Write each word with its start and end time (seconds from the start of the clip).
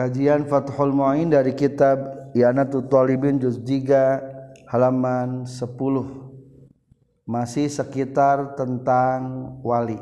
Kajian 0.00 0.48
Fathul 0.48 0.96
Mu'in 0.96 1.28
dari 1.28 1.52
kitab 1.52 2.32
Yanatu 2.32 2.88
Talibin 2.88 3.36
Juz 3.36 3.60
3 3.60 4.64
halaman 4.72 5.44
10 5.44 5.76
masih 7.28 7.68
sekitar 7.68 8.56
tentang 8.56 9.60
wali. 9.60 10.00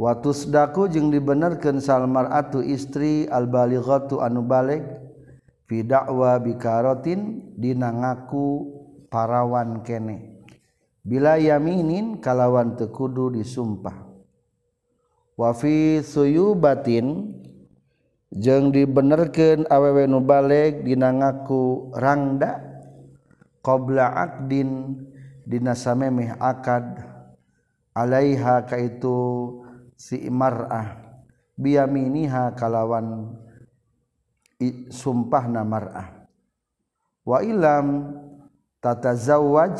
Watusdaku 0.00 0.88
jeung 0.88 1.12
dibenerkeun 1.12 1.76
salmar 1.76 2.32
atu 2.32 2.64
istri 2.64 3.28
al-balighatu 3.28 4.24
anu 4.24 4.40
balig 4.48 4.80
fi 5.68 5.84
da'wa 5.84 6.40
bikarotin 6.40 7.52
dina 7.60 7.92
ngaku 7.92 8.64
parawan 9.12 9.84
kene. 9.84 10.40
Bila 11.04 11.36
yaminin 11.36 12.16
kalawan 12.16 12.80
tekudu 12.80 13.28
disumpah. 13.28 14.08
Wa 15.36 15.52
fi 15.52 16.00
suyubatin 16.00 17.36
jeung 18.32 18.72
dibenerken 18.72 19.68
awew 19.68 20.08
nubalek 20.08 20.80
dinangaku 20.84 21.92
rangda 21.92 22.64
qblaakdin 23.60 24.96
dinameh 25.44 26.32
akad 26.40 27.04
alaiha 27.92 28.64
ka 28.64 28.80
itu 28.80 29.60
simarah 30.00 30.96
biaminiha 31.60 32.56
kalawan 32.56 33.36
sumpah 34.88 35.44
namarah 35.46 36.24
wa 37.22 37.38
ilam 37.44 38.16
tata 38.80 39.12
zawaj 39.12 39.76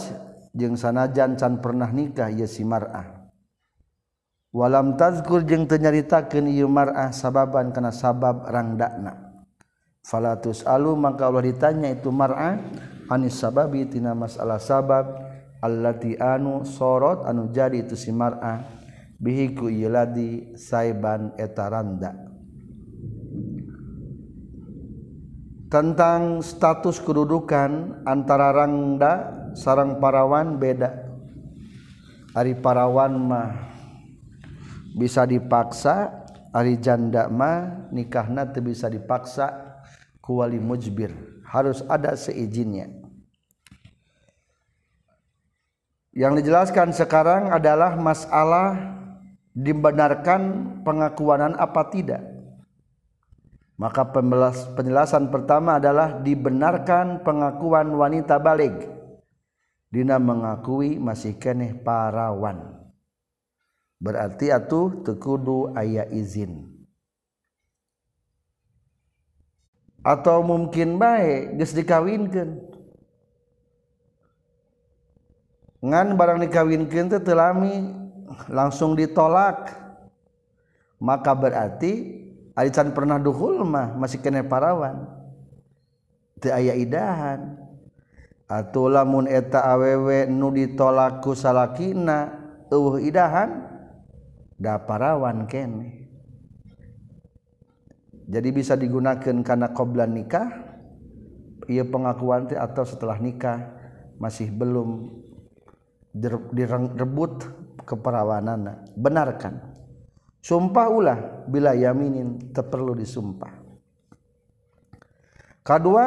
jeung 0.53 0.77
sanajan 0.77 1.41
can 1.41 1.59
pernah 1.59 1.89
nikah 1.89 2.28
ya 2.28 2.45
simarah 2.45 3.12
walam 4.52 5.01
tazkur 5.01 5.42
jeung 5.48 5.65
tenyaritakeun 5.65 6.47
ieu 6.53 6.69
mar'ah 6.69 7.11
sababan 7.11 7.72
kana 7.72 7.91
sabab 7.91 8.45
rangdakna 8.47 9.33
falatus 10.05 10.62
alu 10.69 10.92
maka 10.94 11.27
Allah 11.27 11.48
ditanya 11.48 11.89
itu 11.91 12.12
mar'ah 12.12 12.61
anis 13.12 13.36
sababi? 13.36 13.84
Tina 13.84 14.17
masalah 14.17 14.56
sabab 14.56 15.20
allati 15.61 16.17
anu 16.17 16.64
sorot 16.64 17.28
anu 17.28 17.53
jadi 17.53 17.84
itu 17.84 17.94
si 17.94 18.09
mar'ah. 18.09 18.64
Bihi 19.22 19.55
ku 19.55 19.70
ieu 19.70 19.86
ladi 19.86 20.56
saiban 20.59 21.37
eta 21.39 21.70
randa. 21.70 22.11
Tentang 25.70 26.44
status 26.44 27.00
kedudukan 27.00 28.05
antara 28.05 28.53
rangda 28.53 29.12
sarang 29.55 30.03
parawan 30.03 30.59
beda. 30.59 31.09
Ari 32.34 32.59
parawan 32.59 33.12
mah 33.14 33.72
bisa 34.93 35.25
dipaksa 35.25 36.25
ari 36.53 36.77
jandama 36.77 37.85
nikahna 37.89 38.45
teu 38.48 38.61
bisa 38.65 38.89
dipaksa 38.93 39.79
ku 40.21 40.41
wali 40.41 40.61
mujbir. 40.61 41.12
Harus 41.49 41.84
ada 41.84 42.17
seizinnya. 42.17 42.89
Yang 46.12 46.45
dijelaskan 46.45 46.93
sekarang 46.93 47.53
adalah 47.53 47.97
masalah 47.97 48.77
dibenarkan 49.57 50.41
pengakuanan 50.84 51.56
apa 51.56 51.89
tidak. 51.89 52.21
Maka 53.81 54.05
penjelasan 54.77 55.33
pertama 55.33 55.81
adalah 55.81 56.21
dibenarkan 56.21 57.25
pengakuan 57.25 57.89
wanita 57.97 58.37
balik 58.37 58.93
dina 59.93 60.17
mengakui 60.17 60.97
masih 60.97 61.37
keneh 61.37 61.77
parawan 61.77 62.81
berarti 64.03 64.50
atuh 64.50 65.06
tekudu 65.06 65.70
ayah 65.78 66.11
izin. 66.11 66.67
Atau 70.03 70.43
mungkin 70.43 70.99
baik 70.99 71.62
geus 71.62 71.78
dikawinkan 71.78 72.59
ngan 75.78 76.19
barang 76.19 76.43
dikawinkan 76.43 77.06
teh 77.15 77.22
telami 77.22 77.87
langsung 78.50 78.99
ditolak. 78.99 79.78
Maka 81.03 81.34
berarti 81.34 82.22
arisan 82.54 82.94
pernah 82.94 83.19
duhul 83.22 83.62
mah 83.62 83.94
masih 83.94 84.19
kena 84.19 84.43
parawan. 84.43 85.06
Teu 86.43 86.50
aya 86.50 86.75
idahan. 86.75 87.59
Atau 88.47 88.91
lamun 88.91 89.31
eta 89.31 89.62
awewe 89.66 90.27
nu 90.27 90.50
ditolak 90.50 91.22
ku 91.22 91.34
salakina 91.34 92.31
eueuh 92.71 93.03
idahan 93.03 93.72
parawan 94.62 95.50
kene. 95.50 96.06
Jadi 98.31 98.49
bisa 98.55 98.78
digunakan 98.78 99.43
karena 99.43 99.75
qoblan 99.75 100.15
nikah 100.15 100.49
ia 101.67 101.83
pengakuan 101.83 102.47
atau 102.55 102.87
setelah 102.87 103.19
nikah 103.19 103.75
masih 104.17 104.55
belum 104.55 105.11
direbut 106.55 107.51
keperawanan 107.83 108.87
benarkan 108.95 109.75
sumpah 110.39 110.87
ulah 110.87 111.19
bila 111.51 111.75
yaminin 111.75 112.53
perlu 112.55 112.95
disumpah. 112.95 113.62
Kedua 115.62 116.06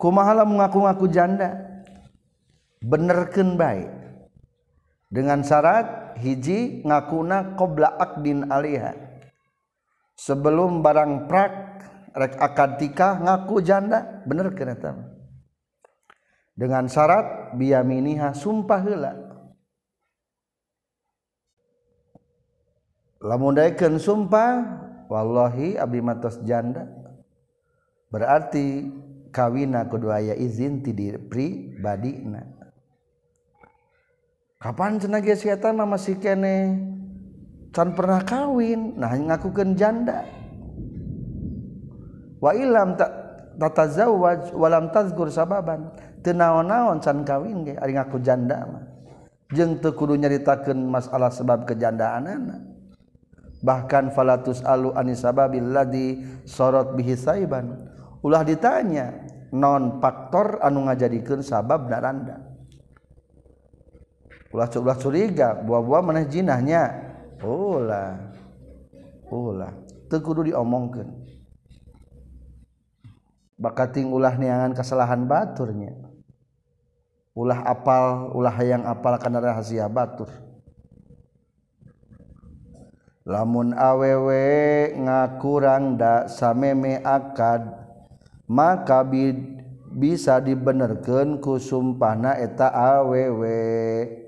kumahala 0.00 0.44
mengaku-ngaku 0.44 1.08
janda? 1.08 1.64
Benerkan 2.80 3.56
baik 3.56 4.05
dengan 5.06 5.42
syarat 5.46 6.18
hiji 6.18 6.82
ngakuna 6.82 7.54
qobla 7.54 7.94
akdin 7.98 8.50
alaiha 8.50 8.94
sebelum 10.18 10.82
barang 10.82 11.30
prak 11.30 11.52
rek 12.16 12.34
akad 12.40 12.80
tikah 12.80 13.20
ngaku 13.22 13.62
janda. 13.62 14.24
Bener 14.26 14.50
kena 14.56 14.74
dengan 16.56 16.88
syarat 16.88 17.52
biyaminiha 17.54 18.32
sumpah 18.32 18.80
heula 18.80 19.12
lamun 23.20 23.60
sumpah 24.00 24.50
wallahi 25.12 25.76
abdi 25.76 26.00
matos 26.00 26.40
janda. 26.42 26.88
Berarti 28.06 28.88
kawina 29.34 29.84
kudu 29.92 30.08
aya 30.08 30.32
izin 30.32 30.80
ti 30.80 30.94
pribadina 31.28 32.55
Kapan 34.56 34.96
cenage 34.96 35.36
si 35.36 35.52
eta 35.52 35.68
mah 35.68 35.84
masih 35.84 36.16
kene 36.16 36.80
can 37.76 37.92
pernah 37.92 38.24
kawin 38.24 38.96
nah 38.96 39.12
ngakukeun 39.12 39.76
janda. 39.76 40.24
Wa 42.40 42.56
ilam 42.56 42.96
tak 42.96 43.12
tatazawwaj 43.60 44.56
walam 44.56 44.88
tazkur 44.96 45.28
sababan 45.28 45.92
teu 46.24 46.32
naon-naon 46.32 47.04
can 47.04 47.20
kawin 47.20 47.68
ge 47.68 47.76
ari 47.76 48.00
ngaku 48.00 48.16
janda 48.24 48.64
mah. 48.64 48.84
Jeung 49.52 49.76
teu 49.76 49.92
kudu 49.92 50.16
nyaritakeun 50.16 50.88
masalah 50.88 51.28
sebab 51.28 51.68
kejandaanana. 51.68 52.56
Bahkan 53.60 54.16
falatus 54.16 54.64
alu 54.64 54.96
anisababil 54.96 55.68
ladzi 55.68 56.24
sorot 56.48 56.96
bihi 56.96 57.12
saiban. 57.12 57.92
Ulah 58.24 58.40
ditanya 58.40 59.20
non 59.52 60.00
faktor 60.00 60.64
anu 60.64 60.88
ngajadikeun 60.88 61.44
sabab 61.44 61.92
naranda. 61.92 62.45
ulah 64.56 64.72
ulah 64.72 64.96
curiga 64.96 65.52
buah-buah 65.60 66.00
mana 66.00 66.24
jinahnya. 66.24 67.12
Ulah 67.44 68.32
ulah. 69.28 69.76
Teu 70.08 70.24
kudu 70.24 70.48
diomongkeun. 70.48 71.12
Bakat 73.60 74.00
ulah 74.00 74.32
neangan 74.40 74.72
kesalahan 74.72 75.28
baturnya. 75.28 75.92
Ulah 77.36 77.68
apal 77.68 78.32
ulah 78.32 78.54
hayang 78.56 78.88
apal 78.88 79.20
kana 79.20 79.44
rahasia 79.44 79.92
batur. 79.92 80.32
Lamun 83.28 83.76
awewe 83.76 84.94
ngakurang 84.96 85.98
da 86.00 86.30
sameme 86.30 87.02
akad 87.02 87.86
maka 88.46 89.02
bid, 89.02 89.66
bisa 89.90 90.38
dibenerkeun 90.38 91.42
ku 91.42 91.58
sumpahna 91.58 92.38
eta 92.38 92.70
awewe. 92.70 94.25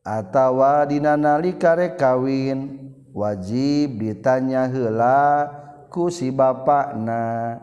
atawa 0.00 0.88
dina 0.88 1.16
nalika 1.16 1.76
rek 1.76 2.00
kawin 2.00 2.90
wajib 3.12 4.00
ditanya 4.00 4.70
heula 4.70 5.50
ku 5.90 6.08
si 6.08 6.30
bapakna. 6.30 7.58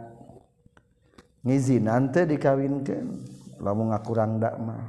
Ngizinan 1.47 2.11
teu 2.11 2.27
dikawinkeun 2.27 3.23
lamun 3.63 3.95
ngakurang 3.95 4.35
dak 4.37 4.59
mah. 4.59 4.83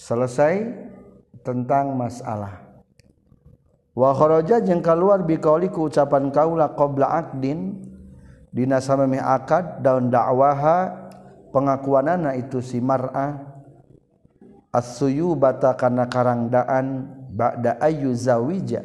Selesai 0.00 0.64
tentang 1.44 1.92
masalah. 1.92 2.64
Wa 3.92 4.16
kharaja 4.16 4.64
jeung 4.64 4.80
kaluar 4.80 5.20
biqauli 5.20 5.68
ku 5.68 5.92
ucapan 5.92 6.32
kaula 6.32 6.72
qabla 6.72 7.12
aqdin 7.20 7.84
dina 8.48 8.80
samemi 8.80 9.20
akad 9.20 9.84
daun 9.84 10.08
dakwaha 10.08 11.12
pengakuanana 11.52 12.32
itu 12.40 12.64
si 12.64 12.80
mar'ah. 12.80 13.51
Suyu 14.80 15.36
bata 15.36 15.76
karena 15.76 16.08
karangdaan 16.08 17.12
bakda 17.34 17.76
ayu 17.84 18.16
zawija. 18.16 18.80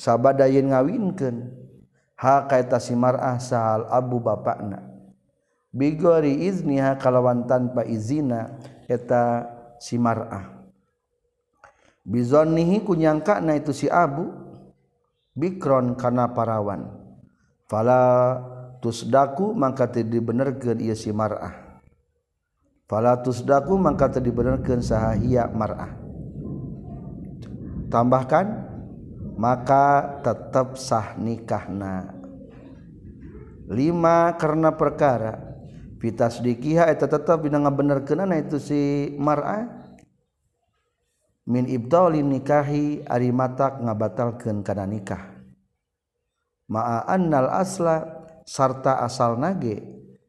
Sabada 0.00 0.48
yen 0.48 0.72
ngawinkeun 0.72 1.52
simar 2.80 3.20
asal 3.20 3.84
Abu 3.92 4.16
Bapakna. 4.16 4.80
Bigori 5.68 6.48
izniha 6.48 6.96
kalawan 6.96 7.44
tanpa 7.44 7.84
izina 7.84 8.56
eta 8.88 9.44
simarah 9.76 10.60
bizonnihi 12.10 12.82
kunyangka 12.82 13.38
na 13.38 13.54
itu 13.54 13.70
si 13.70 13.86
Abu 13.86 14.34
Bikron 15.30 15.94
karena 15.94 16.26
parawan. 16.34 16.90
Fala 17.70 18.02
tusdaku 18.82 19.54
maka 19.54 19.86
dibenerkeun 19.86 20.82
ieu 20.82 20.98
si 20.98 21.14
mar'ah 21.14 21.69
fala 22.90 23.22
tusdaku 23.22 23.78
maka 23.78 24.10
dibenerkeun 24.18 24.82
saha 24.82 25.14
mar'ah. 25.54 25.94
Tambahkan 27.86 28.46
maka 29.38 30.18
tetap 30.26 30.74
sah 30.74 31.14
nikahna. 31.14 32.18
Lima 33.70 34.34
karena 34.34 34.74
perkara. 34.74 35.38
Fitas 36.02 36.42
dikiha 36.42 36.90
eta 36.90 37.06
tetap 37.06 37.46
bina 37.46 37.62
ngabenerkeunana 37.62 38.34
itu 38.42 38.58
si 38.58 39.14
mar'ah. 39.14 39.70
Min 41.46 41.70
ibdalin 41.70 42.26
nikahi 42.26 43.06
ari 43.06 43.30
matak 43.30 43.78
ngabatalkeun 43.78 44.66
kana 44.66 44.90
nikah. 44.90 45.38
Ma'a 46.66 47.06
annal 47.06 47.50
asla 47.54 48.26
sarta 48.46 49.02
asal 49.02 49.38
nage 49.38 49.78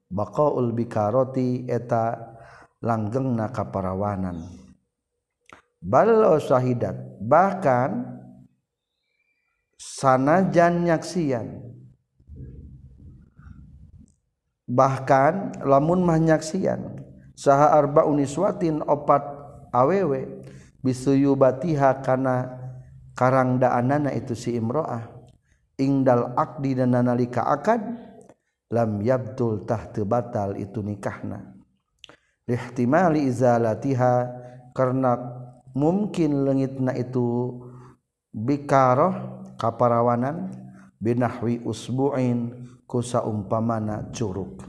baqaul 0.09 0.73
bikaroti 0.73 1.69
eta 1.69 2.30
langgengna 2.81 3.53
kaparawanan. 3.53 4.41
Ballo 5.81 6.37
syahidat 6.41 7.21
bahkan 7.21 8.05
sanajan 9.77 10.85
nyaksian. 10.85 11.61
Bahkan 14.71 15.65
lamun 15.65 16.05
mah 16.05 16.21
nyaksian 16.21 17.01
saha 17.35 17.75
arba 17.75 18.05
uniswatin 18.07 18.79
opat 18.85 19.25
awewe 19.73 20.45
bisuyu 20.79 21.35
batiha 21.35 21.99
kana 21.99 22.55
karang 23.17 23.57
daanana 23.57 24.13
itu 24.13 24.37
si 24.37 24.57
imro'ah. 24.57 25.09
Ingdal 25.81 26.37
akdi 26.37 26.77
dan 26.77 26.93
nalika 26.93 27.41
akad 27.41 27.81
lam 28.69 29.01
yabdul 29.01 29.65
tahtu 29.65 30.05
batal 30.05 30.53
itu 30.53 30.77
nikahna 30.85 31.50
lihtimali 32.49 33.25
izalatiha 33.27 34.13
karena 34.71 35.17
mungkin 35.75 36.47
lengitna 36.47 36.95
itu 36.95 37.59
bikaroh 38.31 39.43
kaparawanan 39.59 40.51
binahwi 40.97 41.61
usbu'in 41.63 42.67
kusa 42.87 43.23
umpamana 43.23 44.11
curug. 44.11 44.63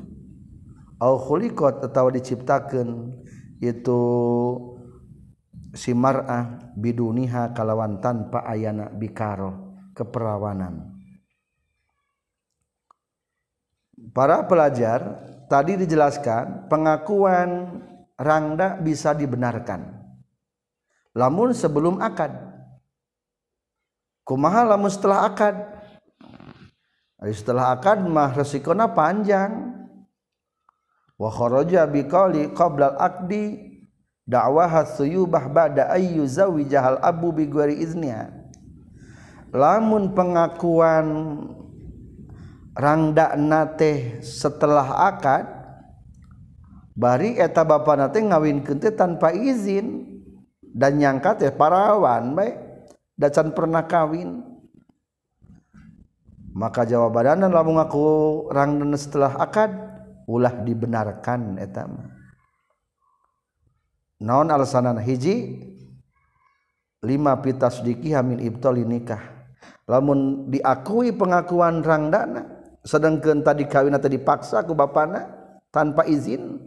Au 1.02 1.18
khuliqat 1.18 1.82
atau 1.82 2.06
diciptakan 2.14 3.10
itu 3.58 4.00
si 5.74 5.90
mar'ah 5.96 6.74
biduniha 6.78 7.50
kalawan 7.56 7.98
tanpa 7.98 8.46
ayana 8.46 8.86
bikaroh 8.92 9.74
keperawanan. 9.98 10.94
Para 14.12 14.44
pelajar 14.44 15.31
tadi 15.52 15.76
dijelaskan 15.76 16.72
pengakuan 16.72 17.76
rangda 18.16 18.80
bisa 18.80 19.12
dibenarkan. 19.12 20.00
Lamun 21.12 21.52
sebelum 21.52 22.00
akad. 22.00 22.32
Kumaha 24.24 24.72
lamun 24.72 24.88
setelah 24.88 25.28
akad? 25.28 25.60
Setelah 27.20 27.76
akad 27.76 28.00
mah 28.00 28.32
resikona 28.32 28.88
panjang. 28.88 29.76
Wa 31.20 31.28
kharaja 31.28 31.84
biqali 31.84 32.56
qabla 32.56 32.96
al-aqdi 32.96 33.76
dakwah 34.24 34.88
suyubah 34.88 35.52
ba'da 35.52 35.92
ayyu 35.92 36.24
jahal 36.64 36.96
abu 37.04 37.28
bi 37.30 37.44
ghairi 37.46 37.78
izniha 37.78 38.42
lamun 39.52 40.16
pengakuan 40.16 41.06
rangda 42.72 43.36
nate 43.36 44.24
setelah 44.24 45.12
akad 45.12 45.44
bari 46.92 47.36
eta 47.40 47.64
bapa 47.64 47.96
nate 47.96 48.20
ngawin 48.20 48.64
teh 48.64 48.92
tanpa 48.92 49.32
izin. 49.32 50.10
Dan 50.72 50.96
nyangka 50.96 51.36
teh 51.36 51.52
parawan 51.52 52.32
baik 52.32 52.56
dacan 53.12 53.52
pernah 53.52 53.84
kawin. 53.84 54.40
Maka 56.56 56.88
jawabanana 56.88 57.52
lamun 57.52 57.76
ngaku 57.76 58.04
rangda 58.48 58.96
setelah 58.96 59.36
akad 59.36 59.68
ulah 60.24 60.64
dibenarkan 60.64 61.60
eta 61.60 61.92
naon 64.16 64.48
alasanan? 64.48 64.96
Hiji 64.96 65.60
lima 67.04 67.36
pitas 67.44 67.84
diki 67.84 68.16
hamil 68.16 68.40
ibtali 68.40 68.88
nikah. 68.88 69.20
Lamun 69.84 70.48
diakui 70.48 71.12
pengakuan 71.12 71.84
rangdana 71.84 72.61
sedangkan 72.82 73.40
tadi 73.46 73.64
kawin 73.66 73.94
atau 73.94 74.10
dipaksa 74.10 74.62
ku 74.66 74.74
bapana 74.76 75.30
tanpa 75.70 76.06
izin. 76.06 76.58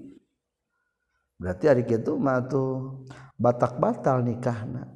Berarti 1.36 1.68
hari 1.68 1.84
itu 1.84 2.16
mah 2.16 2.40
tuh 2.48 3.04
batak 3.36 3.76
batal 3.76 4.24
nikahna 4.24 4.88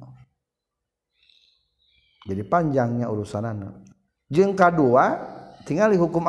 jadi 2.24 2.40
panjangnya 2.44 3.12
urusanana 3.12 3.84
jeung 4.32 4.56
kadua 4.56 5.20
tinggali 5.68 6.00
hukum 6.00 6.24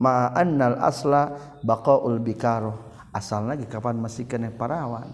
ma 0.00 0.32
annal 0.32 0.80
asla 0.80 1.36
baqaul 1.60 2.18
bikaroh. 2.20 2.88
Asal 3.10 3.50
lagi 3.50 3.66
kapan 3.66 3.98
masih 3.98 4.22
kena 4.30 4.54
parawan. 4.54 5.10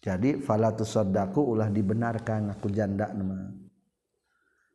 Jadi 0.00 0.44
falatusodaku 0.44 1.40
ulah 1.56 1.72
dibenarkan 1.72 2.52
aku 2.52 2.68
janda 2.68 3.08
nama 3.12 3.48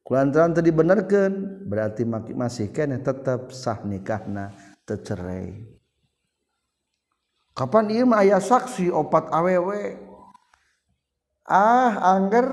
kulantaran 0.06 0.54
tadi 0.54 0.70
dibenerkan 0.70 1.66
berarti 1.66 2.06
masih 2.38 2.70
kene 2.70 3.02
tetap 3.02 3.50
sah 3.50 3.82
nikahna 3.82 4.54
tercerai 4.86 5.66
kapan 7.58 7.90
iya 7.90 8.04
mah 8.06 8.22
ayah 8.22 8.40
saksi 8.40 8.94
opat 8.94 9.34
awewe 9.34 10.06
ah 11.50 12.18
angger. 12.18 12.50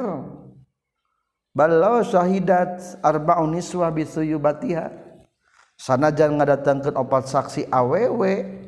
Balau 1.52 2.00
syahidat 2.00 2.96
arba'un 3.04 3.52
niswa 3.52 3.92
bisuyubatiha. 3.92 4.88
Sanajan 5.76 6.38
ngadatangkeun 6.38 6.96
opat 6.96 7.28
saksi 7.28 7.68
awewe 7.68 8.62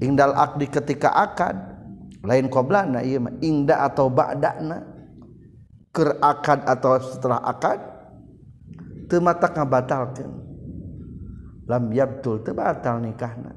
ingdal 0.00 0.32
akdi 0.32 0.70
ketika 0.70 1.12
akad 1.12 1.58
lain 2.22 2.46
qoblana 2.46 3.02
ieu 3.02 3.20
mah 3.20 3.34
ingda 3.44 3.84
atau 3.84 4.08
ba'dana. 4.08 4.91
Ker 5.92 6.16
akad 6.24 6.64
atau 6.64 6.96
setelah 6.98 7.44
akad 7.44 7.78
teu 9.12 9.20
matak 9.20 9.52
ngabatalkeun 9.52 10.32
lam 11.68 11.84
yabtul 11.92 12.40
teu 12.42 12.56
batal 12.56 12.98
nikahna. 12.98 13.54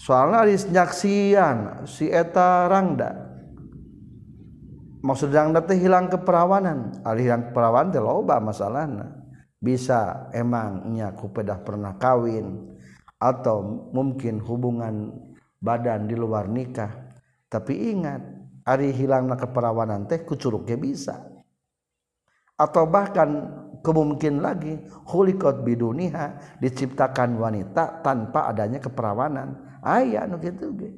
Soalna 0.00 0.48
ari 0.48 0.56
nyaksian 0.56 1.84
si 1.84 2.08
eta 2.08 2.64
rangda. 2.70 3.28
Maksud 5.04 5.28
rangda 5.28 5.60
teh 5.64 5.76
hilang 5.76 6.08
keperawanan. 6.08 7.04
Ari 7.04 7.28
hilang 7.28 7.52
keperawanan 7.52 7.92
teh 7.92 8.00
loba 8.00 8.40
masalahna. 8.40 9.20
Bisa 9.60 10.32
emang 10.32 10.88
nya 10.96 11.12
ku 11.12 11.28
pedah 11.28 11.60
pernah 11.60 12.00
kawin 12.00 12.80
atau 13.20 13.92
mungkin 13.92 14.40
hubungan 14.40 15.12
badan 15.60 16.08
di 16.08 16.16
luar 16.16 16.48
nikah. 16.48 17.12
Tapi 17.52 17.92
ingat 17.92 18.39
hari 18.70 18.94
hilangnya 18.94 19.34
keperawanan 19.34 20.06
teh 20.06 20.22
kucuruknya 20.22 20.78
bisa. 20.78 21.18
Atau 22.54 22.86
bahkan 22.86 23.50
kemungkin 23.82 24.38
lagi 24.38 24.78
hulikot 25.10 25.66
biduniha 25.66 26.58
diciptakan 26.62 27.34
wanita 27.34 28.06
tanpa 28.06 28.46
adanya 28.46 28.78
keperawanan. 28.78 29.82
Ayah 29.82 30.30
nu 30.30 30.38
gitu 30.38 30.70
ge. 30.78 30.94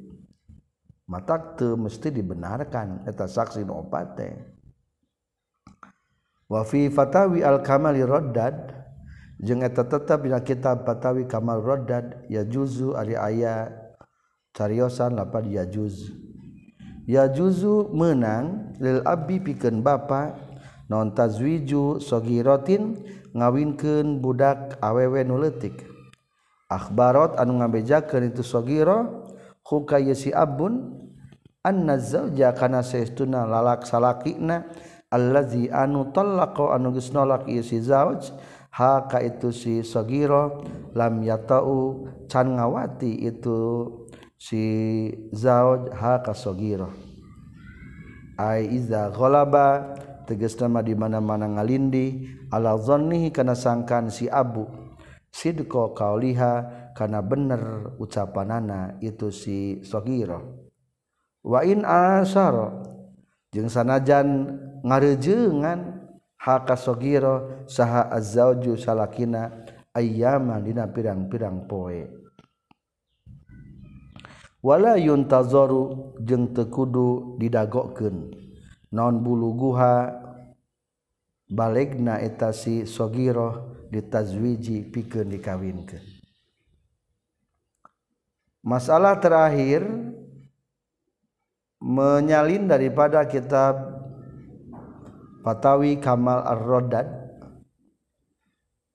Mata 1.09 1.57
tu 1.57 1.73
mesti 1.73 2.13
dibenarkan 2.13 3.09
eta 3.09 3.25
saksi 3.25 3.65
nu 3.65 3.81
opat 3.81 4.07
teh. 4.13 4.33
Fatawi 6.93 7.41
al 7.41 7.65
kamali 7.65 8.05
raddad 8.05 8.83
tetap 9.41 10.21
bila 10.21 10.39
kita 10.39 10.77
batawi 10.85 11.25
kamal 11.25 11.59
rodad 11.59 12.23
ya 12.29 12.45
juzu 12.45 12.93
ari 12.95 13.17
aya 13.17 13.73
cariyosan 14.55 15.17
lapar 15.17 15.43
ya 15.43 15.65
juz 15.65 16.13
ya 17.03 17.27
juzu 17.31 17.91
menang 17.91 18.75
lil 18.79 19.03
abdi 19.03 19.39
pikeun 19.39 19.83
bapa 19.83 20.35
non 20.87 21.11
tazwiju 21.15 21.99
sogirotin 21.99 22.99
ngawinkeun 23.33 24.21
budak 24.21 24.77
awewe 24.79 25.25
nu 25.25 25.41
leutik. 25.41 25.83
Akhbarat 26.69 27.37
anu 27.37 27.61
ngabejakeun 27.61 28.33
itu 28.33 28.41
sogiro 28.41 29.29
huka 29.61 30.01
yasi 30.01 30.33
abun 30.33 31.03
anna 31.63 32.01
zawja 32.01 32.51
kana 32.57 32.81
saestuna 32.81 33.45
lalak 33.45 33.85
salakina 33.85 34.67
allazi 35.13 35.69
anu 35.69 36.09
talaqa 36.09 36.73
anu 36.73 36.91
geus 36.97 37.13
nolak 37.13 37.45
ieu 37.45 37.61
si 37.61 37.77
zawj 37.77 38.33
ha 38.73 39.05
ka 39.05 39.21
itu 39.21 39.53
si 39.53 39.85
sogira 39.85 40.49
lam 40.97 41.21
yatau 41.21 42.09
can 42.25 42.57
ngawati 42.57 43.21
itu 43.21 43.85
si 44.43 44.63
zauj 45.31 45.87
haka 45.95 46.35
sogiro 46.35 46.91
ai 48.35 48.67
iza 48.75 49.07
ghalaba 49.15 49.95
tegas 50.27 50.59
nama 50.59 50.83
di 50.83 50.91
mana-mana 50.91 51.47
ngalindi 51.47 52.27
ala 52.51 52.75
zannihi 52.75 53.31
kana 53.31 53.55
sangkan 53.55 54.11
si 54.11 54.27
abu. 54.27 54.67
Sidqa 55.33 55.97
kauliha 55.97 56.53
kana 56.93 57.25
bener 57.25 57.95
ucapanana 57.97 59.01
itu 59.01 59.33
si 59.33 59.81
sogiro 59.81 60.69
wa 61.41 61.65
in 61.65 61.81
asara 61.81 62.85
jeung 63.49 63.65
sanajan 63.65 64.61
ngarejeungan 64.85 66.05
haka 66.37 66.77
sogiro 66.77 67.65
saha 67.65 68.13
azzauju 68.13 68.77
salakina 68.77 69.65
ayyaman 69.97 70.61
dina 70.61 70.85
pirang-pirang 70.85 71.65
poe. 71.65 72.22
wala 74.63 74.95
yuntazaru 74.95 76.15
jeung 76.23 76.55
teu 76.55 76.63
tekudu 76.63 77.35
didagoken 77.35 78.31
non 78.95 79.19
buluguha 79.19 80.15
balegna 81.51 82.23
eta 82.23 82.55
si 82.55 82.87
sogiroh 82.87 83.75
ditazwiji 83.91 84.87
pikeun 84.87 85.29
dikawinkeun. 85.35 86.01
Masalah 88.63 89.19
terakhir 89.19 89.83
menyalin 91.83 92.71
daripada 92.71 93.27
kitab 93.27 93.75
Fatawi 95.43 95.99
Kamal 95.99 96.39
Ar-Rodad 96.47 97.03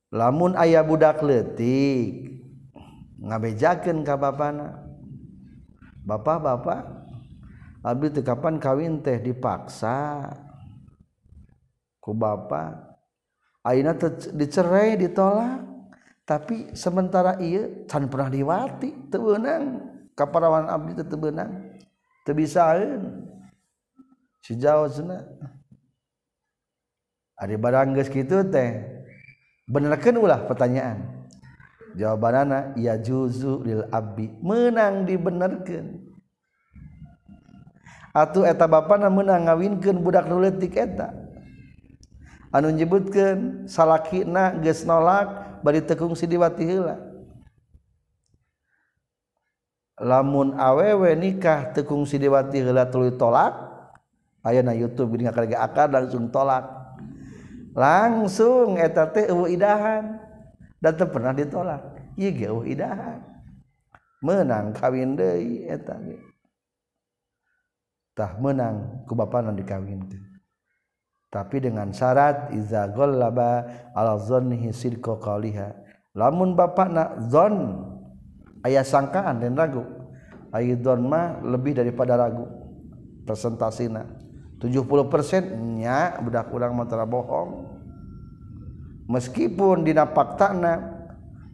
lamun 0.09 0.57
ayah 0.57 0.81
budak 0.81 1.21
letik 1.21 2.41
ngabejakeun 3.21 4.01
ka 4.09 4.17
bapana. 4.17 4.88
bapak-bapak 6.09 6.99
Abdi 7.83 8.11
teu 8.11 8.27
kapan 8.27 8.59
kawin 8.59 8.99
teh? 8.99 9.23
Dipaksa. 9.23 10.27
Ku 12.03 12.11
bapak 12.17 12.99
ayeuna 13.63 13.95
dicerai 14.35 14.99
ditolak. 14.99 15.67
Tapi 16.29 16.77
sementara 16.77 17.41
iya 17.41 17.89
can 17.89 18.05
pernah 18.13 18.29
diwati 18.29 19.09
teu 19.09 19.25
beunang. 19.25 19.81
Kaparawan 20.13 20.69
abdi 20.69 20.99
teu 21.01 21.17
beunang. 21.17 21.73
Teu 22.27 22.37
bisaeun 22.37 23.25
si 24.45 24.53
jaosna 24.59 25.25
ari 27.39 27.57
barang 27.57 27.97
geus 27.97 28.11
kitu 28.13 28.45
teh. 28.51 28.85
Benerkeun 29.71 30.21
ulah 30.21 30.45
pertanyaan. 30.45 31.18
jawaban 31.99 32.47
anak 32.47 32.65
ya 32.79 32.95
juzu 32.95 33.67
lil 33.67 33.83
abdi. 33.91 34.31
Menang 34.39 35.03
dibenerkan 35.03 36.09
atau 38.15 38.47
eta 38.47 38.65
bapana 38.71 39.11
menang 39.11 39.51
ngawinkan 39.51 39.99
budak 39.99 40.31
nuletik 40.31 40.79
eta. 40.79 41.11
Anu 42.49 42.73
nyebutkeun 42.73 43.69
salakina 43.69 44.57
geus 44.63 44.87
nolak 44.87 45.61
bari 45.61 45.85
tekung 45.85 46.17
sidiwati 46.17 46.65
heula. 46.65 46.97
Lamun 49.99 50.55
awewe 50.57 51.13
nikah 51.19 51.75
tekung 51.75 52.07
sidiwati 52.07 52.63
heula 52.63 52.89
tuluy 52.89 53.13
tolak 53.19 53.53
ayeuna 54.47 54.73
YouTube 54.73 55.13
ini 55.19 55.29
ngakarga 55.29 55.59
akar 55.61 55.89
langsung 55.93 56.33
tolak. 56.33 56.65
Langsung 57.77 58.81
eta 58.81 59.07
teh 59.13 59.29
eueuh 59.29 59.53
idahan. 59.53 60.28
Dan 60.79 60.95
pernah 60.95 61.35
ditolak. 61.35 61.83
Ieu 62.19 62.35
ge 62.35 62.47
eueuh 62.51 62.67
idahan. 62.67 63.23
Menang 64.23 64.75
kawin 64.75 65.15
deui 65.15 65.67
eta. 65.67 65.95
Tah 68.19 68.35
menang 68.39 69.07
ku 69.07 69.15
bapana 69.15 69.55
dikawinkeun 69.55 70.29
tapi 71.29 71.61
dengan 71.61 71.93
syarat 71.93 72.53
iza 72.57 72.89
ghallaba 72.89 73.69
ala 73.93 74.17
dhannihi 74.17 74.73
sidqa 74.73 75.21
qaliha. 75.21 75.77
Lamun 76.17 76.57
bapakna 76.57 77.21
zon 77.29 77.85
aya 78.65 78.81
sangkaan 78.81 79.45
dan 79.45 79.53
ragu. 79.55 79.85
Aidon 80.49 81.05
mah 81.05 81.45
lebih 81.45 81.77
daripada 81.77 82.17
ragu. 82.17 82.49
Persentasina. 83.29 84.09
70% 84.59 85.53
nya 85.79 86.17
budak 86.19 86.49
urang 86.51 86.75
mah 86.75 86.89
bohong 87.07 87.78
meskipun 89.09 89.89
dina 89.89 90.05
faktana 90.13 91.01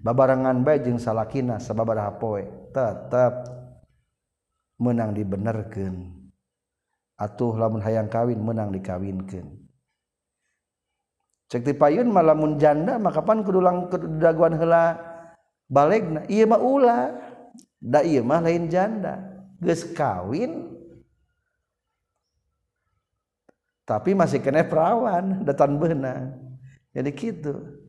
babarangan 0.02 0.61
bae 0.61 0.82
jeung 0.82 0.99
salakina 0.99 1.62
sababaraha 1.62 2.12
poe 2.18 2.42
tetap 2.75 3.46
menang 4.76 5.14
dibenerkeun. 5.14 6.12
Atuh 7.14 7.54
lamun 7.54 7.78
hayang 7.80 8.11
kawin 8.11 8.42
menang 8.42 8.75
dikawinkeun. 8.75 9.46
Cek 11.46 11.62
ti 11.62 11.73
payun 11.73 12.11
malamun 12.11 12.58
janda 12.58 12.99
maka 12.99 13.23
pan 13.23 13.46
kudu 13.46 13.62
langkeut 13.62 14.02
daguan 14.18 14.58
heula? 14.58 14.99
Balegna 15.70 16.26
ieu 16.26 16.50
mah 16.50 16.58
ulah. 16.58 17.14
Da 17.78 18.02
ieu 18.02 18.26
mah 18.26 18.42
lain 18.42 18.66
janda. 18.66 19.23
Geus 19.62 19.87
kawin. 19.94 20.75
Tapi 23.87 24.16
masih 24.16 24.42
kena 24.42 24.66
perawan 24.66 25.44
datan 25.46 25.76
benang 25.78 26.43
jadi 26.94 27.10
gitu 27.10 27.84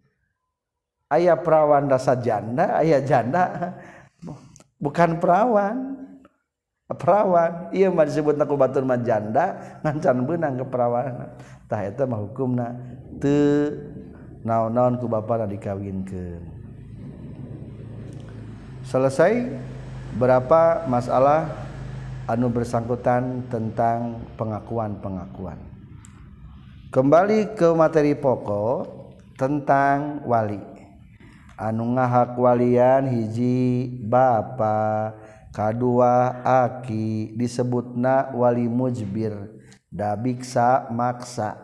ayah 1.13 1.37
perawan 1.37 1.85
rasa 1.85 2.17
janda 2.17 2.81
ayah 2.81 2.99
janda. 3.05 3.43
Bukan 4.81 5.21
perawan. 5.21 5.95
Perawan. 6.85 7.73
Iya 7.73 7.89
mah 7.89 8.05
disebut 8.05 8.37
aku 8.37 8.53
batur 8.59 8.85
mah 8.85 9.01
janda. 9.01 9.79
Ngancan 9.81 10.17
benang 10.27 10.53
ke 10.61 10.65
perawan. 10.67 11.33
Tah 11.65 11.81
eta 11.81 12.05
mah 12.05 12.21
hukumna. 12.21 12.75
Teu 13.17 13.73
naon-naon 14.45 15.01
ku 15.01 15.09
bapana 15.09 15.49
dikawinkeun. 15.49 16.43
Selesai 18.85 19.49
berapa 20.13 20.85
masalah 20.85 21.49
anu 22.29 22.53
bersangkutan 22.53 23.49
tentang 23.49 24.21
pengakuan-pengakuan? 24.37 25.74
Kembali 26.95 27.59
ke 27.59 27.75
materi 27.75 28.15
pokok 28.15 28.87
tentang 29.35 30.23
wali. 30.23 30.63
Anu 31.59 31.91
ngahawalian 31.91 33.11
hiji 33.11 33.91
ba 34.07 34.55
K2 35.51 35.83
aki 36.39 37.35
disebut 37.35 37.99
na 37.99 38.31
wali 38.31 38.71
mujbir 38.71 39.35
dabiksa 39.91 40.87
maksa. 40.87 41.59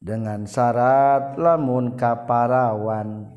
Dengan 0.00 0.48
syarat 0.48 1.36
lamun 1.36 1.92
kaparawan 1.92 3.28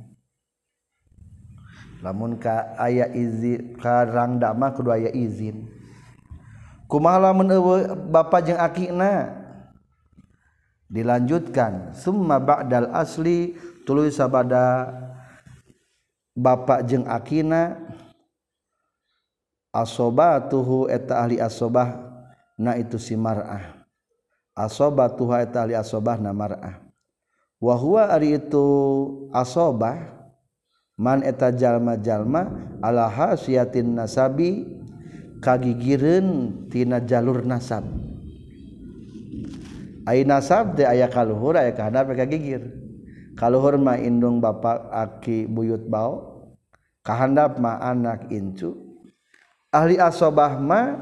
lamun 1.99 2.39
ka 2.39 2.79
aya 2.79 3.11
izin 3.11 3.75
karang 3.75 4.39
dama 4.39 4.71
kedua 4.71 4.95
aya 4.95 5.11
izin. 5.11 5.67
Kumaha 6.87 7.31
lamun 7.31 7.51
bapak 8.07 8.51
jeung 8.51 8.59
akina 8.59 9.46
dilanjutkan. 10.87 11.93
Summa 11.95 12.39
ba'dal 12.39 12.91
asli 12.91 13.55
tuluy 13.83 14.11
sabada 14.11 14.91
bapak 16.35 16.87
jeung 16.87 17.05
akina 17.07 17.79
asobatuhu 19.71 20.89
eta 20.89 21.23
ahli 21.23 21.37
asobah 21.37 22.01
na 22.57 22.75
itu 22.79 22.97
si 22.97 23.13
mar'ah. 23.13 23.85
Asobatuhu 24.57 25.37
eta 25.37 25.63
ahli 25.67 25.77
asobah 25.77 26.17
na 26.17 26.33
mar'ah. 26.33 26.81
Wa 27.57 27.73
huwa 27.73 28.09
ari 28.09 28.37
itu 28.37 28.65
asobah 29.33 30.13
man 30.97 31.21
eta 31.25 31.53
jalma-jalma 31.53 32.49
ala 32.81 33.09
hasiyatin 33.09 33.97
nasabi 33.97 34.65
kagigireun 35.41 36.69
tina 36.69 37.01
jalur 37.01 37.45
nasab. 37.45 37.85
Ay 40.07 40.23
nasab 40.23 40.79
teh 40.79 40.87
aya 40.87 41.11
kaluhur 41.11 41.59
aya 41.59 41.75
kahandap 41.75 42.15
ka 42.15 42.23
gigir. 42.23 42.63
Kaluhur 43.35 43.75
mah 43.75 43.99
indung 43.99 44.39
bapak 44.39 44.87
aki 44.87 45.51
buyut 45.51 45.83
bau. 45.91 46.47
Kahandap 47.03 47.59
mah 47.59 47.83
anak 47.83 48.31
incu. 48.31 48.71
Ahli 49.67 49.99
asobah 49.99 50.55
mah 50.55 50.95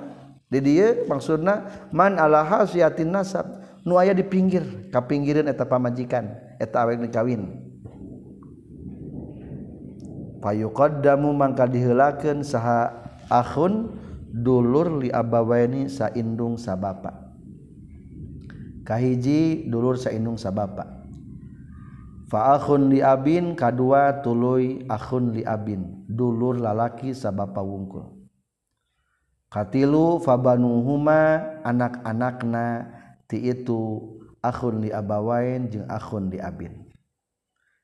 di 0.49 0.57
dieu 0.57 1.05
maksudna 1.05 1.69
man 1.93 2.17
ala 2.17 2.41
hasiyatin 2.41 3.13
nasab 3.13 3.45
nu 3.85 4.01
aya 4.01 4.09
di 4.09 4.25
pinggir 4.25 4.89
ka 4.89 5.05
pinggireun 5.05 5.53
eta 5.53 5.69
pamajikan 5.69 6.25
eta 6.57 6.81
awek 6.81 6.97
nikawin. 6.97 7.61
Payuqaddamu 10.41 11.29
mangka 11.29 11.69
diheulakeun 11.69 12.41
saha 12.41 12.89
akhun 13.29 13.93
dulur 14.33 14.97
li 14.97 15.13
abawaini 15.13 15.93
saindung 15.93 16.57
sabapa. 16.57 17.24
kahiji 18.85 19.65
dulur 19.65 19.97
sainung 19.97 20.37
sa 20.37 20.53
bapa. 20.53 21.03
Faahun 22.29 22.93
li 22.93 23.01
abin 23.01 23.57
kadua 23.57 24.21
tuluy 24.21 24.85
ahun 24.89 25.33
li 25.33 25.41
abin 25.45 26.05
dulur 26.09 26.57
lalaki 26.57 27.13
sa 27.13 27.33
bapa 27.33 27.61
wungkul. 27.61 28.13
Katilu 29.49 30.21
fabanuhuma 30.21 31.41
anak-anakna 31.65 32.91
ti 33.29 33.45
itu 33.45 34.01
ahun 34.41 34.85
li 34.85 34.89
abawain 34.93 35.69
jeung 35.69 35.85
ahun 35.89 36.29
li 36.33 36.41
abin. 36.41 36.85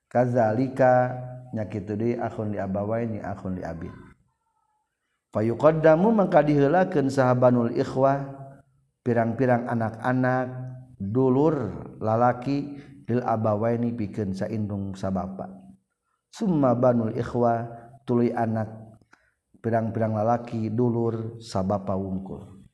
Kazalika 0.09 1.15
nyakitu 1.53 1.95
deui 1.95 2.13
ahun 2.17 2.51
li 2.51 2.59
abawain 2.59 3.13
jeung 3.13 3.25
ahun 3.25 3.55
li 3.57 3.63
abin. 3.63 3.93
Fayuqaddamu 5.31 6.11
mangka 6.11 6.43
diheulakeun 6.43 7.07
sahabanul 7.07 7.71
ikhwah 7.71 8.25
pirang-pirang 9.05 9.63
anak-anak 9.69 10.70
dulur 11.01 11.73
lalaki 11.97 12.77
lil 13.09 13.21
abawaini 13.25 13.97
pikeun 13.97 14.37
saindung 14.37 14.93
sabapa 14.93 15.49
summa 16.29 16.77
banul 16.77 17.11
ikhwa 17.17 17.65
tuluy 18.05 18.29
anak 18.31 18.81
pirang-pirang 19.61 20.17
lalaki 20.17 20.73
dulur 20.73 21.37
sabapa 21.37 21.93
wungkul. 21.93 22.65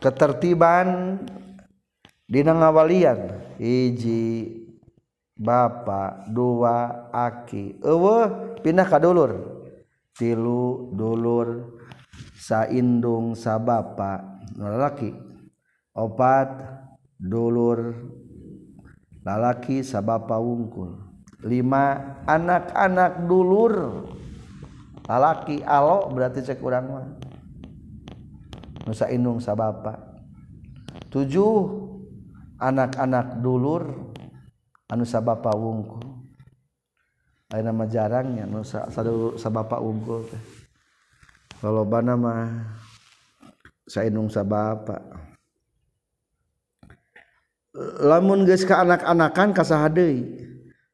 Ketertiban 0.00 1.20
dina 2.24 2.56
ngawalian 2.56 3.20
hiji 3.60 4.56
bapa 5.36 6.24
dua 6.30 7.10
aki 7.12 7.82
eueuh 7.84 8.56
pindah 8.64 8.86
ka 8.88 8.96
dulur. 8.96 9.58
Tilu 10.16 10.92
dulur 10.92 11.80
saindung 12.36 13.32
sabapa 13.36 14.39
lalaki. 14.56 15.12
Opat 15.90 16.62
dulur 17.18 17.98
lalaki 19.26 19.82
sabapa 19.84 20.38
wungkul 20.38 20.96
lima 21.44 22.18
anak-anak 22.24 23.26
dulur. 23.26 23.74
Lalaki 25.10 25.58
alo 25.66 26.06
berarti 26.14 26.46
cek 26.46 26.62
urang 26.62 26.86
mah. 26.86 27.08
Nusa 28.86 29.10
indung 29.10 29.42
sabapa. 29.42 29.98
Tujuh 31.10 31.54
anak-anak 32.62 33.42
dulur 33.42 34.14
anu 34.92 35.02
sabapa 35.08 35.54
wungkul 35.56 36.02
lain 37.50 37.66
nama 37.66 37.84
jarangnya 37.88 38.44
nusa 38.46 38.86
sabapa 39.38 39.82
wungkul 39.82 40.28
kalau 41.58 41.82
bana 41.82 42.14
mah 42.14 42.46
sayaungsa 43.90 44.46
Bapak 44.46 45.02
lamun 47.74 48.46
geus 48.46 48.62
ka 48.62 48.86
anak-anakan 48.86 49.50
kasaha 49.50 49.90
deui 49.90 50.46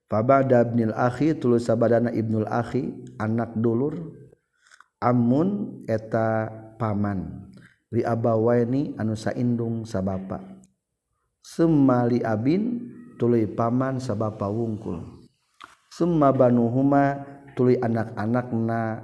fabada 0.09 0.65
ibnil 0.65 0.97
akhi 0.97 1.37
tulus 1.37 1.69
sabadana 1.69 2.09
ibnul 2.13 2.49
akhi 2.49 2.93
anak 3.21 3.53
dulur. 3.57 4.25
Amun 4.97 5.85
eta 5.85 6.49
paman. 6.81 7.53
Li 7.93 8.01
abawaini 8.01 8.97
anu 8.97 9.13
saindung 9.13 9.85
sabapa 9.85 10.57
summa 11.47 12.03
li 12.11 12.19
abin 12.27 12.91
tuluy 13.15 13.47
paman 13.47 14.03
sabapa 14.03 14.51
wungkul. 14.51 14.99
Summa 15.95 16.35
banuhuma 16.35 17.23
tuluy 17.55 17.79
anak-anakna 17.79 19.01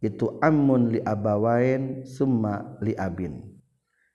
itu 0.00 0.40
amun 0.40 0.96
li 0.96 1.00
abawain 1.04 2.08
summa 2.08 2.80
li 2.80 2.96
abin. 2.96 3.44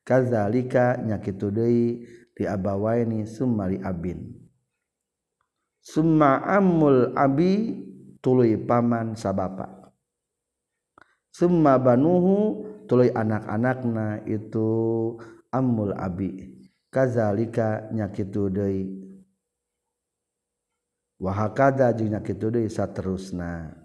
Kadzalika 0.05 1.01
nyakitu 1.01 1.49
deui 1.49 2.05
li 2.37 2.45
abawaini 2.45 3.25
summa 3.25 3.69
li 3.69 3.77
abin. 3.81 4.33
Summa 5.81 6.41
amul 6.45 7.13
abi 7.13 7.81
tuluy 8.21 8.57
paman 8.57 9.13
sabapa. 9.13 9.93
Summa 11.29 11.77
banuhu 11.77 12.65
tuluy 12.89 13.13
anak-anakna 13.13 14.25
itu 14.25 14.69
amul 15.53 15.93
abi. 15.93 16.57
Kadzalika 16.89 17.93
nyakitu 17.93 18.49
deui 18.49 19.05
wa 21.15 21.31
hakada 21.31 21.93
jeung 21.95 22.11
nyakitu 22.11 22.51
deui 22.51 22.69
saterusna 22.69 23.84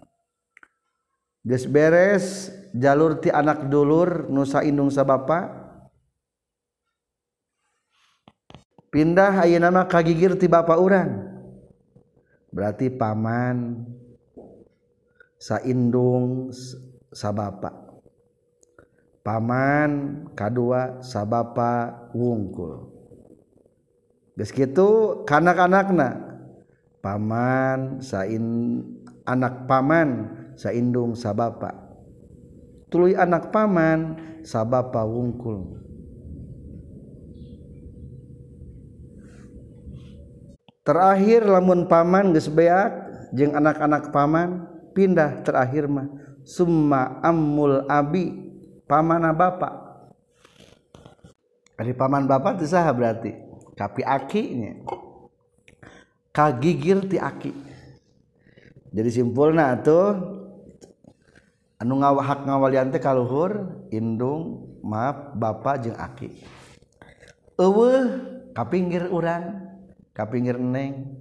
geus 1.41 1.65
beres 1.65 2.53
jalur 2.73 3.17
ti 3.17 3.33
anak 3.33 3.65
dulur 3.67 4.29
nusa 4.29 4.61
indung 4.61 4.93
sabapa 4.93 5.61
pindah 8.91 9.47
ayeuna 9.47 9.71
nama 9.71 9.87
kagigir 9.87 10.35
ti 10.37 10.45
bapa 10.51 10.75
urang. 10.77 11.31
Berarti 12.51 12.91
paman 12.91 13.87
saindung 15.39 16.51
sabapa 17.15 17.81
paman 19.21 20.25
kadua 20.33 21.01
sabapa 21.01 22.09
wungkul. 22.11 22.89
Geus 24.37 24.51
kitu 24.53 25.21
kanak-anakna. 25.29 26.29
Paman 27.01 27.97
sain 28.05 28.45
anak 29.25 29.65
paman 29.65 30.29
saindung 30.55 31.13
sabapa. 31.13 31.75
Tuluy 32.91 33.15
anak 33.15 33.51
paman 33.51 34.19
sabapa 34.43 35.03
wungkul. 35.07 35.79
Terakhir 40.81 41.45
lamun 41.45 41.85
paman 41.85 42.33
geus 42.33 42.49
beak 42.49 42.91
jeung 43.31 43.53
anak-anak 43.53 44.09
paman 44.09 44.65
pindah 44.91 45.45
terakhir 45.45 45.85
mah. 45.87 46.09
Summa 46.41 47.21
ammul 47.21 47.85
abi 47.85 48.33
pamana 48.89 49.29
bapak 49.29 49.81
Ari 51.81 51.97
paman 51.97 52.29
bapak 52.29 52.61
teu 52.61 52.69
saha 52.69 52.93
berarti? 52.93 53.33
Tapi 53.73 54.05
akinya? 54.05 54.85
Kagigir 56.29 57.09
ti 57.09 57.17
aki. 57.17 57.49
Jadi 58.93 59.09
simpulna 59.09 59.73
tuh 59.81 60.13
anu 61.81 61.97
ngawahak 61.97 62.45
ngawalian 62.45 62.93
teh 62.93 63.01
kaluhur 63.01 63.81
indung 63.89 64.69
maaf 64.85 65.33
bapak 65.33 65.81
jeung 65.81 65.97
aki. 65.97 66.45
Eueuh 67.57 68.05
kapinggir 68.53 69.09
urang 69.09 69.65
kapinggir 70.13 70.61
neng. 70.61 71.17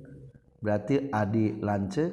Berarti 0.61 1.09
adi 1.09 1.57
lanceuk 1.65 2.13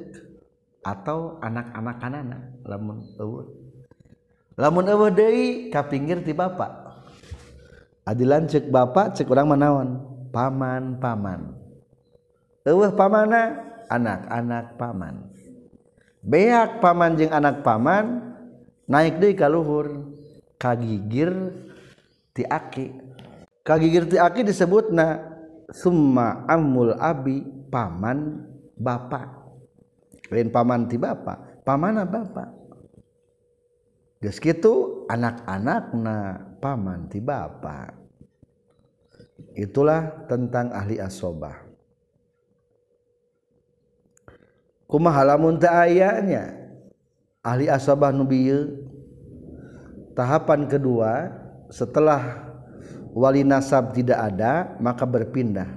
atau 0.80 1.36
anak-anak 1.44 1.96
kanana 2.00 2.38
lamun 2.64 3.04
eueuh. 3.20 3.44
Lamun 4.56 4.88
eueuh 4.88 5.12
deui 5.12 5.68
kapinggir 5.68 6.24
ti 6.24 6.32
bapak. 6.32 6.72
Adi 8.08 8.24
lanceuk 8.24 8.72
bapak 8.72 9.12
cek 9.12 9.28
urang 9.28 9.52
manaon 9.52 10.00
paman 10.32 10.96
paman 10.96 11.52
eueuh 12.64 12.88
pamana 12.96 13.60
anak-anak 13.92 14.80
paman. 14.80 15.28
Beak 16.24 16.80
paman 16.80 17.20
jeung 17.20 17.32
anak 17.36 17.60
paman 17.60 18.36
naik 18.88 19.20
deui 19.20 19.36
ka 19.36 19.46
luhur 19.46 20.16
kagigir 20.56 21.30
ti 22.32 22.42
aki. 22.42 22.96
Kagigir 23.62 24.08
ti 24.08 24.16
aki 24.16 24.42
disebutna 24.42 25.20
summa 25.68 26.48
ammul 26.48 26.96
abi 26.96 27.44
paman 27.68 28.48
bapak 28.80 29.28
lain 30.32 30.48
paman 30.48 30.88
ti 30.88 30.96
bapak 30.96 31.62
pamana 31.68 32.08
bapak 32.08 32.48
geus 34.24 34.40
kitu 34.40 35.04
anak-anakna 35.12 36.48
paman 36.56 37.12
ti 37.12 37.20
bapak 37.20 37.92
itulah 39.58 40.26
tentang 40.30 40.70
ahli 40.70 41.02
asobah. 41.02 41.66
Kumaha 44.88 45.34
lamun 45.34 45.60
teu 45.60 45.68
ayanya 45.68 46.57
ahli 47.42 47.70
asabah 47.70 48.10
nubiye 48.10 48.66
tahapan 50.18 50.66
kedua 50.66 51.30
setelah 51.70 52.50
wali 53.14 53.46
nasab 53.46 53.94
tidak 53.94 54.18
ada 54.34 54.74
maka 54.82 55.06
berpindah. 55.06 55.68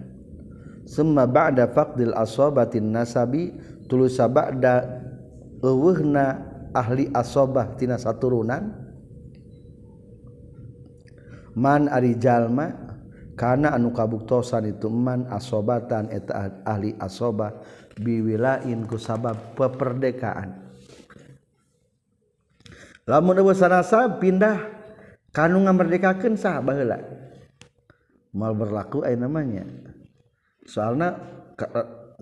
Summa 0.88 1.30
ba'da 1.30 1.70
faqdil 1.72 2.12
asabatin 2.18 2.90
nasabi 2.92 3.54
tulus 3.86 4.18
ba'da 4.18 4.82
eueuhna 5.62 6.42
ahli 6.74 7.08
asabah 7.14 7.78
tina 7.78 8.02
saturunan. 8.02 8.82
Man 11.52 11.92
ari 11.92 12.16
jalma 12.16 12.72
kana 13.36 13.76
anu 13.76 13.92
kabuktosan 13.92 14.72
itu 14.72 14.88
man 14.88 15.28
asobatan 15.28 16.08
eta 16.12 16.64
ahli 16.64 16.96
asobah 16.98 17.52
biwilain 18.00 18.88
ku 18.88 18.96
sabab 18.96 19.56
peperdekaan. 19.60 20.61
lamun 23.06 23.38
sanasa 23.56 24.08
pindah. 24.20 24.82
Kanu 25.32 25.64
ngamerdekakeun 25.64 26.36
sah 26.36 26.60
baheula. 26.60 27.00
Mal 28.36 28.52
berlaku 28.52 29.08
aya 29.08 29.16
namanya. 29.16 29.64
Soalna 30.68 31.16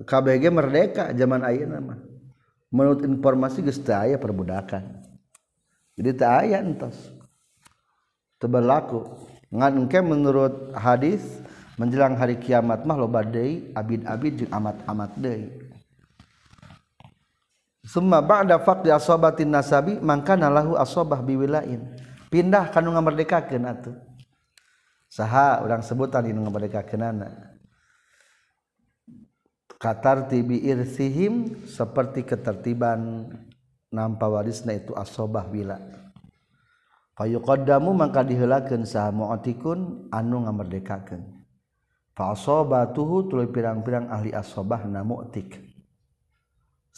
KBG 0.06 0.54
merdeka 0.54 1.10
zaman 1.18 1.42
ayeuna 1.42 1.82
mah 1.82 2.00
menurut 2.70 3.02
informasi 3.02 3.65
geus 3.65 3.82
teu 3.82 3.98
aya 3.98 4.22
perbudakan. 4.22 5.02
Jadi 5.98 6.10
teu 6.13 6.30
aya 6.30 6.62
entos. 6.62 6.98
Teu 8.38 8.46
berlaku. 8.46 9.10
Ngan 9.50 9.74
engke 9.86 10.00
menurut 10.06 10.70
hadis 10.78 11.26
menjelang 11.82 12.13
hari 12.13 12.38
kiamat 12.38 12.86
mah 12.86 12.98
loba 12.98 13.26
deui 13.26 13.74
abid-abid 13.74 14.46
jeung 14.46 14.54
amat-amat 14.54 15.12
deui. 15.18 15.68
Summa 17.86 18.20
ba'da 18.24 18.60
faqdi 18.60 18.92
asabatin 18.92 19.52
nasabi 19.52 20.00
mangka 20.00 20.36
lahu 20.36 20.76
asabah 20.76 21.20
biwilain. 21.24 21.86
Pindah 22.30 22.70
kanu 22.70 22.94
ngamerdekakeun 22.94 23.65
atuh. 23.65 23.96
Saha 25.10 25.65
urang 25.65 25.82
sebutan 25.82 26.30
dinu 26.30 26.46
ngamerdekakeunana 26.46 27.50
katartibi 29.80 30.60
irsihim 30.68 31.63
seperti 31.65 32.28
ketertiban 32.28 33.32
nampa 33.89 34.28
warisna 34.28 34.76
itu 34.76 34.92
asobah 34.94 35.48
wila. 35.48 35.80
Fayuqaddamu 37.15 37.96
maka 37.96 38.22
diheulakeun 38.22 38.84
saha 38.84 39.10
mu'tikun 39.10 40.12
anu 40.12 40.46
ngamerdekakeun. 40.46 41.24
Fa 42.13 42.36
asobatuhu 42.36 43.32
tuluy 43.32 43.48
pirang-pirang 43.48 44.12
ahli 44.12 44.36
asobahna 44.36 45.02
mu'tik 45.08 45.68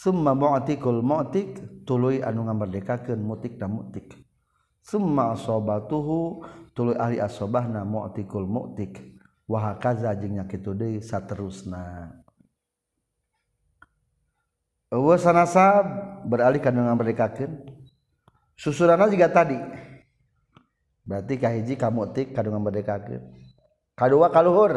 summa 0.01 0.33
mu'tikul 0.33 1.05
mu'tik 1.05 1.85
tuluy 1.85 2.25
anu 2.25 2.49
ngamerdekakeun 2.49 3.21
mutik 3.21 3.61
na 3.61 3.69
mutik. 3.69 4.17
Summa 4.81 5.37
asobatuhu 5.37 6.41
tuluy 6.73 6.97
ahli 6.97 7.21
asobahna 7.21 7.85
mu'tikul 7.85 8.49
mutik. 8.49 8.97
Wa 9.45 9.69
hakaza 9.69 10.09
jeung 10.17 10.41
nya 10.41 10.49
kitu 10.49 10.73
deui 10.73 11.05
saterusna. 11.05 12.17
Wa 14.89 15.15
sanasab 15.21 15.85
beralih 16.25 16.57
kana 16.57 16.89
ngamerdekakeun. 16.89 17.69
Susuranna 18.57 19.05
juga 19.05 19.29
tadi. 19.29 19.57
Berarti 21.05 21.37
kahiji 21.37 21.77
kamutik 21.77 22.33
mutik 22.33 22.35
kana 22.37 22.57
ngamerdekakeun. 22.57 23.23
Kadua 23.93 24.33
kaluhur 24.33 24.73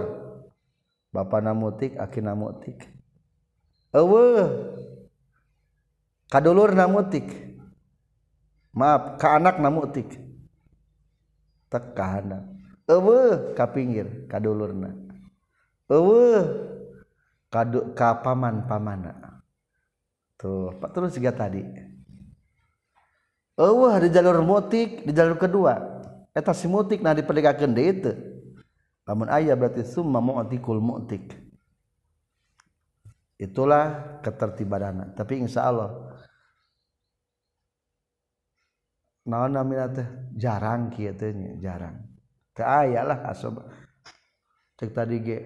bapana 1.08 1.56
mutik 1.56 1.96
akina 1.96 2.36
mutik. 2.36 2.92
Eueuh. 3.96 4.84
Kadulur 6.34 6.74
namutik. 6.74 7.30
Maaf 8.74 9.22
ke 9.22 9.26
anak 9.30 9.62
namutik 9.62 10.18
tekahan 11.70 12.42
ka 13.54 13.70
pinggir 13.70 14.26
kadulurna. 14.26 14.90
Kapaman 17.94 18.66
pamana. 18.66 19.14
Tuh 20.34 20.74
pak 20.82 20.90
terus 20.90 21.14
juga 21.14 21.30
tadi. 21.30 21.62
Oh 23.54 23.86
di 24.02 24.10
jalur 24.10 24.42
mutik 24.42 25.06
di 25.06 25.14
jalur 25.14 25.38
kedua. 25.38 25.78
Eta 26.34 26.50
si 26.50 26.66
mutik 26.66 26.98
nah 26.98 27.14
diperdekakeun 27.14 27.70
deui 27.70 27.94
itu 27.94 28.10
lamun 29.06 29.30
aya 29.30 29.54
berarti 29.54 29.86
summa 29.86 30.18
mu'tikul 30.18 30.82
mu'tik. 30.82 31.30
Itulah 33.38 34.18
ketertibanan 34.18 35.14
tapi 35.14 35.38
insya 35.38 35.70
Allah 35.70 36.13
naon 39.24 39.56
namina 39.56 39.88
teh 39.88 40.04
jarang 40.36 40.92
kieu 40.92 41.12
teh 41.16 41.32
jarang. 41.60 41.96
Teu 42.54 42.62
aya 42.62 43.02
lah 43.02 43.18
asob 43.32 43.64
cek 44.78 44.94
tadi 44.94 45.16
ge 45.24 45.38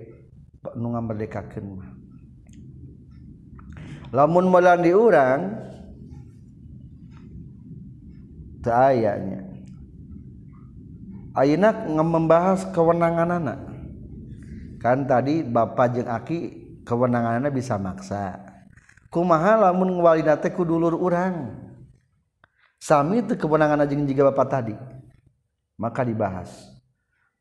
nu 0.76 0.92
ngamerdekakeun 0.92 1.66
mah. 1.78 1.90
Lamun 4.12 4.50
moal 4.50 4.82
di 4.82 4.92
urang 4.92 5.40
teu 8.60 8.74
aya 8.74 9.14
nya. 9.16 9.40
Ayeuna 11.38 11.70
membahas 12.02 12.66
kewenangan 12.74 13.30
anak 13.30 13.58
kan 14.82 15.06
tadi 15.06 15.46
bapak 15.46 15.94
jeung 15.94 16.10
aki 16.10 16.38
kewenanganna 16.82 17.46
bisa 17.54 17.78
maksa. 17.78 18.42
Kumaha 19.08 19.70
lamun 19.70 20.02
ngwalina 20.02 20.36
teh 20.36 20.50
ku 20.50 20.66
dulur 20.66 20.98
urang? 20.98 21.67
sami 22.78 23.22
itu 23.22 23.34
kewenangan 23.34 23.84
anjing 23.84 24.06
juga 24.06 24.32
bapak 24.32 24.46
tadi. 24.48 24.74
Maka 25.78 26.02
dibahas. 26.02 26.50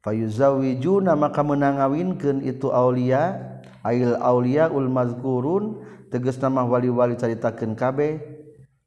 Fayuzawijuna 0.05 1.17
maka 1.17 1.41
menangawinkan 1.41 2.45
itu 2.45 2.69
aulia 2.69 3.57
ail 3.81 4.13
aulia 4.21 4.69
ul 4.69 4.85
mazkurun 4.87 5.81
tegas 6.13 6.37
nama 6.37 6.61
wali-wali 6.63 7.17
caritakeun 7.17 7.73
kabeh 7.73 8.21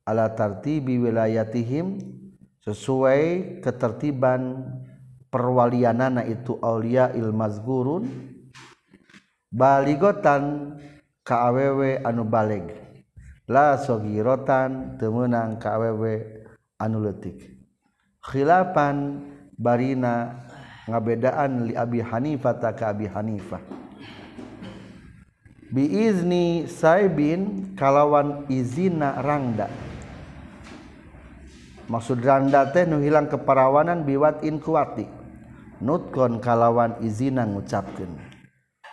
ala 0.07 0.33
tartibi 0.33 0.97
wilayatihim 1.03 1.99
sesuai 2.65 3.59
ketertiban 3.65 4.65
perwalianana 5.31 6.27
itu 6.27 6.59
aulia 6.61 7.09
ilmazgurun 7.15 8.09
baligotan 9.51 10.77
ka 11.27 11.51
awewe 11.51 12.01
anu 12.03 12.27
baleg. 12.27 12.71
La 13.51 13.75
sogirotan 13.75 14.95
temenang 14.95 15.59
ka 15.59 15.75
awewe 15.75 16.40
anu 16.81 17.05
letik 17.05 17.37
khilapan 18.25 19.21
barina 19.61 20.41
ngabedaan 20.89 21.69
li 21.69 21.77
Abi 21.77 22.01
Hanifah 22.01 22.57
ta 22.57 22.73
ka 22.73 22.91
Abi 22.97 23.07
Hanifah 23.07 23.61
biizni 25.71 26.67
saibin 26.67 27.73
kalawan 27.79 28.51
izina 28.51 29.23
rangda. 29.23 29.71
Maksud 31.91 32.23
rangda 32.23 32.71
teh 32.71 32.87
nu 32.87 33.03
hilang 33.03 33.27
keparawanan 33.31 34.03
biwatin 34.07 34.63
kuati 34.63 35.07
nutkon 35.83 36.43
kalawan 36.43 36.99
izina 37.03 37.47
ngucapkeun. 37.47 38.15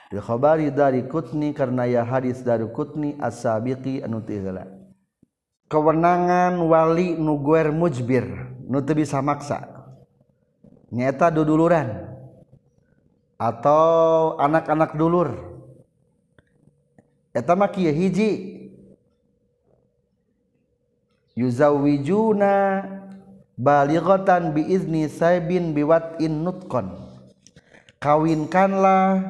Di 0.08 0.18
khabari 0.24 0.72
dari 0.72 1.04
kutni 1.04 1.52
karena 1.52 1.84
ya 1.84 2.08
hadis 2.08 2.40
dari 2.40 2.64
kutni 2.72 3.20
as-sabiqi 3.20 4.06
anu 4.06 4.24
tihla 4.24 4.77
kewenangan 5.68 6.56
wali 6.64 7.16
nu 7.20 7.40
guer 7.44 7.72
mujbir 7.72 8.26
nu 8.68 8.80
teu 8.84 8.96
bisa 8.96 9.20
maksa. 9.24 9.64
Nyata 10.88 11.28
duduluran 11.32 12.08
atau 13.36 14.36
anak-anak 14.40 14.96
dulur. 14.96 15.30
Hiji. 17.78 18.58
Yuzawijuna 21.38 22.82
balighatan 23.54 24.58
biizni 24.58 25.06
saibin 25.06 25.78
biwatin 25.78 26.42
nutkon. 26.42 26.98
Kawinkanlah 28.02 29.22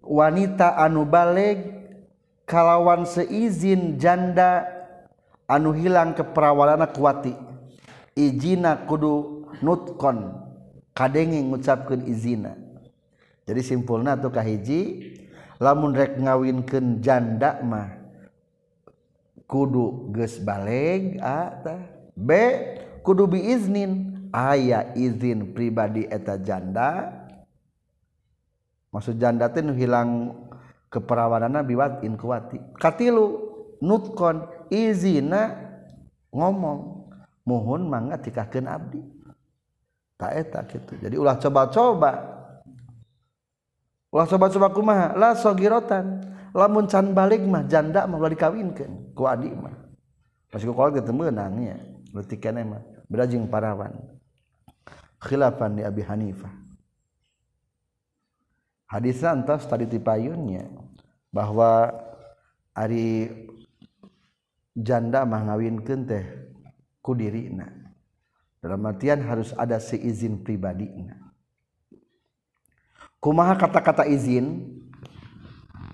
wanita 0.00 0.72
anu 0.80 1.04
balik 1.04 1.87
kalawan 2.48 3.04
seizin 3.04 4.00
janda 4.00 4.64
anu 5.44 5.76
hilang 5.76 6.16
keperawalan 6.16 6.88
kuati 6.96 7.36
izina 8.16 8.88
kudu 8.88 9.44
nutkon 9.60 10.32
kadenge 10.96 11.38
ngucapkan 11.44 12.08
izina. 12.08 12.56
Jadi 13.44 13.60
simpulna 13.60 14.16
tuh 14.16 14.32
kahiji 14.32 15.12
lamun 15.60 15.92
rek 15.92 16.16
ngawinkan 16.16 17.04
janda 17.04 17.60
mah 17.60 17.94
kudu 19.44 20.12
ges 20.16 20.40
baleg 20.40 21.20
A 21.20 21.52
ta. 21.60 21.76
B 22.16 22.30
kudu 23.04 23.28
biiznin. 23.28 24.16
Aya 24.28 24.92
izin 24.92 25.56
pribadi 25.56 26.04
eta 26.04 26.36
janda. 26.36 27.16
Maksud 28.92 29.16
janda 29.16 29.48
teh 29.48 29.64
hilang 29.64 30.36
keperawanana 30.88 31.64
biwat 31.64 32.04
in 32.04 32.16
katilu 32.76 33.26
nutkon 33.80 34.48
izina 34.72 35.56
ngomong. 36.34 36.98
Mohon 37.48 37.88
mangga 37.88 38.20
tikahkeun 38.20 38.68
abdi. 38.68 39.00
Tak 40.20 40.32
eta 40.36 40.60
gitu 40.68 41.00
jadi 41.00 41.16
ulah 41.16 41.40
coba-coba. 41.40 42.12
Ulah 44.12 44.28
coba-coba 44.28 44.68
kumaha? 44.68 45.16
La 45.16 45.32
sogirotan. 45.32 46.28
Lamun 46.52 46.84
can 46.84 47.16
balik 47.16 47.40
mah 47.40 47.64
janda 47.64 48.04
mah 48.04 48.20
ulah 48.20 48.28
dikawinkeun 48.28 49.16
ku 49.16 49.24
adi 49.24 49.48
mah. 49.48 49.72
Pas 50.52 50.60
ku 50.60 50.76
kolot 50.76 51.00
ketemu 51.00 51.32
nangnya 51.32 51.80
leutik 52.12 52.44
keneh 52.44 52.68
mah. 52.68 52.84
Beda 53.08 53.24
jeung 53.24 53.48
parawan. 53.48 53.96
Khilafan 55.24 55.80
di 55.80 55.82
Abi 55.88 56.04
Hanifah. 56.04 56.67
hadis 58.88 59.22
antas 59.22 59.68
tadi 59.68 59.84
tipayunnya 59.84 60.66
bahwa 61.28 61.92
Ari 62.78 63.26
janda 64.78 65.26
mah 65.26 65.50
ngawinkeun 65.50 66.06
teh 66.06 66.24
ku 67.02 67.10
dirina. 67.18 67.66
Dalam 68.62 68.86
artian 68.86 69.18
harus 69.26 69.50
ada 69.58 69.82
seizin 69.82 70.38
pribadina. 70.46 71.18
Kumaha 73.18 73.58
kata-kata 73.58 74.06
izin? 74.06 74.78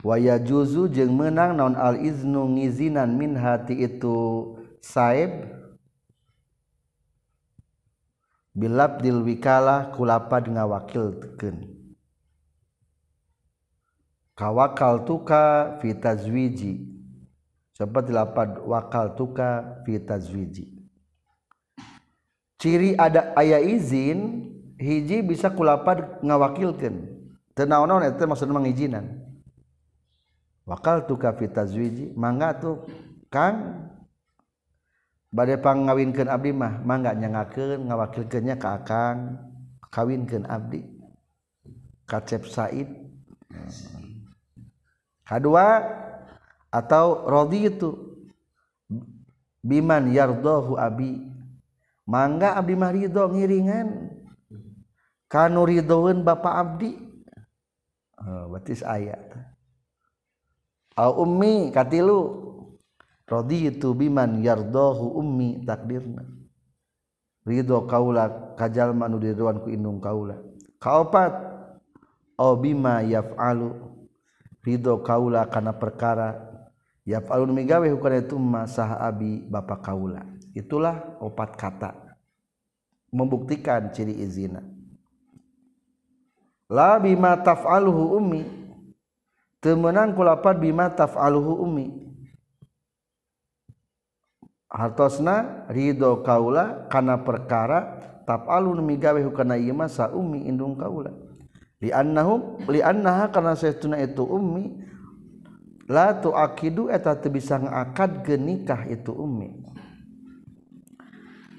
Waya 0.05 0.37
juzu 0.37 0.93
jeung 0.93 1.17
menang 1.17 1.57
naon 1.57 1.73
al 1.73 1.97
iznu 2.05 2.53
ngizinan 2.53 3.17
min 3.17 3.33
hati 3.33 3.81
itu 3.81 4.53
saib? 4.85 5.49
Bilab 8.53 9.01
dil 9.01 9.25
wikalah 9.25 9.89
kulapad 9.97 10.53
ngawakilkeun. 10.53 11.84
kawakal 14.35 15.07
tuka 15.07 15.79
fitazwiji 15.79 16.83
seperti 17.75 18.11
lapad 18.15 18.59
wakal 18.67 19.15
tuka 19.15 19.83
fitazwiji 19.87 20.75
ciri 22.59 22.99
ada 22.99 23.35
ayah 23.39 23.63
izin 23.63 24.51
hiji 24.79 25.23
bisa 25.23 25.51
kulapad 25.51 26.23
ngawakilkan 26.23 27.07
tenaon-naon 27.55 28.11
itu 28.11 28.27
maksudnya 28.27 28.59
mengizinan 28.59 29.07
wakal 30.67 31.07
tuka 31.07 31.35
fitazwiji 31.35 32.15
mangga 32.19 32.59
tuh 32.59 32.83
kang 33.31 33.87
badai 35.35 35.59
pangawinkan 35.59 36.31
abdi 36.31 36.51
mah 36.55 36.83
mangga 36.83 37.15
nyangakeun 37.15 37.91
ngawakilkeunnya 37.91 38.55
ka 38.55 38.79
akang 38.79 39.39
kawinkeun 39.95 40.43
abdi. 40.51 40.83
Kacep 42.11 42.51
Said. 42.51 42.91
kedua 45.27 45.83
atau 46.71 47.27
rodi 47.29 47.69
itu. 47.69 47.91
Biman 49.65 50.13
yardohu 50.13 50.77
abi. 50.77 51.25
Mangga 52.05 52.61
abdi 52.61 52.75
mah 52.77 52.93
ridho 52.93 53.25
ngiringan. 53.33 54.13
Kanu 55.29 55.65
ridhoeun 55.65 56.21
bapa 56.21 56.61
abdi. 56.61 57.01
Oh, 58.21 58.55
batis 58.55 58.81
ayat 58.85 59.35
au 60.95 61.27
ummi 61.27 61.75
katilu. 61.75 62.45
Rodi 63.25 63.73
itu 63.73 63.97
biman 63.97 64.45
yardohu 64.45 65.17
ummi 65.17 65.65
takdirna. 65.65 66.29
Ridho 67.45 67.89
kaula 67.89 68.53
kajal 68.57 68.93
manu 68.93 69.17
diridwan 69.17 69.65
ku 69.65 69.73
indung 69.73 69.97
kaula. 69.97 70.37
Kaopat? 70.77 71.33
Au 72.37 72.53
bima 72.61 73.01
yaf'alu. 73.01 73.94
Ridho 74.65 75.05
kaula 75.05 75.47
kana 75.53 75.77
perkara. 75.77 76.51
Yaf'alun 77.05 77.53
migawe 77.53 77.85
hukana 77.93 78.25
itu 78.25 78.41
ma 78.41 78.65
saha 78.65 78.97
abi 79.05 79.45
bapak 79.45 79.85
kaula. 79.85 80.25
Itulah 80.57 81.21
opat 81.21 81.53
kata 81.61 81.93
membuktikan 83.15 83.95
ciri 83.95 84.19
izina 84.19 84.59
la 86.73 86.99
bima 86.99 87.37
taf'aluhu 87.39 88.19
ummi. 88.19 88.43
Temenang 89.63 90.13
kulapat 90.13 90.61
bima 90.61 90.93
taf'aluhu 90.93 91.65
ummi. 91.65 91.87
Hartosna 94.69 95.65
ridho 95.71 96.21
kaula 96.27 96.91
kana 96.91 97.23
perkara 97.23 98.01
taf'alun 98.27 98.83
migawe 98.83 99.23
hukana 99.23 99.55
ieu 99.55 99.73
ma 99.77 99.87
sa 99.87 100.11
ummi 100.11 100.51
indung 100.51 100.75
kaula 100.75 101.24
liannahum 101.85 102.65
liannaha 102.65 103.29
karena 103.29 103.53
saytuna 103.53 104.01
itu 104.01 104.25
ummi 104.25 104.81
la 105.85 106.17
tuakidu 106.17 106.89
eta 106.89 107.13
teu 107.21 107.29
bisa 107.29 107.61
ngakad 107.61 108.25
ke 108.25 108.35
nikah 108.41 108.89
itu 108.89 109.13
ummi. 109.13 109.65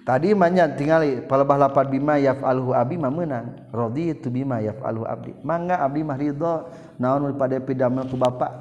Tadi 0.06 0.38
manya 0.38 0.70
tingali 0.70 1.26
palebah 1.26 1.66
lapat 1.66 1.90
bima 1.90 2.22
yaf'alhu 2.22 2.78
abi 2.78 2.94
mah 2.94 3.10
meunang 3.10 3.74
raditu 3.74 4.30
bima 4.30 4.62
yaf'alhu 4.62 5.02
abdi. 5.02 5.34
Mangga 5.42 5.82
abdi 5.82 6.06
mah 6.06 6.14
ridho 6.14 6.70
naon 7.02 7.34
pada 7.34 7.58
pidamel 7.58 8.06
ku 8.06 8.14
bapak. 8.14 8.54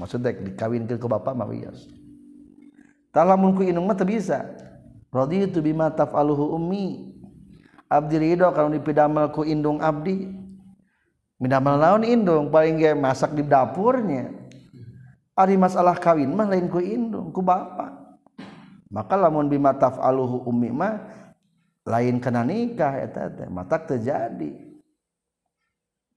Maksudnya 0.00 0.32
dikawinkan 0.32 0.96
ke 0.96 1.04
bapak 1.04 1.36
mah 1.36 1.48
wias. 1.52 1.84
Talamun 3.12 3.52
ku 3.52 3.60
inung 3.60 3.84
mah 3.84 3.92
teu 3.92 4.08
bisa. 4.08 4.40
Raditu 5.12 5.60
bima 5.60 5.92
taf'aluhu 5.92 6.56
ummi. 6.56 7.12
Abdi 7.92 8.16
ridho 8.16 8.48
kalau 8.56 8.72
dipidamel 8.72 9.36
ku 9.36 9.44
indung 9.44 9.84
abdi. 9.84 10.32
Minamal 11.36 11.76
naon 11.76 12.04
indung 12.08 12.48
paling 12.48 12.80
ge 12.80 12.96
masak 12.96 13.36
di 13.36 13.44
dapurnya. 13.44 14.32
Ari 15.36 15.60
masalah 15.60 16.00
kawin 16.00 16.32
mah 16.32 16.48
lain 16.48 16.64
ku 16.72 16.80
indung 16.80 17.28
ku 17.28 17.44
bapak. 17.44 17.92
Maka 18.88 19.14
lamun 19.20 19.52
bima 19.52 19.76
taf'aluhu 19.76 20.48
ummi 20.48 20.72
mah 20.72 20.96
lain 21.84 22.16
kana 22.24 22.40
nikah 22.40 22.96
eta 23.04 23.28
teh 23.28 23.48
matak 23.52 23.84
terjadi. 23.84 24.56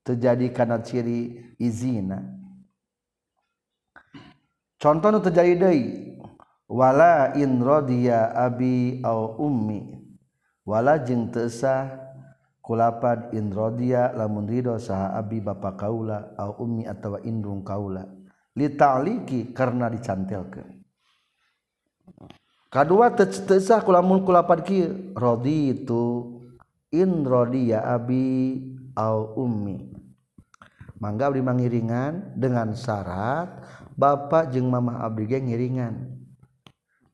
Terjadi 0.07 0.47
kana 0.55 0.79
ciri 0.79 1.51
izina. 1.59 2.23
Contoh 4.79 5.11
nu 5.11 5.19
terjadi 5.19 5.59
deui 5.59 5.83
wala 6.71 7.35
in 7.35 7.59
radiya 7.59 8.31
abi 8.31 9.03
au 9.03 9.35
ummi 9.35 9.99
wala 10.63 10.95
jeung 10.95 11.27
teu 11.27 11.51
sah 11.51 12.08
kulapad 12.69 13.33
indrodia 13.33 14.13
lamun 14.13 14.45
ridho 14.45 14.77
saha 14.77 15.17
abi 15.17 15.41
bapa 15.41 15.73
kaula 15.73 16.37
au 16.37 16.61
ummi 16.61 16.85
atawa 16.85 17.17
indung 17.25 17.65
kaula. 17.65 18.05
Li 18.53 18.69
ta'liki 18.77 19.49
karena 19.57 19.89
dicantelkeun. 19.89 20.77
Kedua 22.69 23.09
tesah 23.17 23.81
kulamun 23.81 24.21
kulapad 24.21 24.61
kieu 24.61 25.17
raditu 25.17 26.37
indrodia 26.93 27.81
abi 27.89 28.61
au 28.93 29.41
ummi. 29.41 29.89
Mangga 31.01 31.33
abdi 31.33 31.41
mangiringan 31.41 32.37
dengan 32.37 32.77
syarat 32.77 33.65
bapak 33.97 34.53
jeung 34.53 34.69
mamah 34.69 35.09
abdi 35.09 35.25
ge 35.25 35.41
ngiringan. 35.41 36.21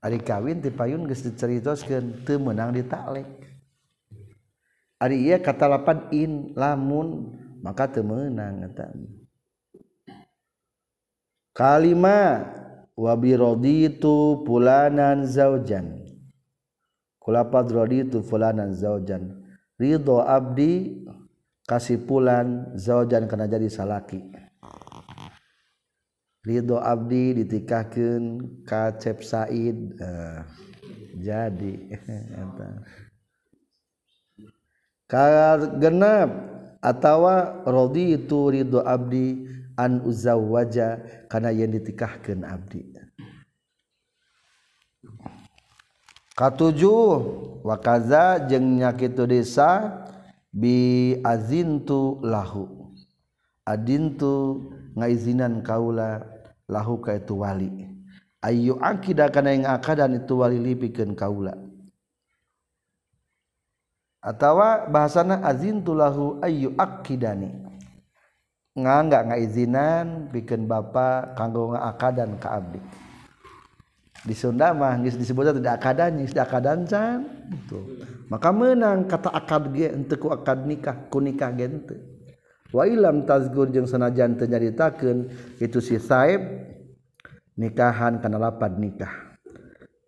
Ari 0.03 0.19
kawin 0.19 0.59
ti 0.59 0.67
payun 0.67 1.07
geus 1.07 1.23
dicaritoskeun 1.23 2.27
teu 2.27 2.43
meunang 2.43 2.75
ditaklek 2.75 3.44
Ari 5.05 5.29
iya 5.29 5.37
kata 5.37 5.69
lapan 5.69 6.09
in 6.09 6.57
lamun. 6.57 7.37
Maka 7.61 7.85
temenang 7.89 8.73
kalima 11.53 12.45
wabi 12.97 13.37
raditu 13.37 14.41
fulanan 14.45 15.29
zaujan. 15.29 16.01
Kulapad 17.21 17.69
raditu 17.69 18.25
fulanan 18.25 18.73
zaujan. 18.73 19.45
Ridho 19.77 20.25
abdi 20.25 21.05
kasih 21.69 22.01
pulan 22.05 22.73
zaujan 22.77 23.29
kena 23.29 23.45
jadi 23.45 23.69
salaki. 23.69 24.21
Ridho 26.45 26.77
abdi 26.81 27.45
ditikahkeun 27.45 28.25
kacep 28.65 29.21
said. 29.25 29.77
Uh, 29.97 30.41
jadi 31.17 31.73
genap 35.77 36.29
atawa 36.81 37.65
rodi 37.65 38.17
itu 38.17 38.49
ridho 38.49 38.81
abdi 38.81 39.45
an 39.77 40.01
uzawaja 40.01 41.01
karena 41.29 41.51
yang 41.53 41.73
ditikahkan 41.73 42.41
abdi. 42.45 42.95
Katujuh 46.35 47.07
wakaza 47.63 48.43
jeng 48.51 48.83
nyakitu 48.83 49.23
desa 49.23 50.03
bi 50.51 51.15
azintu 51.23 52.19
lahu. 52.19 52.91
Adintu 53.65 54.67
ngaizinan 54.93 55.63
kaula 55.65 56.21
lahu 56.69 57.01
ka 57.01 57.17
itu 57.17 57.39
wali. 57.39 57.71
Ayu 58.45 58.77
akidah 58.77 59.33
karena 59.33 59.57
yang 59.57 59.65
akadan 59.73 60.21
itu 60.21 60.37
wali 60.37 60.61
lipikan 60.61 61.17
kaula. 61.17 61.64
Atawa 64.25 64.89
bahasana 64.89 65.45
azintulahu 65.45 66.41
ayu 66.41 66.73
akidani. 66.73 67.53
Nga 68.73 68.95
nggak 69.05 69.23
ngaizinan 69.29 70.05
bikin 70.33 70.65
bapak 70.65 71.37
kanggo 71.37 71.77
akadan 71.77 72.35
ka 72.41 72.57
abdi. 72.57 72.81
Di 74.25 74.33
Sunda 74.33 74.73
mah 74.73 74.97
disebutnya 74.97 75.53
tidak 75.53 75.85
akadan 75.85 76.17
tidak 76.25 76.49
akadan 76.49 76.81
can 76.89 77.29
itu 77.45 77.77
maka 78.25 78.49
menang 78.49 79.05
kata 79.05 79.29
akad 79.29 79.69
ge 79.69 79.93
henteu 79.93 80.17
ku 80.17 80.33
akad 80.33 80.65
nikah 80.65 80.97
ku 81.13 81.21
nikah 81.21 81.53
ge 81.53 81.69
henteu 81.69 82.01
wa 82.73 82.89
ilam 82.89 83.21
tazgur 83.29 83.69
jeung 83.69 83.85
sanajan 83.85 84.33
teu 84.33 84.49
nyaritakeun 84.49 85.29
itu 85.61 85.77
si 85.77 86.01
saib 86.01 86.41
nikahan 87.53 88.17
kana 88.17 88.41
lapad 88.41 88.81
nikah. 88.81 89.13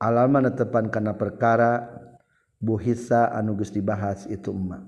Alama 0.01 0.41
netepan 0.45 0.89
kana 0.89 1.13
perkara 1.13 1.85
buhisa 2.57 3.31
anuges 3.33 3.69
dibahas 3.73 4.25
itu 4.29 4.49
emak. 4.53 4.83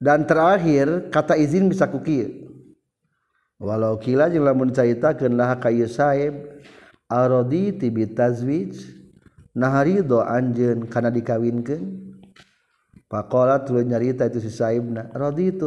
Dan 0.00 0.24
terakhir 0.24 1.12
kata 1.12 1.36
izin 1.36 1.68
bisa 1.68 1.84
kuki 1.84 2.48
walau 3.60 4.00
kila 4.00 4.32
jeung 4.32 4.48
lamun 4.48 4.72
caritakeun 4.72 5.36
laha 5.36 5.60
ka 5.60 5.68
Yusaib 5.68 6.32
arodi 7.04 7.76
tibi 7.76 8.08
tazwij 8.08 8.72
naharido 9.52 10.24
anjeun 10.24 10.88
kana 10.88 11.12
dikawinkeun. 11.12 12.10
Pakola 13.10 13.58
tuluy 13.66 13.82
nyarita 13.82 14.30
itu 14.30 14.38
si 14.38 14.54
Saibna 14.54 15.10
rodi 15.18 15.50
itu 15.50 15.66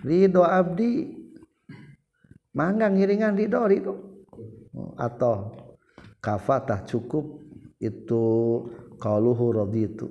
ridho 0.00 0.40
abdi 0.40 1.12
mangga 2.56 2.88
ngiringan 2.88 3.36
ridho 3.36 3.60
ridho 3.68 3.94
oh, 4.72 4.96
atau 4.96 5.52
kafatah 6.20 6.84
cukup 6.84 7.40
itu 7.80 8.24
kauluhu 9.00 9.56
rodi 9.56 9.88
itu 9.88 10.08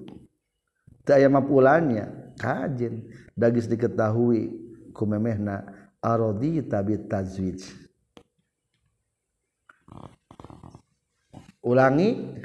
Daya 1.06 1.26
mapulannya 1.26 2.38
kajin. 2.38 3.10
Dagis 3.34 3.66
diketahui 3.66 4.54
kumemehna 4.94 5.66
arodi 6.04 6.60
tabi 6.64 7.00
tazwij 7.08 7.64
ulangi 11.64 12.36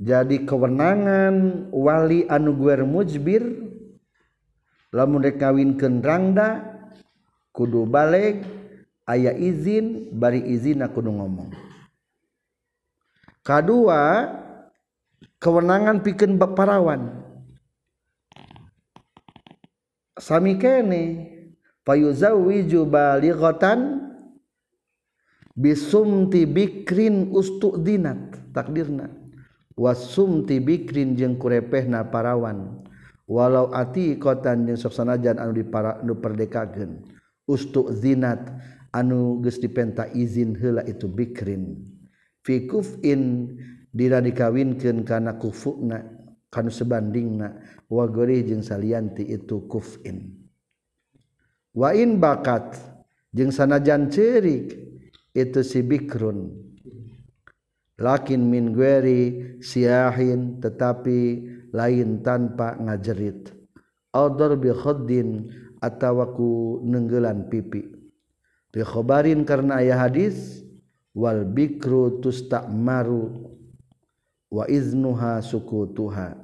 jadi 0.00 0.44
kewenangan 0.44 1.68
wali 1.72 2.28
anuguer 2.28 2.82
mujbir 2.84 3.44
lamun 4.92 5.24
rek 5.24 5.40
ngawinkeun 5.40 6.00
rangda 6.00 6.48
kudu 7.52 7.84
balik 7.88 8.42
aya 9.08 9.32
izin 9.36 10.12
bari 10.12 10.40
izin 10.40 10.84
kudu 10.88 11.12
ngomong 11.12 11.52
kedua 13.44 14.32
kewenangan 15.38 16.00
piken 16.00 16.40
parawan. 16.40 17.20
Sami 20.16 20.56
kene 20.56 21.02
payuzawi 21.84 22.64
balighatan 22.88 24.00
bisumti 25.52 26.48
bikrin 26.48 27.30
ustu'dinat. 27.30 28.40
Takdirna. 28.56 29.10
Wasumti 29.74 30.62
bikrin 30.62 31.18
jeung 31.18 31.34
kurepehna 31.34 32.06
parawan. 32.06 32.86
Walau 33.26 33.74
ati 33.74 34.14
kotan 34.22 34.70
jeung 34.70 34.78
sok 34.78 34.94
sanajan 34.94 35.42
anu 35.42 35.50
dipara 35.50 35.98
nu 36.06 36.14
perdekakeun. 36.14 37.02
Ustu'dinat 37.50 38.54
anu 38.94 39.42
geus 39.42 39.58
dipenta 39.58 40.06
izin 40.14 40.54
heula 40.54 40.86
itu 40.86 41.10
bikrin. 41.10 41.93
fikufin 42.44 43.56
dina 43.88 44.20
dikawinkeun 44.20 45.02
kana 45.02 45.40
kufuna 45.40 46.04
kana 46.52 46.70
sebandingna 46.70 47.48
wa 47.88 48.04
gori 48.06 48.44
jeung 48.44 48.62
salianti 48.62 49.24
itu 49.26 49.64
kufin 49.66 50.44
wa 51.72 51.90
in 51.96 52.20
bakat 52.20 52.76
jeung 53.34 53.50
sanajan 53.50 54.12
ceurik 54.12 54.84
itu 55.34 55.60
si 55.66 55.82
bikrun. 55.82 56.62
Lakin 57.94 58.50
min 58.50 58.74
gueri 58.74 59.54
siahin 59.62 60.58
tetapi 60.58 61.42
lain 61.74 62.22
tanpa 62.22 62.78
ngajerit. 62.78 63.54
Audor 64.14 64.58
bi 64.58 64.70
khaddin 64.70 65.50
atawa 65.82 66.34
ku 66.34 66.82
nenggelan 66.86 67.50
pipi. 67.50 67.86
Bi 68.70 68.80
khabarin 68.82 69.46
karena 69.46 69.78
aya 69.78 69.94
hadis 70.06 70.63
wal 71.14 71.46
bikru 71.46 72.18
tusta'maru 72.18 73.54
wa 74.50 74.64
iznuha 74.66 75.38
sukutuha. 75.40 76.34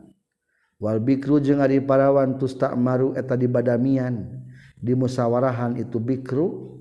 Wal 0.81 0.97
bikru 1.03 1.43
jeung 1.43 1.61
ari 1.61 1.83
parawan 1.83 2.41
tusta'maru 2.41 3.13
eta 3.19 3.37
di 3.37 3.45
badamian 3.45 4.41
di 4.81 4.97
musawarahan 4.97 5.77
itu 5.77 6.01
bikru 6.01 6.79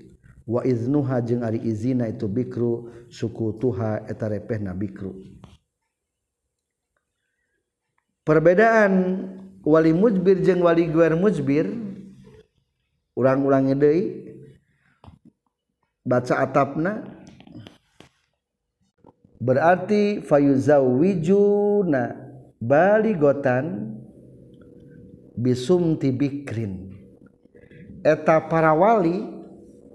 wa 0.48 0.64
iznuha 0.64 1.20
jeung 1.20 1.44
ari 1.44 1.60
izina 1.60 2.08
itu 2.08 2.24
bikru 2.24 2.88
suku 3.12 3.60
tuha 3.60 4.06
eta 4.08 4.30
repehna 4.30 4.72
bikru. 4.72 5.12
Perbedaan 8.24 9.26
wali 9.66 9.92
mujbir 9.92 10.40
jeung 10.40 10.64
wali 10.64 10.88
guer 10.88 11.12
mujbir 11.18 11.68
urang-urang 13.18 13.74
deui 13.76 14.32
baca 16.00 16.40
atapna 16.40 17.19
berarti 19.40 20.20
fayuzawijuna 20.20 22.14
baligotan 22.60 23.96
bisumti 25.32 26.12
bikrin. 26.12 26.92
Eta 28.04 28.48
para 28.48 28.76
wali 28.76 29.24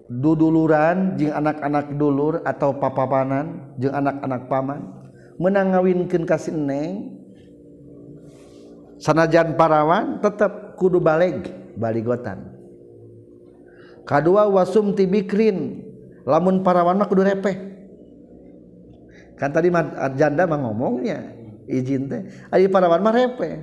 duduluran 0.10 1.18
jeung 1.18 1.34
anak-anak 1.34 1.94
dulur 1.98 2.42
atau 2.46 2.78
papapanan 2.78 3.74
jeung 3.82 3.94
anak-anak 3.94 4.46
paman 4.50 4.82
menang 5.42 5.74
ngawinkeun 5.74 6.30
ka 6.30 6.38
sineng 6.38 7.18
sanajan 9.02 9.58
parawan 9.58 10.22
tetap 10.22 10.78
kudu 10.78 10.98
baleg 11.02 11.50
baligotan. 11.78 12.54
Kadua 14.06 14.46
wasumti 14.46 15.10
bikrin 15.10 15.82
lamun 16.26 16.62
parawan 16.62 17.02
mah 17.02 17.10
kudu 17.10 17.26
repeh. 17.26 17.75
Kan 19.36 19.52
tadi 19.52 19.68
janda 20.16 20.44
mah 20.48 20.60
ngomongnya 20.64 21.20
izin 21.68 22.08
teh. 22.08 22.22
Ari 22.52 22.72
parawan 22.72 23.04
mah 23.04 23.14
repeh 23.14 23.56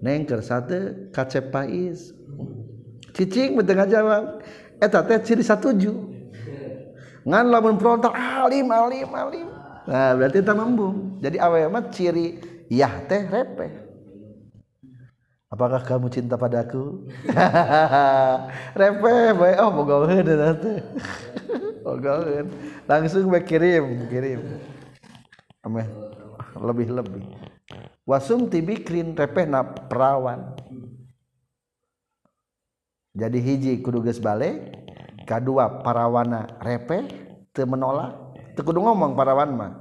neng 0.00 0.28
keur 0.28 0.40
sate 0.40 1.10
kacep 1.12 1.52
pais. 1.52 2.12
Cicing 3.16 3.56
beteng 3.56 3.84
jawab. 3.88 4.44
Eta 4.76 5.00
teh 5.04 5.20
ciri 5.24 5.44
satuju. 5.44 5.92
Ngan 7.26 7.46
lamun 7.48 7.76
frontal 7.80 8.12
alim 8.12 8.68
alim 8.70 9.10
alim. 9.12 9.48
Nah 9.86 10.12
berarti 10.18 10.42
kita 10.42 10.54
membung 10.54 11.18
jadi 11.22 11.40
awalnya 11.40 11.68
mah 11.70 11.84
ciri 11.94 12.42
yah 12.66 13.02
teh 13.06 13.22
repeh 13.22 13.86
apakah 15.56 15.80
kamu 15.80 16.12
cinta 16.12 16.36
padaku? 16.36 17.08
Repeh 18.80 19.32
baik 19.32 19.56
oh 19.62 19.70
bogoheun 19.72 20.26
teh. 20.26 20.78
Bogoheun 21.86 22.46
langsung 22.84 23.30
bae 23.30 23.40
kirim 23.46 24.10
kirim 24.10 24.42
ameh 25.66 25.86
lebih 26.54 26.88
lebih. 26.94 27.24
Wasum 28.06 28.46
tibikrin 28.46 29.18
repeh 29.18 29.50
na 29.50 29.66
perawan. 29.66 30.54
Jadi 33.16 33.38
hiji 33.42 33.72
kuduges 33.82 34.22
balik 34.22 34.70
kedua 35.26 35.82
parawana 35.82 36.46
repe 36.62 37.10
te 37.50 37.66
menolak 37.66 38.38
te 38.54 38.62
kudu 38.62 38.78
ngomong 38.78 39.18
parawan 39.18 39.50
mah. 39.58 39.72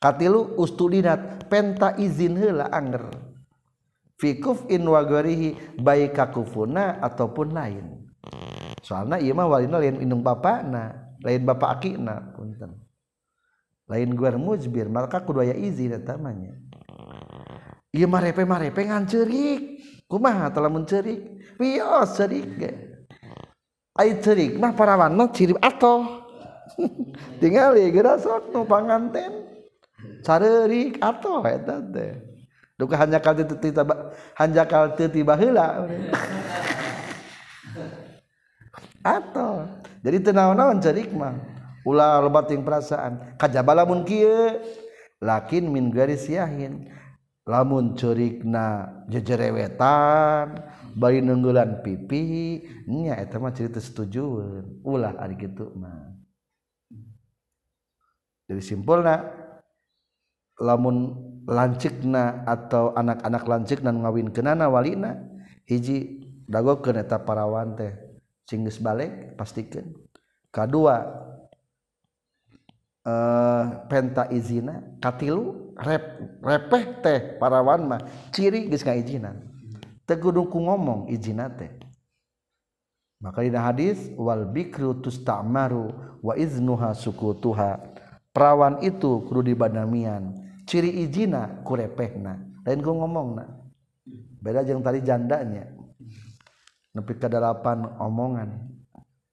Katilu 0.00 0.56
ustudinat 0.56 1.50
penta 1.50 1.98
izin 1.98 2.38
heula 2.38 2.70
anger. 2.70 3.10
Fikuf 4.20 4.68
in 4.68 4.84
wagarihi 4.84 5.80
baik 5.80 6.16
kakufuna 6.16 7.00
ataupun 7.00 7.56
lain. 7.56 8.08
Soalnya 8.84 9.16
iya 9.16 9.32
mah 9.32 9.48
walina 9.48 9.80
lain 9.80 10.00
indung 10.00 10.20
bapakna 10.20 11.16
lain 11.20 11.44
bapak 11.44 11.80
akina 11.80 12.32
punten 12.36 12.89
lain 13.90 14.14
gua 14.14 14.30
mujbir 14.38 14.86
maka 14.86 15.18
kudu 15.18 15.42
aya 15.42 15.58
izin 15.58 15.98
tamanya. 16.06 16.54
Ieu 17.90 18.06
mah 18.06 18.22
repe 18.22 18.46
mah 18.46 18.62
repe 18.62 18.86
ngan 18.86 19.10
ceurik. 19.10 19.82
Kumaha 20.06 20.54
teh 20.54 20.62
lamun 20.62 20.86
ceurik? 20.86 21.18
Wios 21.58 22.14
ceurik 22.14 22.46
ge. 22.54 22.72
Ai 23.98 24.22
ceurik 24.22 24.54
mah 24.54 24.70
parawan 24.78 25.10
mah 25.10 25.34
ciri 25.34 25.58
atoh. 25.58 26.22
Tingali 27.42 27.90
geura 27.90 28.14
sok 28.14 28.54
nu 28.54 28.62
panganten. 28.62 29.50
Careurik 30.22 31.02
atoh 31.02 31.42
eta 31.42 31.82
teh 31.82 32.14
duka 32.78 32.94
hanjakal 32.94 33.34
teu 33.36 33.58
tiba 33.58 33.82
hanjakal 34.38 34.94
teu 34.94 35.10
tiba 35.10 35.34
heula. 35.34 35.66
Atoh. 39.00 39.64
Jadi 40.04 40.20
teu 40.20 40.32
naon-naon 40.36 40.76
ceurik 40.76 41.08
mah. 41.16 41.32
ulah 41.86 42.20
lebating 42.24 42.62
perasaan. 42.64 43.36
Kajaba 43.40 43.72
lamun 43.84 44.04
kieu? 44.04 44.60
Lakin 45.20 45.68
min 45.68 45.92
garis 45.92 46.24
yahin 46.32 46.88
lamun 47.44 47.92
curigna 47.98 48.88
jejerewetan 49.10 50.60
bari 50.94 51.18
nunggulan 51.18 51.84
pipi 51.84 52.62
nya 52.86 53.18
eta 53.20 53.42
mah 53.42 53.52
cerita 53.52 53.82
setujueun 53.82 54.80
ulah 54.86 55.18
ari 55.20 55.36
kitu 55.36 55.68
mah. 55.76 56.14
Jadi 58.48 58.62
simpulna 58.64 59.28
lamun 60.58 61.14
lancikna 61.46 62.42
atau 62.44 62.92
anak-anak 62.94 63.44
lancik 63.46 63.80
dan 63.80 64.02
ngawin 64.02 64.34
kenana 64.34 64.66
walina 64.66 65.20
hiji 65.68 66.26
dagokeun 66.50 66.98
eta 66.98 67.22
parawan 67.22 67.78
teh 67.78 67.94
cinggeus 68.46 68.82
balik 68.82 69.38
pastikan. 69.38 69.86
Kedua 70.50 71.06
Uh, 73.00 73.88
penta 73.88 74.28
izina 74.28 74.84
katilu 75.00 75.72
rep, 75.80 76.20
repeh 76.44 76.84
teh 77.00 77.18
parawan 77.40 77.88
mah. 77.88 78.00
Ciri 78.28 78.68
geus 78.68 78.84
ngaijinan 78.84 79.40
teu 80.04 80.44
ku 80.44 80.58
ngomong 80.58 81.06
izina 81.08 81.46
teh. 81.48 81.70
Maka 83.20 83.44
dina 83.44 83.64
hadis 83.64 84.10
wal 84.16 84.48
bikru 84.48 84.98
tustamaru 84.98 85.92
wa 86.24 86.34
iznuha 86.34 86.96
sukutuha. 86.96 87.80
Perawan 88.32 88.80
itu 88.80 89.24
kudu 89.28 89.52
dibadamian 89.52 90.36
ciri 90.64 91.04
izina 91.04 91.62
ku 91.62 91.76
repehna. 91.76 92.36
Lain 92.64 92.80
ku 92.80 92.96
ngomongna. 92.96 93.48
Beda 94.40 94.64
jeung 94.64 94.80
tadi 94.80 95.04
jandanya. 95.04 95.68
Nepi 96.96 97.12
ke 97.20 97.28
dalapan 97.28 97.86
omongan. 98.00 98.50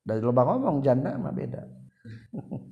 Dari 0.04 0.24
lubang 0.24 0.56
ngomong 0.56 0.84
janda 0.84 1.16
mah 1.16 1.36
beda. 1.36 1.64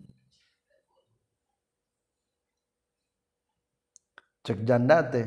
cek 4.45 4.61
janda 4.61 5.01
teh 5.01 5.25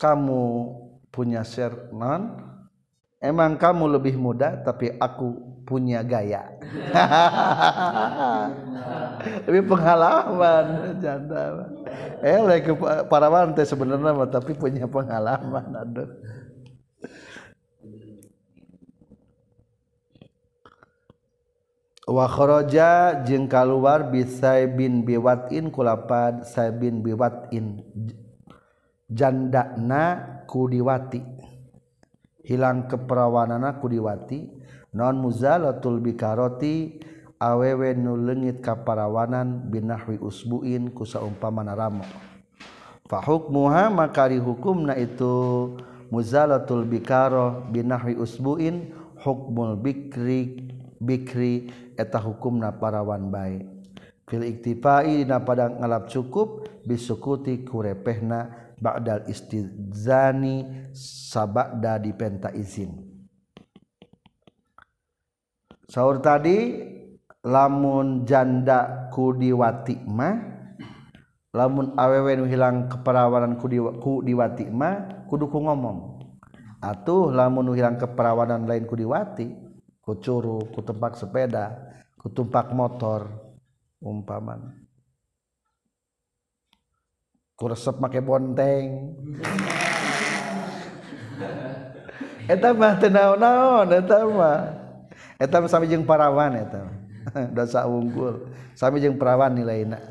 kamu 0.00 0.72
punya 1.12 1.44
share 1.44 1.92
non 1.92 2.40
emang 3.20 3.60
kamu 3.60 4.00
lebih 4.00 4.16
muda 4.16 4.56
tapi 4.64 4.96
aku 4.96 5.50
punya 5.70 6.02
gaya. 6.02 6.50
Lebih 9.46 9.70
pengalaman 9.70 10.98
janda. 10.98 11.68
Eh 12.24 12.42
lagi 12.42 12.74
para 13.06 13.30
wanita 13.30 13.62
sebenarnya 13.62 14.26
tapi 14.26 14.50
punya 14.58 14.90
pengalaman 14.90 15.70
aduh. 15.70 16.10
wakhoroja 22.10 23.22
jeung 23.22 23.46
kaluar 23.46 24.10
bisa 24.10 24.58
bin 24.66 25.06
biwatin 25.06 25.70
kulapad 25.70 26.42
saya 26.42 26.74
bin 26.74 27.06
biwatin. 27.06 27.86
Jandakna 29.10 30.02
kudiwati 30.50 31.22
hilang 32.42 32.90
keperawanana 32.90 33.78
kudiwati 33.78 34.50
non 34.94 35.22
muzalatul 35.22 36.02
bikaroti 36.02 36.98
awewe 37.38 37.94
nu 37.94 38.18
leungit 38.18 38.58
kaparawanan 38.58 39.70
binahwi 39.70 40.18
usbuin 40.18 40.90
kusa 40.90 41.22
umpamana 41.22 41.74
ramo. 41.78 42.06
Fa 43.06 43.22
hukmuha 43.22 43.90
makari 43.90 44.38
hukumna 44.38 44.94
itu 44.94 45.74
muzalatul 46.10 46.86
bikaro 46.86 47.66
binahwi 47.70 48.14
usbuin 48.14 48.94
hukmul 49.22 49.74
bikri 49.78 50.69
Bikri 51.00 51.72
eta 51.96 52.20
hukum 52.20 52.60
na 52.60 52.76
parawan 52.76 53.32
baik 53.32 53.80
fil 54.30 54.46
iktifai 54.46 55.26
dina 55.26 55.42
padang 55.42 55.82
ngalap 55.82 56.06
cukup 56.06 56.70
bisukuti 56.86 57.66
kurepehna 57.66 58.70
ba'dal 58.78 59.26
istizani 59.26 60.88
sabada 60.94 61.98
dipenta 61.98 62.54
izin. 62.54 62.94
Sahur 65.90 66.22
tadi 66.22 66.78
lamun 67.42 68.22
janda 68.22 69.10
kudiwati 69.10 70.06
mah 70.06 70.36
lamun 71.50 71.98
awewe 71.98 72.38
nu 72.38 72.46
hilang 72.46 72.86
keperawanan 72.86 73.58
ku 73.58 73.66
diwati 74.22 74.70
mah 74.70 75.26
kudu 75.26 75.50
ku 75.50 75.58
ngomong. 75.58 76.22
Atuh 76.78 77.34
lamun 77.34 77.66
nu 77.66 77.72
hilang 77.74 77.98
keperawanan 77.98 78.70
lain 78.70 78.86
kudiwati 78.86 79.69
kucuru 80.00 80.64
kutumpak 80.72 81.16
sepeda 81.16 81.76
kutumpak 82.20 82.72
motor 82.76 83.28
umpaman. 84.00 84.84
Kuresep 87.56 88.00
make 88.00 88.20
bonteng. 88.24 89.16
Eta 92.50 92.74
mah 92.74 92.98
teu 92.98 93.14
naon-naon 93.14 93.86
eta 93.94 94.26
mah. 94.26 94.74
Eta 95.38 95.62
mah 95.62 95.70
sami 95.70 95.86
jeng 95.86 96.02
parawan 96.02 96.58
eta 96.58 96.82
dosa 97.54 97.86
unggul. 97.86 98.50
Sami 98.74 98.98
jeng 98.98 99.14
parawan 99.14 99.54
nilaina. 99.54 100.02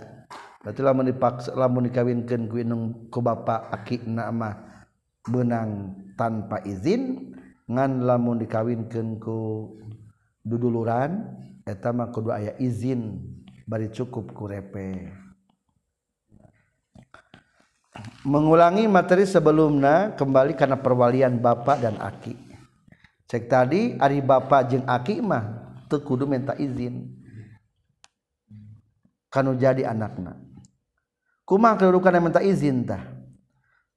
Berarti 0.63 0.79
lamun 0.79 1.11
dipaksa 1.11 1.51
lamun 1.51 1.91
dikawinkan 1.91 2.47
ku 2.47 2.55
ku 3.11 3.19
bapa 3.19 3.67
akina 3.75 4.31
mah 4.31 4.55
benang 5.27 5.99
tanpa 6.15 6.63
izin 6.63 7.28
ngan 7.69 8.01
lamun 8.01 8.41
dikawinkan 8.41 9.21
ku 9.21 9.69
duduluran 10.41 11.37
eta 11.61 11.93
mah 11.93 12.09
kudu 12.09 12.33
aya 12.33 12.57
izin 12.57 13.21
bari 13.69 13.93
cukup 13.93 14.33
ku 14.33 14.49
repe. 14.49 15.13
Mengulangi 18.25 18.89
materi 18.89 19.29
sebelumnya 19.29 20.17
kembali 20.17 20.57
karena 20.57 20.81
perwalian 20.81 21.37
bapak 21.37 21.77
dan 21.85 21.95
aki. 22.01 22.33
Cek 23.29 23.45
tadi 23.45 23.93
ari 24.01 24.25
bapak 24.25 24.73
jeung 24.73 24.85
aki 24.89 25.21
mah 25.21 25.69
teu 25.85 26.01
kudu 26.01 26.25
minta 26.25 26.57
izin. 26.57 27.05
Kanu 29.29 29.53
jadi 29.53 29.85
anakna. 29.85 30.41
Kumaha 31.45 31.77
kedudukan 31.77 32.17
yang 32.17 32.25
minta 32.25 32.41
izin 32.41 32.81
tah? 32.81 33.18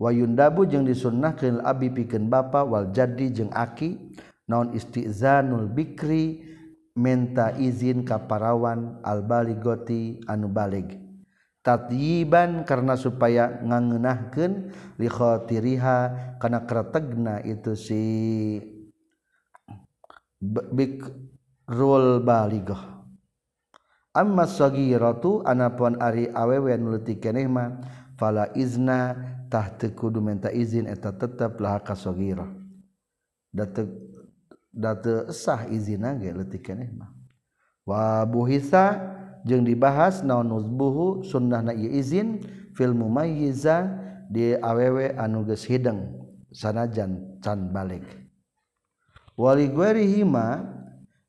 Wayundabu 0.02 0.66
jeng 0.66 0.82
disunnahkeun 0.82 1.62
abi 1.62 1.94
pikeun 1.94 2.26
bapa 2.26 2.66
wal 2.66 2.90
jadi 2.90 3.30
jeng 3.30 3.54
aki 3.54 4.18
naon 4.50 4.74
istizanul 4.74 5.70
bikri 5.70 6.42
minta 6.98 7.54
izin 7.54 8.02
ka 8.02 8.26
parawan 8.26 8.98
al 9.06 9.22
baligoti 9.22 10.18
anu 10.26 10.50
balig. 10.50 10.98
Tatyiban 11.62 12.66
karena 12.66 12.98
supaya 12.98 13.62
ngangeunahkeun 13.62 14.52
li 14.98 15.06
khotiriha 15.06 15.98
kana 16.42 16.66
kretegna 16.66 17.38
itu 17.46 17.78
si 17.78 18.02
bikrul 20.42 22.18
baligah. 22.26 23.06
Amma 24.10 24.44
sagiratu 24.50 25.46
anapun 25.46 26.02
ari 26.02 26.26
awewe 26.34 26.74
nuletik 26.74 27.22
keneh 27.22 27.46
fala 28.18 28.50
izna 28.58 29.14
kudu 29.92 30.24
minta 30.24 30.48
izin 30.48 30.88
eta 30.88 31.12
tetap 31.12 31.60
lahaka 31.60 31.92
sogirah 31.92 32.48
date 33.52 33.84
date 34.72 35.28
sah 35.36 35.68
izin 35.68 36.00
ge 36.16 36.32
letik 36.32 36.64
keneh 36.64 36.88
mah. 36.96 37.12
Wa 37.84 38.24
buhisa 38.24 38.96
jeung 39.44 39.66
dibahas 39.66 40.24
naon 40.24 40.48
nuzbuhu 40.48 41.20
sunnahna 41.26 41.76
ieu 41.76 41.92
izin 41.92 42.40
fil 42.72 42.96
mumayyiza 42.96 43.92
di 44.32 44.56
awewe 44.56 45.12
anu 45.20 45.44
geus 45.44 45.68
hideng 45.68 46.16
sanajan 46.48 47.36
can 47.44 47.68
balik. 47.68 48.06
Wali 49.36 49.68
guerihi 49.68 50.24
ma 50.24 50.64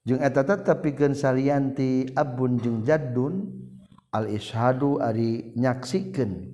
jeung 0.08 0.24
eta 0.24 0.48
tetep 0.48 0.80
pikeun 0.80 1.12
salianti 1.12 2.08
abun 2.16 2.62
jeung 2.62 2.88
jaddun 2.88 3.52
al 4.14 4.30
ishadu 4.32 5.02
ari 5.02 5.52
nyaksikeun 5.58 6.53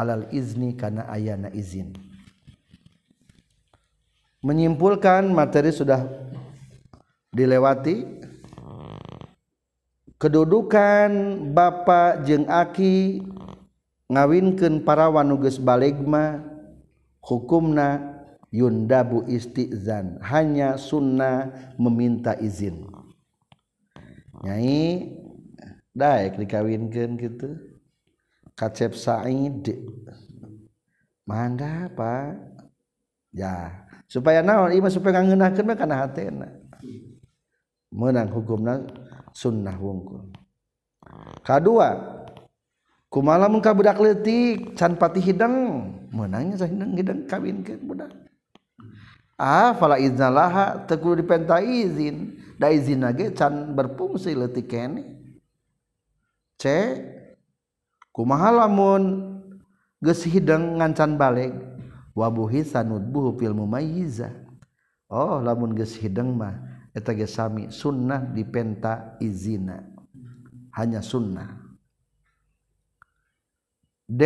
alal 0.00 0.24
izni 0.32 0.72
karena 0.72 1.04
ayana 1.12 1.52
izin. 1.52 1.92
Menyimpulkan 4.40 5.28
materi 5.28 5.68
sudah 5.68 6.08
dilewati. 7.28 8.24
Kedudukan 10.20 11.08
Bapak 11.56 12.28
jeung 12.28 12.44
Aki 12.44 13.24
ngawinkan 14.12 14.84
para 14.84 15.08
wanuges 15.08 15.56
balegma 15.56 16.44
hukumna 17.24 18.20
yundabu 18.52 19.24
istizan 19.24 20.20
hanya 20.20 20.76
sunnah 20.76 21.72
meminta 21.80 22.36
izin. 22.36 22.84
Nyai 24.44 25.08
daek 25.96 26.36
dikawinkan 26.36 27.16
gitu 27.16 27.69
kacep 28.60 28.92
Said. 28.92 29.64
Mangga 31.24 31.88
pak. 31.96 32.36
Ya 33.32 33.86
supaya 34.04 34.44
naon? 34.44 34.76
Ima 34.76 34.92
supaya 34.92 35.22
ngangeunahkeun 35.22 35.64
mah 35.64 35.78
kana 35.80 36.04
menang 37.90 38.30
hukumna 38.30 38.86
sunnah 39.34 39.74
wungkul 39.74 40.30
kadua 41.42 42.22
kumaha 43.10 43.50
mun 43.50 43.58
ka 43.58 43.74
budak 43.74 43.98
leutik 43.98 44.78
can 44.78 44.94
pati 44.94 45.18
hidang 45.18 45.86
menangnya 46.14 46.66
hidang 46.66 46.94
hidang 46.94 47.20
kawinkeun 47.26 47.82
budak. 47.82 48.10
Ah 49.40 49.72
fala 49.74 49.96
iznallaha 49.96 50.84
teguh 50.84 51.16
dipenta 51.16 51.64
izin. 51.64 52.36
Da 52.60 52.68
izin 52.68 53.02
ge 53.16 53.32
can 53.32 53.72
berfungsi 53.72 54.36
leutik 54.36 54.68
kene. 54.68 55.16
C 56.60 56.68
kumaha 58.12 58.64
lamun? 58.64 59.30
Geus 60.00 60.24
hideng 60.24 60.80
ngancan 60.80 61.20
balik 61.20 61.52
wabuhi 62.16 62.64
sanudbuhu 62.64 63.36
fil 63.36 63.52
mumayyiza. 63.52 64.32
Oh 65.12 65.44
lamun 65.44 65.76
geus 65.76 65.92
hideng 66.00 66.32
mah 66.32 66.56
eta 66.96 67.12
ge 67.12 67.28
sami 67.28 67.68
sunnah 67.68 68.24
dipenta 68.32 69.20
izina. 69.20 69.84
Hanya 70.72 71.04
sunnah. 71.04 71.52
D 74.08 74.22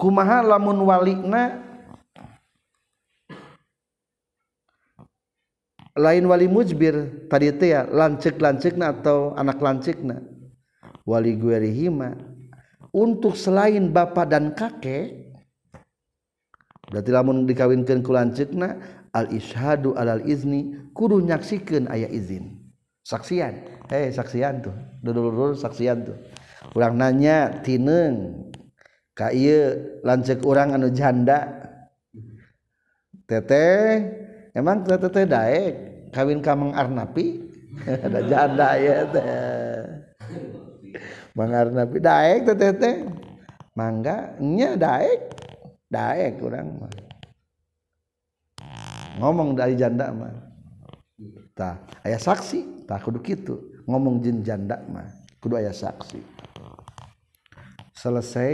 kumaha 0.00 0.40
lamun 0.40 0.80
walikna? 0.80 1.60
Lain 5.92 6.24
wali 6.24 6.48
mujbir 6.48 7.28
tadi 7.28 7.52
teh 7.52 7.76
ya 7.76 7.84
lancik 7.84 8.40
lancikna 8.40 8.96
atau 8.96 9.36
anak 9.36 9.60
lancikna. 9.60 10.24
Wali 11.04 11.36
guerihima. 11.36 12.31
untuk 12.92 13.34
selain 13.34 13.88
bapak 13.88 14.28
dan 14.28 14.52
kakek 14.52 15.32
berarti 16.92 17.10
lamun 17.10 17.48
dikawinkan 17.48 18.04
ku 18.04 18.12
lancikna 18.12 18.76
al 19.16 19.32
ishadu 19.32 19.96
alal 19.96 20.20
izni 20.28 20.76
kudu 20.92 21.20
nyaksikan 21.24 21.88
ayah 21.88 22.08
izin. 22.08 22.60
Saksian. 23.02 23.66
Hei 23.90 24.14
saksian 24.14 24.62
tuh. 24.62 24.76
Dulu 25.02 25.58
saksian 25.58 26.06
tuh. 26.06 26.16
Kurang 26.70 26.96
nanya 26.96 27.60
tineng? 27.64 28.46
Kaya 29.12 30.00
ieu 30.04 30.40
orang 30.46 30.78
anu 30.78 30.88
janda. 30.94 31.66
Teteh 33.26 34.06
emang 34.54 34.86
teteh 34.86 35.26
daek? 35.26 35.72
Kawin 36.12 36.44
kamang 36.44 36.76
Arnapi? 36.76 37.40
Ada 38.04 38.20
janda 38.28 38.68
ya 38.76 38.96
teh. 39.08 39.80
Arnapi 41.36 41.96
daek 41.98 42.44
teteh 42.44 42.72
teh 42.76 42.96
mangga 43.72 44.36
nya 44.40 44.76
daek. 44.76 45.20
Daek 45.92 46.40
kurang 46.40 46.80
mah. 46.80 46.92
Ngomong 49.20 49.52
dari 49.52 49.76
janda 49.76 50.08
mah. 50.08 50.32
Tah 51.52 51.76
ayah 52.04 52.20
saksi. 52.20 52.88
Tah 52.88 52.96
kudu 52.96 53.20
gitu 53.20 53.84
ngomong 53.84 54.24
jin 54.24 54.40
janda 54.40 54.80
mah 54.88 55.08
kudu 55.40 55.60
ayah 55.60 55.76
saksi. 55.76 56.20
Selesai 57.92 58.52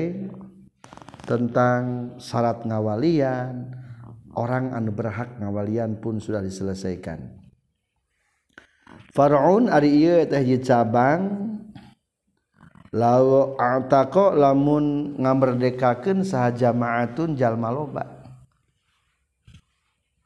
tentang 1.26 2.14
syarat 2.18 2.66
ngawalian. 2.66 3.74
Orang 4.38 4.70
anu 4.70 4.94
berhak 4.94 5.34
ngawalian 5.42 5.98
pun 5.98 6.22
sudah 6.22 6.38
diselesaikan. 6.38 7.38
Faraun 9.10 9.66
ari 9.66 9.98
ieu 9.98 10.22
teh 10.30 10.46
cabang 10.62 11.58
law 12.92 13.56
ataqo 13.60 14.32
lamun 14.32 15.16
ngamerdekakeun 15.20 16.24
saha 16.24 16.52
jamaatun 16.54 17.36
jalma 17.36 17.68
loba. 17.68 18.04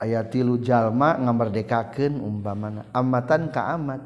Aya 0.02 0.26
tilu 0.26 0.58
jalma 0.58 1.14
ngamerdekakeun 1.18 2.18
umpamana. 2.18 2.90
Amatan 2.90 3.54
ka 3.54 3.70
amat. 3.78 4.02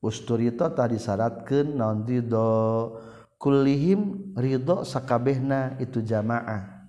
Usturito 0.00 0.70
tadi 0.70 0.96
syaratkeun 0.96 1.74
naon 1.74 2.06
ridho. 2.06 2.94
Kullihim 3.40 4.32
ridho 4.36 4.86
sakabehna 4.86 5.80
itu 5.82 6.04
jamaah. 6.04 6.80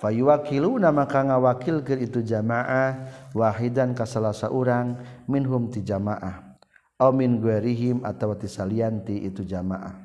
Fayuwakilu 0.00 0.80
nama 0.80 1.04
ka 1.08 1.24
ngawakilkeun 1.24 2.00
itu 2.04 2.20
jamaah. 2.20 3.08
Wahidan 3.32 3.96
ka 3.96 4.04
salah 4.04 4.36
urang 4.52 5.00
minhum 5.28 5.72
ti 5.72 5.80
jamaah. 5.84 6.49
Min 7.08 7.40
guerihim 7.40 8.04
atau 8.04 8.36
salianti 8.36 9.24
itu 9.24 9.40
jamaah. 9.40 9.96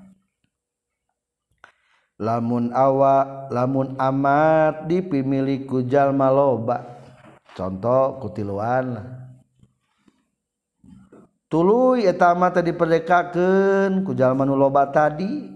Lamun 2.16 2.72
awak 2.72 3.52
lamun 3.52 4.00
amat 4.00 4.88
dipimiliku 4.88 5.84
jalma 5.84 6.32
loba 6.32 7.04
contoh 7.52 8.24
kutiluan 8.24 9.04
tulu 11.52 12.00
eta 12.00 12.32
amat 12.32 12.64
diperdekakeun 12.64 14.08
ku 14.08 14.16
jalma 14.16 14.48
nu 14.48 14.56
loba 14.56 14.88
tadi. 14.88 15.52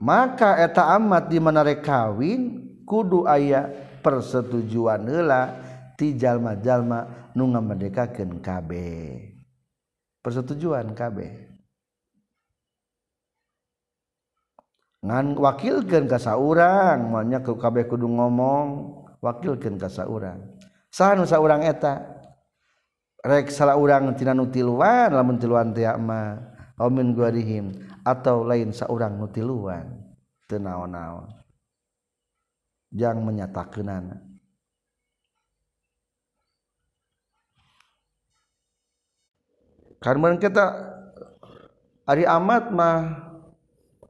Maka 0.00 0.56
eta 0.56 0.96
amat 0.96 1.28
di 1.28 1.36
mana 1.36 1.60
kawin 1.76 2.64
kudu 2.88 3.28
aya 3.28 3.68
persetujuan 4.00 5.04
heula 5.04 5.60
ti 6.00 6.16
jalma-jalma 6.16 7.19
nu 7.36 7.50
ngamerdekakeun 7.50 8.42
KB 8.42 8.70
persetujuan 10.20 10.92
KB 10.92 11.18
ngan 15.00 15.38
wakilkeun 15.40 16.04
ka 16.06 16.20
saurang 16.20 17.08
manya 17.08 17.40
ke 17.40 17.56
KB 17.56 17.88
kudu 17.88 18.04
ngomong 18.04 19.00
wakilkeun 19.24 19.76
ka 19.80 19.88
saurang. 19.88 20.40
Saha 20.90 21.16
nu 21.16 21.24
saurang 21.24 21.64
eta? 21.64 22.20
Rek 23.20 23.52
salah 23.52 23.76
urang 23.76 24.16
tina 24.16 24.32
nu 24.32 24.48
tiluan 24.48 25.12
lamun 25.12 25.36
tiluan 25.36 25.76
teh 25.76 25.84
mah 25.84 26.40
au 26.80 26.88
min 26.88 27.12
guarihim 27.12 27.76
atau 28.00 28.48
lain 28.48 28.72
saurang 28.72 29.20
nu 29.20 29.28
tiluan. 29.28 29.86
Teu 30.48 30.56
naon-naon. 30.56 31.28
Jang 32.90 33.22
menyatakeunana. 33.22 34.29
karena 40.00 40.34
kita 40.40 40.64
Ari 42.10 42.26
amat 42.26 42.74
mah 42.74 42.98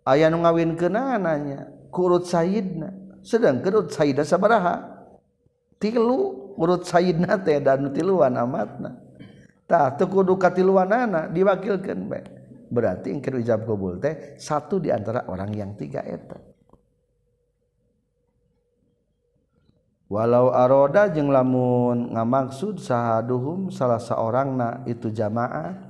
ayah 0.08 0.32
nu 0.32 0.40
ngawin 0.40 0.72
kenananya 0.72 1.68
kurut 1.92 2.24
Sayyidna? 2.24 3.20
Sedang 3.20 3.60
kerut 3.60 3.92
Sayyidah 3.92 4.24
sabaraha? 4.24 5.04
Tilu 5.76 6.56
urut 6.56 6.88
Sayyidna 6.88 7.44
teh 7.44 7.60
dan 7.60 7.92
tiluan 7.92 8.40
amatna 8.40 8.96
tah 9.70 9.94
teu 9.94 10.10
kudu 10.10 10.34
katiluanana 10.34 11.30
diwakilkeun 11.30 12.10
bae 12.10 12.24
berarti 12.72 13.14
engker 13.14 13.38
ijab 13.38 13.62
kabul 13.68 14.02
teh 14.02 14.34
satu 14.34 14.82
di 14.82 14.90
antara 14.90 15.30
orang 15.30 15.54
yang 15.54 15.70
tiga 15.78 16.02
eta. 16.02 16.49
walau 20.10 20.50
aroda 20.50 21.06
jeung 21.06 21.30
lamun 21.30 22.10
ngamaksud 22.10 22.82
sahaduhum 22.82 23.70
salah 23.70 24.02
seorang 24.02 24.58
na 24.58 24.68
itu 24.90 25.08
jamaah. 25.08 25.88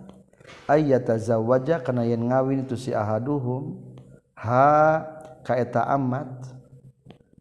Ayat 0.69 1.09
zawaja 1.19 1.81
kana 1.83 2.05
yen 2.07 2.29
ngawin 2.29 2.69
itu 2.69 2.77
si 2.77 2.93
ahaduhum. 2.93 3.81
Ha 4.37 5.03
kaeta 5.43 5.89
amat. 5.97 6.53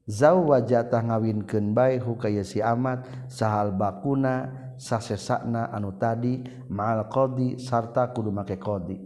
Zawaja 0.09 0.81
tah 0.89 1.05
ngawinkeun 1.05 1.73
bae 1.75 2.01
hukaya 2.01 2.41
si 2.41 2.61
amat. 2.61 3.05
Sahal 3.29 3.73
bakuna 3.73 4.49
sasesakna 4.79 5.69
anu 5.69 5.93
tadi 5.97 6.41
ma'al 6.69 7.05
qadi 7.09 7.61
sarta 7.61 8.09
kudu 8.09 8.33
make 8.33 8.57
qadi. 8.57 8.97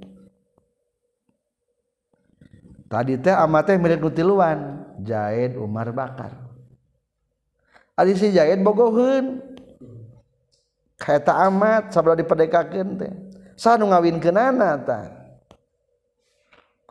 Tadi 2.88 3.14
teh 3.20 3.36
amat 3.36 3.64
teh 3.68 3.76
milik 3.80 4.04
nutiluan 4.04 4.84
jaid 5.00 5.56
Umar 5.56 5.92
Bakar. 5.96 6.43
Ari 7.94 8.18
si 8.18 8.34
jahit 8.34 8.58
bogohun 8.66 9.54
Kaeta 11.04 11.36
amat 11.52 11.92
sabda 11.92 12.16
dipedekakeun 12.16 12.90
teh. 12.96 13.14
Saha 13.60 13.76
nu 13.76 13.92
nana 13.92 14.80
ta? 14.80 15.00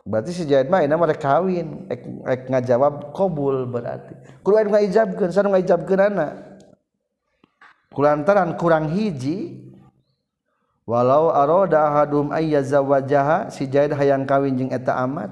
Berarti 0.05 0.35
si 0.35 0.43
jahit 0.45 0.69
mah 0.69 0.83
ini 0.83 0.93
mereka 0.93 1.39
kawin, 1.39 1.87
ek, 1.89 2.01
ek 2.27 2.41
ngajawab 2.51 3.15
kobul 3.15 3.65
berarti. 3.65 4.13
Kudu 4.43 4.59
aya 4.59 4.67
ngaijabkeun, 4.69 5.31
saha 5.33 5.47
nu 5.47 5.55
ngaijabkeunana? 5.55 6.27
Kulantaran 7.89 8.53
kurang 8.59 8.93
hiji 8.93 9.63
walau 10.83 11.31
aroda 11.31 11.87
ahadum 11.87 12.29
ayya 12.35 12.59
zawajaha 12.61 13.49
si 13.49 13.65
jahit 13.65 13.95
hayang 13.95 14.27
kawin 14.27 14.59
jeung 14.59 14.71
eta 14.73 14.99
amat 15.07 15.31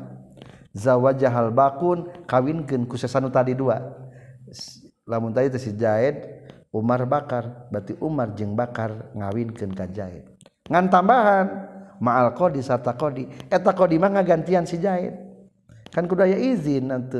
zawajahal 0.72 1.51
bakun 1.51 2.07
kawinkeun 2.30 2.88
ku 2.88 2.95
sesanu 2.95 3.28
tadi 3.28 3.51
dua 3.51 3.82
lamun 5.12 5.36
tadi 5.36 5.51
si 5.59 5.76
Zaid 5.76 6.24
Umar 6.72 7.03
Bakar. 7.03 7.68
Berarti 7.68 7.99
Umar 7.99 8.32
jeung 8.32 8.55
Bakar 8.55 9.12
ngawinkeun 9.12 9.76
ka 9.76 9.91
Zaid 9.91 10.24
ngan 10.72 10.88
tambahan 10.88 11.45
ma'al 11.99 12.32
qadi 12.32 12.64
sarta 12.64 12.95
qadi. 12.95 13.28
Eta 13.51 13.76
qadi 13.76 13.99
mah 13.99 14.16
ngagantian 14.16 14.64
si 14.64 14.80
Zaid 14.80 15.12
kan 15.91 16.07
kudu 16.07 16.24
aya 16.24 16.39
izin 16.39 16.88
nanti 16.88 17.20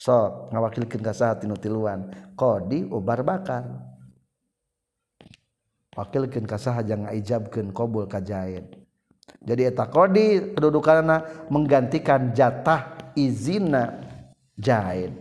so 0.00 0.48
ngawakilkeun 0.48 1.04
ka 1.04 1.12
saha 1.12 1.36
tinu 1.36 1.60
tiluan. 1.60 2.08
Qadi 2.32 2.88
Umar 2.88 3.20
Bakar. 3.20 3.92
Wakilkeun 5.92 6.48
ka 6.48 6.56
saha 6.56 6.80
jeung 6.80 7.04
ngaijabkeun 7.04 7.68
qabul 7.76 8.08
ka 8.08 8.24
Zaid 8.24 8.64
jadi 9.44 9.68
eta 9.68 9.84
qadi 9.84 10.56
kedudukanna 10.56 11.46
menggantikan 11.52 12.32
jatah 12.32 13.12
izina 13.12 14.00
Zaid 14.56 15.12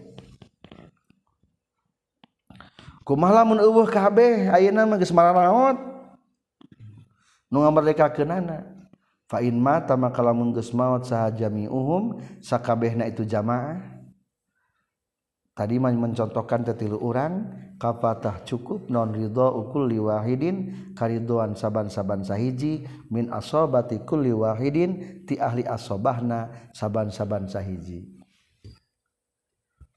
kumalamun 3.12 3.59
eueuh 3.59 3.91
kabeh 3.91 4.47
ayeuna 4.47 4.88
mah 4.88 4.95
geus 4.95 5.12
mararaot 5.12 5.76
nu 7.51 7.59
ngamerdekakeunana. 7.59 8.80
Fa 9.28 9.43
in 9.43 9.59
mata 9.59 9.99
maka 9.99 10.24
lamun 10.24 10.55
geus 10.55 10.72
maot 10.72 11.03
saha 11.03 11.28
jami'uhum 11.36 12.24
sakabehna 12.39 13.12
itu 13.12 13.28
jamaah. 13.28 13.84
Tadi 15.51 15.76
mah 15.76 15.91
mencontohkan 15.91 16.64
tetilu 16.64 16.95
urang 17.03 17.51
kapatah 17.76 18.47
cukup 18.47 18.88
non 18.88 19.12
ridho 19.12 19.51
ukul 19.59 19.91
wahidin 19.91 20.95
karidoan 20.95 21.59
saban-saban 21.59 22.24
sahiji 22.24 22.88
min 23.12 23.28
asobati 23.28 23.99
kulli 24.07 24.32
wahidin 24.32 25.24
ti 25.28 25.36
ahli 25.36 25.68
asobahna 25.68 26.72
saban-saban 26.72 27.51
sahiji. 27.51 28.07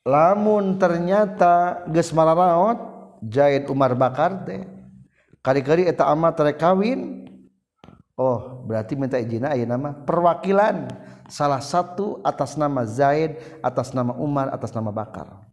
Lamun 0.03 0.79
ternyata 0.83 1.87
geus 1.91 2.11
marawat 2.11 2.94
Zaid 3.31 3.69
Umar 3.73 3.97
Bakar 3.97 4.45
teh. 4.45 4.65
Kari-kari 5.45 5.85
eta 5.85 6.09
amat 6.09 6.41
rekawin 6.41 7.29
oh 8.17 8.65
berarti 8.65 8.97
minta 8.97 9.21
izin 9.21 9.45
aya 9.45 9.65
nama 9.65 9.93
perwakilan. 9.93 10.89
Salah 11.29 11.61
satu 11.61 12.21
atas 12.21 12.57
nama 12.61 12.85
Zaid 12.85 13.41
atas 13.65 13.97
nama 13.97 14.13
Umar 14.17 14.53
atas 14.53 14.73
nama 14.77 14.93
Bakar. 14.93 15.45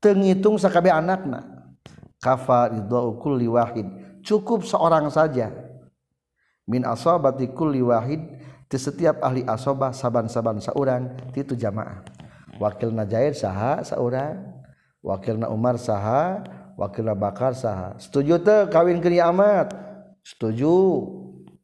Tengitung 0.00 0.56
sakabe 0.56 0.88
anakna. 0.88 1.68
Kafa 2.18 2.72
ridho 2.72 3.18
kulli 3.20 3.46
wahid. 3.46 3.86
Cukup 4.24 4.64
seorang 4.64 5.08
saja. 5.12 5.52
Min 6.68 6.84
asabati 6.84 7.48
kulli 7.52 7.84
wahid. 7.84 8.20
Di 8.68 8.76
setiap 8.76 9.24
ahli 9.24 9.48
asobah 9.48 9.96
saban-saban 9.96 10.60
saurang 10.60 11.16
itu 11.32 11.56
jamaah. 11.56 12.04
Wakilna 12.60 13.08
Zaid 13.08 13.32
saha 13.32 13.80
saurang. 13.80 14.44
Wakilna 15.00 15.48
Umar 15.48 15.80
saha 15.80 16.44
wakilna 16.78 17.18
bakar 17.18 17.58
saha. 17.58 17.98
Setuju 17.98 18.38
teh 18.38 18.70
kawin 18.70 19.02
ke 19.02 19.10
amat 19.18 19.74
setuju. 20.22 20.78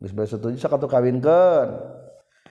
Geus 0.03 0.13
bae 0.13 0.27
setuju 0.27 0.59
sakatu 0.59 0.91
kawinkeun. 0.91 1.69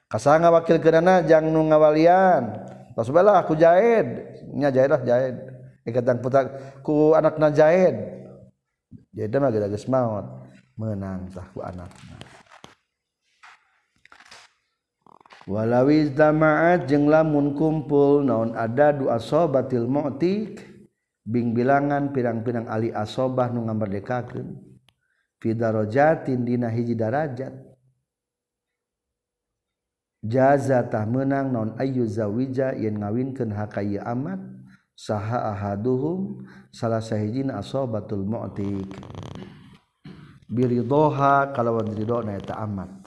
Kasanga 0.07 0.49
wakil 0.49 0.79
keunana 0.79 1.21
jang 1.27 1.51
nu 1.51 1.67
ngawalian? 1.67 2.63
Tos 2.95 3.11
bae 3.11 3.27
aku 3.27 3.59
jahid 3.59 4.07
nya 4.55 4.71
jahid 4.71 4.89
lah 4.95 5.03
jahid 5.03 5.35
ikatan 5.83 6.23
putak 6.23 6.79
ku 6.79 7.11
anakna 7.11 7.51
jahid 7.51 7.99
jahid 9.11 9.35
mah 9.35 9.51
geus 9.51 9.85
maot 9.91 10.47
menang 10.79 11.27
tah 11.29 11.45
ku 11.51 11.59
anakna. 11.59 12.17
Walawi 15.43 16.07
zama'at 16.15 16.87
jeung 16.87 17.11
lamun 17.11 17.51
kumpul 17.51 18.23
naon 18.23 18.55
ada 18.55 18.95
dua 18.95 19.19
sobatil 19.19 19.91
mu'tik 19.91 20.72
Bing 21.23 21.55
bilangan 21.55 22.11
pirang-pirang 22.11 22.67
Ali 22.67 22.91
asobah 22.91 23.47
nu 23.47 23.63
ngamerdekakeun 23.63 24.59
fidarojatin 25.39 26.43
dina 26.43 26.67
hiji 26.67 26.99
darajat. 26.99 27.55
Jaza 30.23 30.83
tah 30.87 31.03
meunang 31.03 31.51
naon 31.51 31.71
ayu 31.79 32.07
zawija 32.07 32.75
yen 32.79 32.99
ngawinkeun 32.99 33.51
hakaya 33.51 34.07
amat 34.07 34.39
saha 34.95 35.51
ahaduhum 35.51 36.47
salah 36.71 37.03
sahijina 37.03 37.59
asobatul 37.59 38.23
mu'tik. 38.23 38.87
Biridoha 40.47 41.51
kalawan 41.55 41.91
ridho 41.91 42.23
na 42.23 42.39
eta 42.39 42.55
amat. 42.63 43.03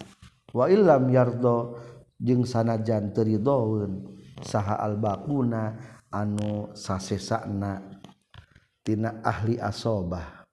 Wa 0.57 0.69
illam 0.73 1.09
yardo 1.13 1.81
jeung 2.17 2.49
sanajan 2.49 3.13
teu 3.13 3.29
ridoeun 3.29 4.09
saha 4.41 4.77
albaquna 4.81 5.77
anu 6.13 6.73
sasesana. 6.77 7.96
tina 8.87 9.19
ahli 9.27 9.59
asobah. 9.59 10.47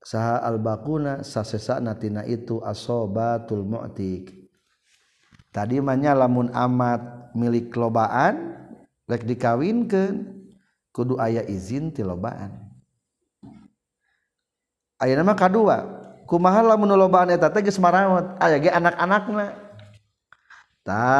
Saha 0.00 0.40
albakuna 0.40 1.20
sasesana 1.20 1.92
tina 1.92 2.24
itu 2.24 2.64
asobatul 2.64 3.68
mu'tik. 3.68 4.32
Tadi 5.52 5.76
manya 5.84 6.16
lamun 6.16 6.48
amat 6.48 7.36
milik 7.36 7.76
lobaan 7.76 8.56
lek 9.04 9.28
dikawinkan 9.28 10.40
kudu 10.88 11.20
ayah 11.20 11.44
izin 11.44 11.92
ti 11.92 12.00
lobaan. 12.00 12.64
Ayah 14.96 15.20
nama 15.20 15.36
kadua 15.36 15.84
kumaha 16.24 16.64
lamun 16.64 16.96
lobaan 16.96 17.28
eta 17.28 17.52
teh 17.52 17.60
geus 17.60 17.76
marawat 17.76 18.40
aya 18.40 18.56
ge 18.56 18.72
anak-anakna. 18.72 19.52
Ta 20.80 21.12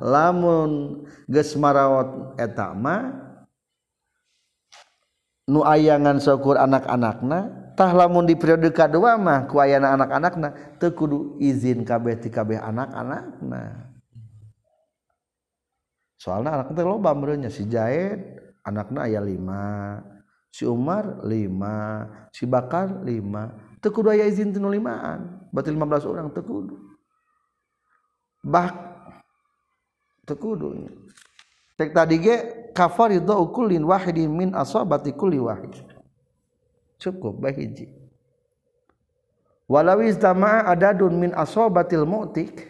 lamun 0.00 1.04
geus 1.28 1.52
marawat 1.52 2.40
eta 2.40 2.72
mah 2.72 3.25
nu 5.46 5.62
ayangan 5.62 6.18
syukur 6.18 6.58
anak-anakna 6.58 7.70
tah 7.78 7.90
lamun 7.94 8.26
di 8.26 8.34
periode 8.34 8.74
kedua 8.74 9.14
mah 9.14 9.46
ku 9.46 9.62
ayana 9.62 9.94
anak-anakna 9.94 10.78
teu 10.82 10.90
kudu 10.90 11.38
izin 11.38 11.86
kabeh 11.86 12.18
ti 12.18 12.28
kabeh 12.32 12.58
anak-anakna. 12.58 13.94
Soalnya 16.18 16.58
anak 16.60 16.74
teh 16.74 16.82
loba 16.82 17.14
meureun 17.14 17.46
si 17.46 17.68
Jaed 17.70 18.18
anakna 18.66 19.06
aya 19.06 19.22
lima 19.22 20.02
si 20.50 20.66
Umar 20.66 21.22
lima 21.22 22.08
si 22.34 22.48
Bakar 22.48 23.06
lima. 23.06 23.54
Teu 23.78 23.94
kudu 23.94 24.10
aya 24.10 24.26
izin 24.26 24.50
tinu 24.50 24.66
limaan 24.66 25.46
berarti 25.54 25.70
15 25.70 26.10
orang 26.10 26.26
teu 26.34 26.42
kudu. 26.42 26.74
Bah 28.42 28.74
teu 30.26 30.34
kudu. 30.34 30.90
Tek 31.76 31.92
tadi 31.92 32.18
ge 32.18 32.65
kafar 32.76 33.16
itu 33.16 33.32
ukulin 33.32 33.80
wahidin 33.88 34.28
min 34.28 34.52
asabati 34.52 35.16
kulli 35.16 35.40
wahid. 35.40 35.72
Cukup 37.00 37.40
baik 37.40 37.56
hiji. 37.56 37.88
Walawi 39.66 40.12
istama 40.12 40.62
adadun 40.68 41.16
min 41.16 41.32
asobatil 41.32 42.04
mu'tik 42.06 42.68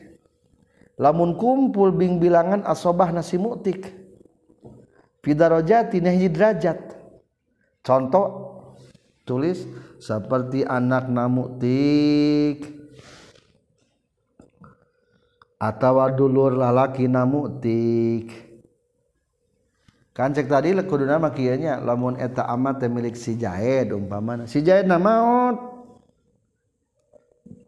lamun 0.97 1.37
kumpul 1.37 1.93
bing 1.93 2.17
bilangan 2.23 2.65
asobah 2.65 3.13
nasi 3.13 3.37
mu'tik 3.37 3.91
fidarojati 5.27 5.99
hiji 5.99 6.31
derajat. 6.31 6.79
Contoh 7.83 8.27
tulis 9.27 9.67
seperti 10.01 10.63
anak 10.63 11.11
namutik 11.11 12.63
atau 15.61 16.09
dulur 16.15 16.57
lalaki 16.57 17.11
namutik 17.11 18.46
kan 20.17 20.33
cek 20.33 20.49
tadi 20.49 20.73
kudu 20.73 21.05
nama 21.05 21.29
kianya 21.29 21.77
lamun 21.77 22.17
eta 22.17 22.49
amat 22.49 22.89
milik 22.89 23.21
si 23.21 23.37
Jaed 23.37 23.93
umpama 23.93 24.49
si 24.49 24.65
Jaed 24.65 24.89
nama 24.89 25.21
maot 25.21 25.77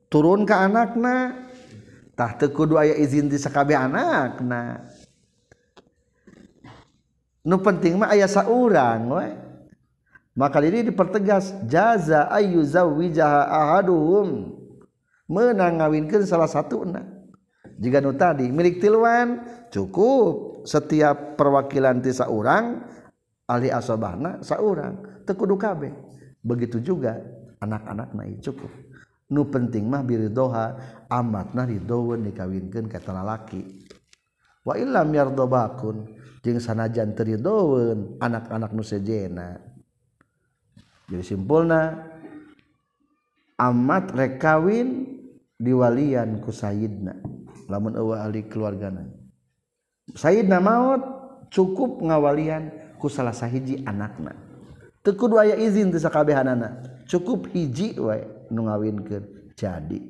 turun 0.09 0.49
ke 0.49 0.55
anakna. 0.57 1.46
Tah 2.18 2.34
teu 2.34 2.51
kudu 2.51 2.74
aya 2.74 2.99
izin 2.99 3.30
di 3.30 3.38
sakabeh 3.38 3.78
anakna. 3.78 4.82
Nu 7.46 7.62
penting 7.62 7.94
mah 7.94 8.11
aya 8.11 8.26
saurang 8.26 9.14
we 9.14 9.28
maka 10.34 10.59
diri 10.59 10.82
dipertegas 10.82 11.55
jaza 11.70 12.26
ayu 12.34 12.64
zawijaha 12.66 13.46
ahaduhum. 13.46 14.59
Menang 15.28 15.78
ngawinkeun 15.78 16.24
salah 16.24 16.49
satuna 16.49 17.05
jika 17.76 18.01
nu 18.01 18.16
tadi 18.16 18.51
milik 18.51 18.82
tiluan 18.82 19.44
cukup. 19.70 20.57
setiap 20.69 21.41
perwakilan 21.41 22.05
tisa 22.05 22.29
orang 22.29 22.85
ahli 23.49 23.73
asobahna 23.73 24.45
saurang. 24.45 25.25
Tekudu 25.25 25.57
kabeh. 25.57 25.93
Begitu 26.45 26.85
juga 26.85 27.16
anak-anak 27.64 28.12
naik 28.12 28.45
cukup. 28.45 28.69
Nu 29.33 29.49
penting 29.49 29.89
mah 29.89 30.05
biridoha 30.05 30.77
amat 31.09 31.53
nah 31.57 31.64
ridowen 31.64 32.25
dikawinkan 32.29 32.89
kata 32.89 33.12
lalaki. 33.12 33.64
Wa 34.64 34.77
ilam 34.77 35.09
yardo 35.12 35.49
bakun 35.49 36.16
jeng 36.45 36.61
sanajan 36.61 37.16
teridowen 37.16 38.21
anak-anak 38.21 38.73
nu 38.73 38.85
sejena. 38.85 39.61
Jadi 41.09 41.25
simpulna 41.25 42.09
amat 43.57 44.12
rekawin 44.12 45.16
diwalian 45.57 46.41
ku 46.45 46.53
sayidna 46.53 47.16
lamun 47.69 47.97
awa 48.01 48.25
ahli 48.29 48.49
keluargana. 48.49 49.18
Sayyidna 50.16 50.61
maut 50.62 51.02
cukup 51.52 52.00
ngawalian 52.04 52.96
ku 52.96 53.09
salah 53.12 53.32
sahiji 53.36 53.84
anakna. 53.84 54.36
Tekudu 55.04 55.40
aya 55.40 55.56
izin 55.56 55.88
teu 55.88 56.00
sakabehanana. 56.02 56.84
Cukup 57.09 57.48
hiji 57.52 57.96
wae 57.96 58.24
nu 58.52 58.68
ngawinkeun. 58.68 59.52
Jadi. 59.56 60.00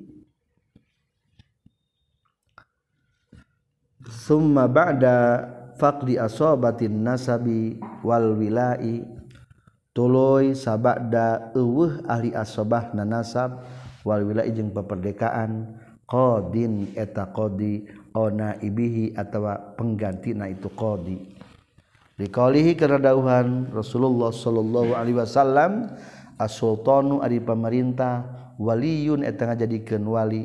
Summa 4.08 4.64
ba'da 4.66 5.44
faqdi 5.76 6.16
asabatin 6.16 7.04
nasabi 7.04 7.78
wal 8.02 8.34
wilai. 8.34 9.04
Tuluy 9.92 10.54
sabada 10.54 11.50
eueuh 11.58 12.06
ahli 12.06 12.30
asabah 12.30 12.94
nanasab 12.94 13.66
wal 14.06 14.22
wilai 14.24 14.50
jeung 14.54 14.70
peperdekaan. 14.70 15.74
Qadin 16.08 16.96
eta 16.96 17.28
qadi 17.28 17.84
ona 18.18 18.58
ibihi 18.58 19.14
atau 19.14 19.46
pengganti 19.78 20.34
na 20.34 20.50
itu 20.50 20.66
qadi. 20.74 21.38
Dikalihi 22.18 22.74
keradauhan 22.74 23.70
Rasulullah 23.70 24.34
sallallahu 24.34 24.98
alaihi 24.98 25.22
wasallam 25.22 25.94
as-sultanu 26.34 27.22
ari 27.22 27.38
pamarintah 27.38 28.26
waliyun 28.58 29.22
eta 29.22 29.46
ngajadikeun 29.46 30.02
wali. 30.02 30.42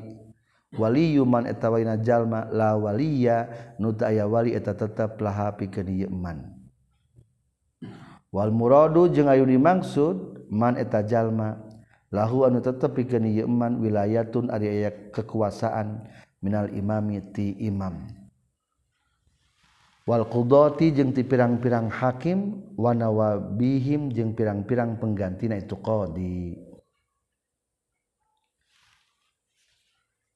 Waliyu 0.74 1.21
man 1.26 1.45
eta 1.45 1.69
waina 1.69 2.01
jalma 2.01 2.49
la 2.49 2.74
waliya 2.74 3.45
nu 3.78 3.93
aya 4.01 4.26
wali 4.26 4.57
eta 4.57 4.74
tetep 4.74 5.21
laha 5.21 5.53
pikeun 5.53 5.86
ieu 5.86 6.09
man. 6.09 6.49
Wal 8.34 8.49
muradu 8.49 9.05
jeung 9.09 9.30
ayu 9.30 9.45
dimaksud 9.45 10.49
man 10.49 10.74
eta 10.78 11.05
jalma 11.05 11.61
lahu 12.09 12.49
anu 12.49 12.57
tetep 12.57 12.97
pikeun 12.97 13.30
ieu 13.30 13.45
man 13.45 13.78
wilayatun 13.82 14.49
ari 14.49 14.82
aya 14.82 14.89
kekuasaan. 15.13 16.09
Minal 16.43 16.67
imami 16.75 17.23
ti 17.31 17.55
imam. 17.63 18.03
Wal 20.03 20.27
qudati 20.27 20.91
jeung 20.91 21.15
ti 21.15 21.23
pirang-pirang 21.23 21.87
hakim 21.87 22.59
wa 22.75 22.91
nawabihim 22.91 24.11
jeung 24.11 24.35
pirang-pirang 24.35 24.99
penggantina 24.99 25.55
itu 25.55 25.79
qadi. 25.79 26.59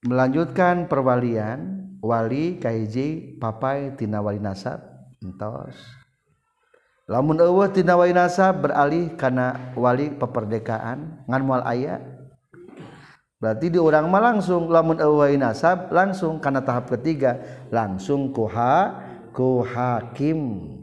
Melanjutkan 0.08 0.88
perwalian 0.88 1.84
wali 2.00 2.56
kaiji 2.64 3.36
papai 3.36 3.92
tina 4.00 4.24
wali 4.24 4.40
nasab 4.40 4.80
entos. 5.20 5.76
Lamun 7.12 7.44
eueuh 7.44 7.68
tina 7.68 8.00
wali 8.00 8.16
nasab 8.16 8.64
beralih 8.64 9.20
kana 9.20 9.76
wali 9.76 10.16
peperdekaan 10.16 11.28
ngan 11.28 11.44
moal 11.44 11.60
aya 11.68 12.00
berarti 13.38 13.70
di 13.70 13.78
urang 13.78 14.10
mah 14.10 14.34
langsung 14.34 14.70
lamun 14.70 14.98
wali 14.98 15.38
nasab 15.38 15.94
langsung 15.94 16.42
kana 16.42 16.62
tahap 16.62 16.90
ketiga 16.90 17.38
langsung 17.70 18.34
kuha 18.34 18.98
ku 19.30 19.62
hakim 19.62 20.74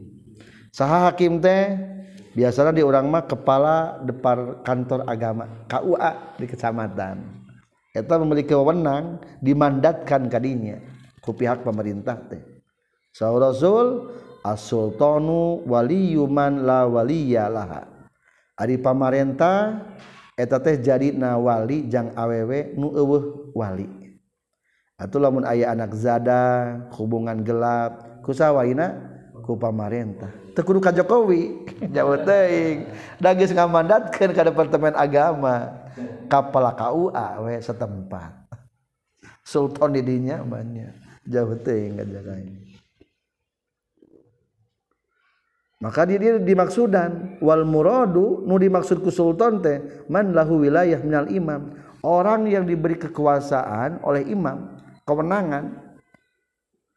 saha 0.70 1.10
hakim 1.10 1.42
teh 1.42 1.94
biasanya 2.34 2.74
di 2.74 2.82
urang 2.82 3.08
mah 3.08 3.24
kepala 3.24 4.02
depar 4.02 4.60
kantor 4.66 5.06
agama 5.06 5.46
KUA 5.70 6.12
di 6.36 6.46
kecamatan. 6.50 7.16
Eta 7.94 8.18
memiliki 8.18 8.50
wewenang 8.58 9.22
dimandatkan 9.38 10.26
kadinya 10.26 10.82
ku 11.22 11.30
pihak 11.30 11.62
pemerintah 11.62 12.18
teh. 12.26 12.42
Saur 13.14 13.38
Rasul 13.38 14.10
as-sultanu 14.42 15.62
waliyuman 15.62 16.66
la 16.66 16.90
waliya 16.90 17.46
laha. 17.46 17.86
Ari 18.58 18.82
pamarentah 18.82 19.82
eta 20.34 20.58
teh 20.58 20.78
jadi 20.78 21.14
nawali 21.14 21.86
jang 21.86 22.10
awewe 22.14 22.74
nu 22.74 22.90
eueuh 22.94 23.54
wali. 23.54 23.86
Atuh 24.94 25.18
lamun 25.18 25.42
aya 25.42 25.74
anak 25.74 25.94
zada 25.98 26.78
hubungan 26.94 27.42
gelap 27.42 28.22
kusawaina 28.22 28.94
ku 29.42 29.58
pamarentah. 29.58 30.30
Teu 30.54 30.62
kudu 30.62 30.78
ka 30.78 30.94
Jokowi 30.94 31.66
jauh 31.94 32.18
teuing. 32.22 32.86
Da 33.18 33.34
geus 33.34 33.50
ngamandatkeun 33.50 34.30
ka 34.30 34.46
Departemen 34.46 34.94
Agama. 34.94 35.82
Kapala 36.30 36.74
KUA 36.74 37.26
we 37.42 37.54
setempat. 37.62 38.50
Sultan 39.50 39.94
di 39.94 40.02
dinya 40.02 40.42
banyak 40.42 40.94
jauh 41.26 41.58
teuing 41.58 41.98
ngajagain 41.98 42.73
maka 45.84 46.08
di 46.08 46.16
dia 46.16 46.40
dimaksudan 46.40 47.36
wal 47.44 47.68
muradu 47.68 48.40
nu 48.48 48.56
dimaksud 48.56 49.04
ku 49.04 49.12
sultan 49.12 49.60
teh 49.60 49.84
man 50.08 50.32
lahu 50.32 50.64
wilayah 50.64 50.96
minal 51.04 51.28
imam. 51.28 51.76
Orang 52.00 52.48
yang 52.48 52.64
diberi 52.64 52.96
kekuasaan 52.96 54.00
oleh 54.00 54.24
imam 54.32 54.80
kewenangan 55.04 55.76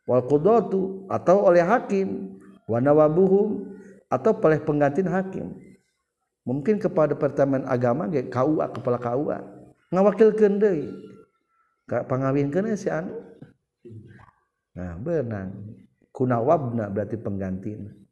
wal 0.08 0.24
qudatu 0.24 1.04
atau 1.12 1.52
oleh 1.52 1.68
hakim 1.68 2.40
wa 2.64 2.80
nawabuhum 2.80 3.76
atau 4.08 4.32
oleh 4.40 4.64
pengganti 4.64 5.04
hakim. 5.04 5.52
Mungkin 6.48 6.80
kepada 6.80 7.12
departemen 7.12 7.68
agama 7.68 8.08
ge 8.08 8.32
KUA 8.32 8.72
kepala 8.72 9.04
KUA 9.04 9.40
ngawakilkeun 9.92 10.64
deui. 10.64 10.88
Ka 11.92 12.08
pangawinkeun 12.08 12.72
si 12.80 12.88
anu? 12.88 13.20
Nah 14.80 14.96
beunang. 14.96 15.76
Kunawabna 16.16 16.88
berarti 16.88 17.20
penggantina 17.20 18.07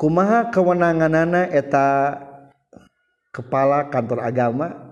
kumaha 0.00 0.48
kewenanganana 0.48 1.52
eta 1.52 2.16
kepala 3.36 3.92
kantor 3.92 4.24
agama? 4.24 4.88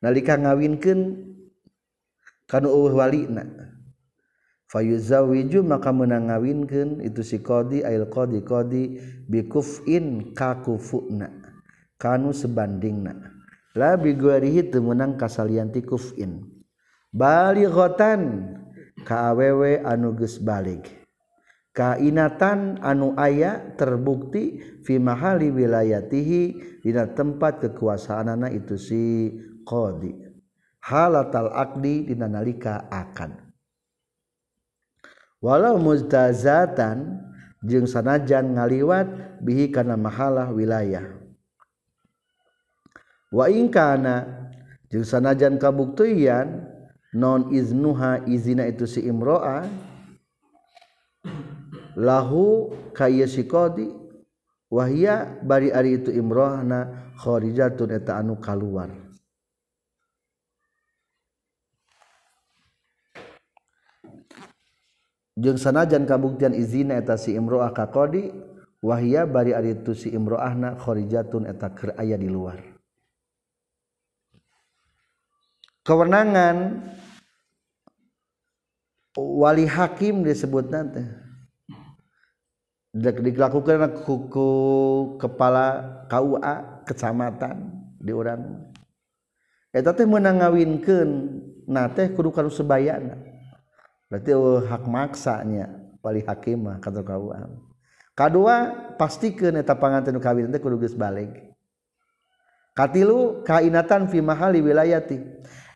Nalika 0.00 0.40
ngawinkan 0.40 1.20
kanu 2.48 2.68
uh 2.72 2.92
walina. 2.96 3.44
Fayuzawiju 4.68 5.64
maka 5.64 5.92
menang 5.92 6.32
ngawinkan 6.32 7.04
itu 7.04 7.20
si 7.24 7.40
kodi 7.44 7.84
ail 7.84 8.08
kodi 8.08 8.40
kodi 8.44 9.00
bikufin 9.28 10.32
kakufuna 10.32 11.28
kanu 12.00 12.32
sebandingna. 12.32 13.36
La 13.76 14.00
biguarihi 14.00 14.72
temenang 14.72 15.20
kasalianti 15.20 15.84
kufin. 15.84 16.44
Balighotan 17.12 18.54
ka 19.08 19.32
awewe 19.32 19.80
anu 19.80 20.12
geus 20.12 20.36
balik 20.36 21.07
kainatan 21.78 22.82
anu 22.82 23.14
aya 23.14 23.78
terbukti 23.78 24.58
fi 24.82 24.98
mahali 24.98 25.54
wilayatihi 25.54 26.42
dina 26.82 27.06
tempat 27.14 27.62
kekuasaanana 27.62 28.50
itu 28.50 28.74
si 28.74 29.30
qadi. 29.62 30.26
Halatal 30.82 31.54
aqdi 31.54 32.10
dina 32.10 32.26
nalika 32.26 32.90
akad 32.90 33.34
walau 35.38 35.78
mustazatan 35.78 37.22
jeung 37.62 37.86
sanajan 37.86 38.58
ngaliwat 38.58 39.38
bihi 39.42 39.70
kana 39.70 39.94
mahalah 39.94 40.50
wilayah. 40.50 41.14
Wa 43.28 43.46
in 43.52 43.68
kana 43.68 44.48
jeung 44.88 45.04
sanajan 45.04 45.60
kabuktian 45.60 46.64
non 47.12 47.52
iznuha 47.52 48.24
izina 48.24 48.64
itu 48.64 48.88
si 48.88 49.04
imro'ah 49.04 49.68
lahu 51.98 52.70
kaya 52.94 53.26
sikodi 53.26 53.90
wahia 54.70 55.26
bari 55.42 55.74
ari 55.74 55.98
itu 55.98 56.14
imrohna 56.14 57.10
khorijatun 57.18 57.90
eta 57.90 58.22
anu 58.22 58.38
kaluar. 58.38 58.94
Jeung 65.38 65.58
sanajan 65.58 66.02
kabuktian 66.06 66.54
izina 66.54 66.98
eta 66.98 67.14
si 67.14 67.34
imroah 67.34 67.70
ka 67.74 67.90
qadi 67.90 68.30
wahia 68.82 69.26
bari 69.26 69.54
ari 69.54 69.74
itu 69.74 69.94
si 69.94 70.10
imroahna 70.14 70.78
khorijatun 70.78 71.50
eta 71.50 71.74
keur 71.74 71.94
aya 71.98 72.14
di 72.14 72.30
luar. 72.30 72.58
Kewenangan 75.86 76.84
wali 79.14 79.66
hakim 79.66 80.26
disebut 80.26 80.68
nanti 80.74 81.27
dilakukan 82.94 84.04
kuku 84.04 84.50
kepala 85.20 86.00
KUA 86.08 86.84
kecamatan 86.88 87.56
di 88.00 88.12
orang. 88.16 88.72
Eta 89.68 89.92
teh 89.92 90.08
meunang 90.08 90.40
ngawinkeun 90.40 91.10
na 91.68 91.92
teh 91.92 92.08
kudu 92.16 92.32
kana 92.32 92.48
sebayana. 92.48 93.20
Berarti 94.08 94.32
uh, 94.32 94.64
hak 94.64 94.88
maksanya 94.88 95.68
wali 96.00 96.24
hakim 96.24 96.64
mah 96.64 96.80
kata 96.80 97.04
KUA 97.04 97.68
kadua 98.16 98.56
pastikeun 98.98 99.60
eta 99.60 99.78
panganten 99.78 100.16
nu 100.16 100.20
kawin 100.24 100.50
teh 100.50 100.58
kudu 100.58 100.80
geus 100.82 100.96
balik. 100.96 101.54
Katilu 102.72 103.44
kainatan 103.44 104.08
fi 104.08 104.18
mahali 104.24 104.64
wilayati 104.64 105.20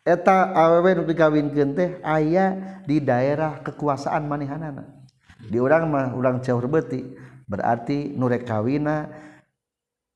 eta 0.01 0.49
awewe 0.51 0.97
nu 0.97 1.03
dikawinkeun 1.05 1.71
teh 1.77 1.89
aya 2.01 2.81
di 2.89 2.99
daerah 2.99 3.61
kekuasaan 3.61 4.25
manehanana 4.25 4.92
di 5.49 5.57
orang 5.59 5.89
mah 5.91 6.05
orang 6.15 6.39
cawur 6.39 6.67
beti 6.71 7.03
berarti 7.47 8.15
nurek 8.15 8.47
kawina 8.47 9.11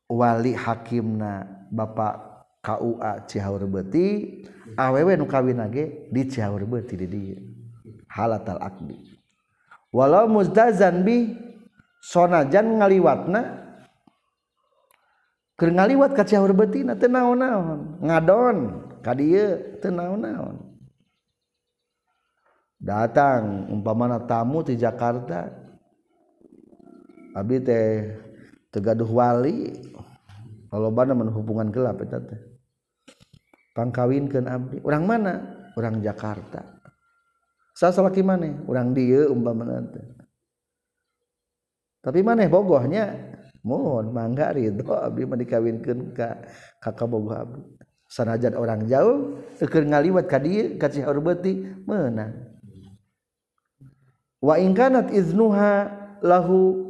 wali 0.08 0.56
hakimna 0.56 1.44
bapak 1.72 2.28
KUA 2.68 3.24
Cihaur 3.32 3.64
beti 3.64 4.44
awewe 4.76 5.16
nu 5.16 5.24
kawin 5.24 5.64
ge 5.72 6.12
di 6.12 6.28
Cihaur 6.28 6.68
beti 6.68 7.00
di 7.00 7.08
dieu. 7.08 7.40
Halatal 8.12 8.60
akdi. 8.60 9.16
Walau 9.96 10.28
muzdazan 10.28 11.08
bi 11.08 11.32
sonajan 12.04 12.84
ngaliwatna 12.84 13.42
keur 15.56 15.72
ngaliwat 15.72 16.12
ka 16.12 16.28
Cihaur 16.28 16.52
beti 16.52 16.84
na 16.84 17.00
teu 17.00 17.08
naon-naon. 17.08 18.04
Ngadon 18.04 18.58
ka 19.00 19.16
dieu 19.16 19.80
teu 19.80 19.96
naon-naon. 19.96 20.67
datang 22.88 23.68
umpamana 23.68 24.24
tamu 24.24 24.64
di 24.64 24.80
Jakarta 24.80 25.52
abi 27.36 27.60
teh 27.60 28.16
tegaduh 28.72 29.12
wali. 29.12 29.76
Kalau 30.68 30.92
mana 30.92 31.16
hubungan 31.32 31.72
gelap 31.72 32.04
eta 32.04 32.20
teh. 32.20 32.40
Pangkawinkeun 33.72 34.48
abdi. 34.52 34.78
Orang 34.84 35.08
mana? 35.08 35.34
Orang 35.80 36.04
Jakarta. 36.04 36.60
Sasalaki 37.72 38.20
maneh? 38.20 38.52
Orang 38.68 38.92
dia 38.92 39.32
umpamana 39.32 39.80
teh. 39.88 40.06
Tapi 42.04 42.20
mana 42.20 42.48
bogohnya? 42.52 43.16
Mohon 43.64 44.16
mangga 44.16 44.56
ridho 44.56 44.96
abdi 44.96 45.24
mah 45.28 45.40
dikawinkeun 45.40 46.12
ka 46.12 46.36
kakak 46.84 47.08
bogoh 47.08 47.36
abdi. 47.36 47.64
Sanajan 48.08 48.56
orang 48.56 48.88
jauh 48.88 49.44
keur 49.60 49.84
ngaliwat 49.84 50.32
ka 50.32 50.40
dieu 50.40 50.80
ka 50.80 50.88
Ciharubeuti 50.88 51.84
meunang 51.84 52.47
wa 54.42 54.56
ingkanat 54.58 55.10
iznuha 55.14 55.92
lahu 56.22 56.86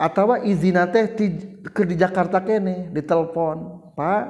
atawa 0.00 0.40
izina 0.44 0.88
teh 0.88 1.06
ti, 1.12 1.26
ke 1.60 1.84
di 1.84 1.96
Jakarta 1.96 2.40
kene 2.40 2.88
ditelepon 2.92 3.92
pak 3.96 4.24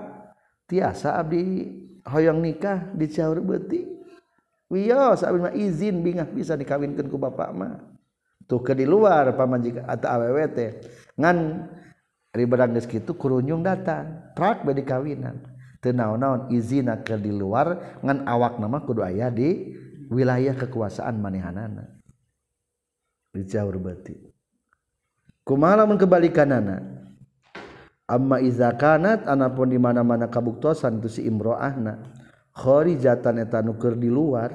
tiasa 0.67 1.19
abdi 1.19 1.71
hoyong 2.07 2.43
nikah? 2.43 2.91
Di 2.95 3.07
Ciaur 3.07 3.39
beuti 3.43 3.87
wios 4.71 5.23
abdi 5.23 5.39
mah 5.39 5.55
izin 5.55 6.03
bingah 6.03 6.27
bisa 6.27 6.59
dikawinkan 6.59 7.07
ku 7.07 7.19
bapak 7.19 7.51
mah. 7.55 7.75
Tuh 8.51 8.59
ke 8.67 8.75
di 8.75 8.83
luar 8.83 9.31
pamajikan 9.39 9.87
atau 9.87 10.11
aww 10.11 10.39
teh. 10.51 10.83
Ngan 11.15 11.39
ari 12.35 12.47
geus 12.47 12.87
kitu 12.87 13.15
kurunyung 13.15 13.63
datang 13.63 14.35
prak 14.35 14.63
bade 14.63 14.87
kawinan 14.87 15.39
teu 15.83 15.91
naon-naon 15.91 16.53
izina 16.55 17.01
ke 17.03 17.19
di 17.19 17.33
luar 17.33 17.99
ngan 18.05 18.29
awak 18.29 18.59
nama 18.61 18.83
kudu 18.83 19.03
aya 19.03 19.33
di 19.33 19.75
wilayah 20.11 20.55
kekuasaan 20.55 21.19
manehanana. 21.19 22.00
Dijauh 23.31 23.71
berarti 23.79 24.19
kumaha 25.47 25.83
lamun 25.83 25.99
kebalikanana 25.99 27.01
amma 28.11 28.43
iza 28.43 28.75
kanat 28.75 29.31
anapun 29.31 29.71
di 29.71 29.79
mana-mana 29.79 30.27
kabuktosan 30.27 30.99
itu 30.99 31.09
si 31.09 31.21
imro'ahna. 31.31 32.19
Kharijatan 32.51 33.47
eta 33.47 33.63
nuker 33.63 33.95
di 33.95 34.11
luar 34.11 34.51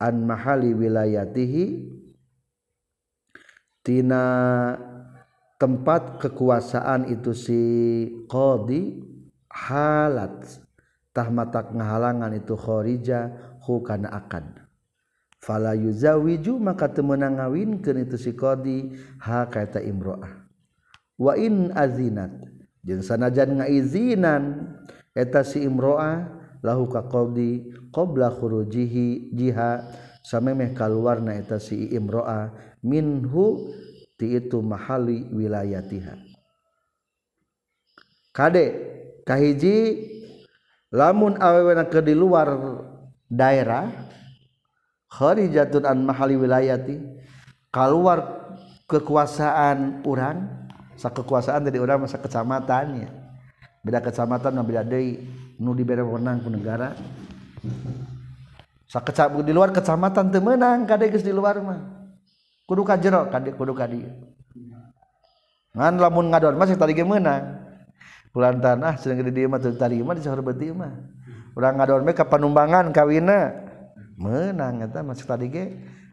an 0.00 0.14
mahali 0.24 0.72
wilayatihi 0.72 1.64
tina 3.84 4.24
tempat 5.60 6.16
kekuasaan 6.24 7.12
itu 7.12 7.36
si 7.36 7.62
qadi 8.24 9.04
halat. 9.52 10.64
Tahmatak 11.10 11.74
ngahalangan 11.74 12.38
itu 12.38 12.54
kharija 12.54 13.34
hu 13.66 13.82
kana 13.82 14.14
akad 14.14 14.59
fala 15.40 15.72
yuzawiju 15.74 16.60
maka 16.60 16.92
teu 16.92 17.02
meunang 17.02 17.40
ngawinkeun 17.40 18.04
itu 18.04 18.16
si 18.20 18.36
qadi. 18.36 18.94
Ha 19.24 19.48
kaeta 19.48 19.80
imroah. 19.80 20.46
Wa 21.16 21.34
in 21.34 21.72
azinat. 21.72 22.30
Jeung 22.80 23.04
sanajan 23.04 23.60
ngaizinan 23.60 24.72
eta 25.12 25.44
si 25.44 25.64
imroah 25.64 26.28
lahu 26.64 26.88
ka 26.88 27.04
qadi 27.08 27.68
qabla 27.92 28.32
khurujihi 28.32 29.36
jiha 29.36 29.84
samemeh 30.24 30.72
kaluarna 30.72 31.36
eta 31.36 31.60
si 31.60 31.92
imroah 31.92 32.52
minhu 32.80 33.68
ti 34.16 34.36
itu 34.36 34.64
mahali 34.64 35.28
wilayatiha. 35.28 36.16
Kade 38.32 38.66
kahiji 39.28 40.08
lamun 40.88 41.36
awewe 41.36 41.76
ke 41.88 42.00
di 42.00 42.14
luar 42.16 42.48
daerah 43.28 43.88
kharijatun 45.10 45.84
an 45.84 46.06
mahali 46.06 46.38
wilayati. 46.38 46.96
Keluar 47.70 48.50
kekuasaan 48.90 50.02
orang 50.02 50.66
sa 50.98 51.10
kekuasaan 51.14 51.62
dari 51.66 51.78
orang 51.78 52.06
masa 52.06 52.18
kecamatannya. 52.18 53.10
Beda 53.80 54.02
kecamatan 54.02 54.60
mah 54.60 54.66
beda 54.66 54.82
deui 54.84 55.22
nu 55.56 55.72
dibere 55.72 56.02
wewenang 56.02 56.42
ku 56.42 56.50
negara. 56.50 56.92
Sa 58.90 58.98
kecap 59.00 59.32
di 59.46 59.54
luar 59.54 59.70
kecamatan 59.70 60.34
teu 60.34 60.42
meunang 60.42 60.82
kadé 60.84 61.14
geus 61.14 61.22
di 61.22 61.30
luar 61.30 61.62
mah. 61.62 61.80
Kudu 62.66 62.82
ka 62.82 62.98
jero 62.98 63.30
kadé 63.30 63.54
kudu 63.54 63.74
ka 63.74 63.86
dieu 63.86 64.10
ngan 65.70 66.02
lamun 66.02 66.34
ngadon 66.34 66.58
mah 66.58 66.66
tadi 66.66 66.98
ge 66.98 67.06
meunang 67.06 67.62
pulantan 68.34 68.82
ah 68.82 68.98
cenah 68.98 69.22
gede 69.22 69.30
dieu 69.30 69.46
mah 69.46 69.62
teu 69.62 69.70
tadi 69.78 70.02
mah 70.02 70.18
disahur 70.18 70.42
beuti 70.42 70.74
mah. 70.74 70.90
Urang 71.54 71.78
ngadon 71.78 72.02
mah 72.02 72.14
ka 72.18 72.26
panumbangan 72.26 72.90
kawina. 72.90 73.69
menang 74.20 74.84
eta 74.84 75.00
maksud 75.00 75.24
tadi 75.24 75.48
ge 75.48 75.64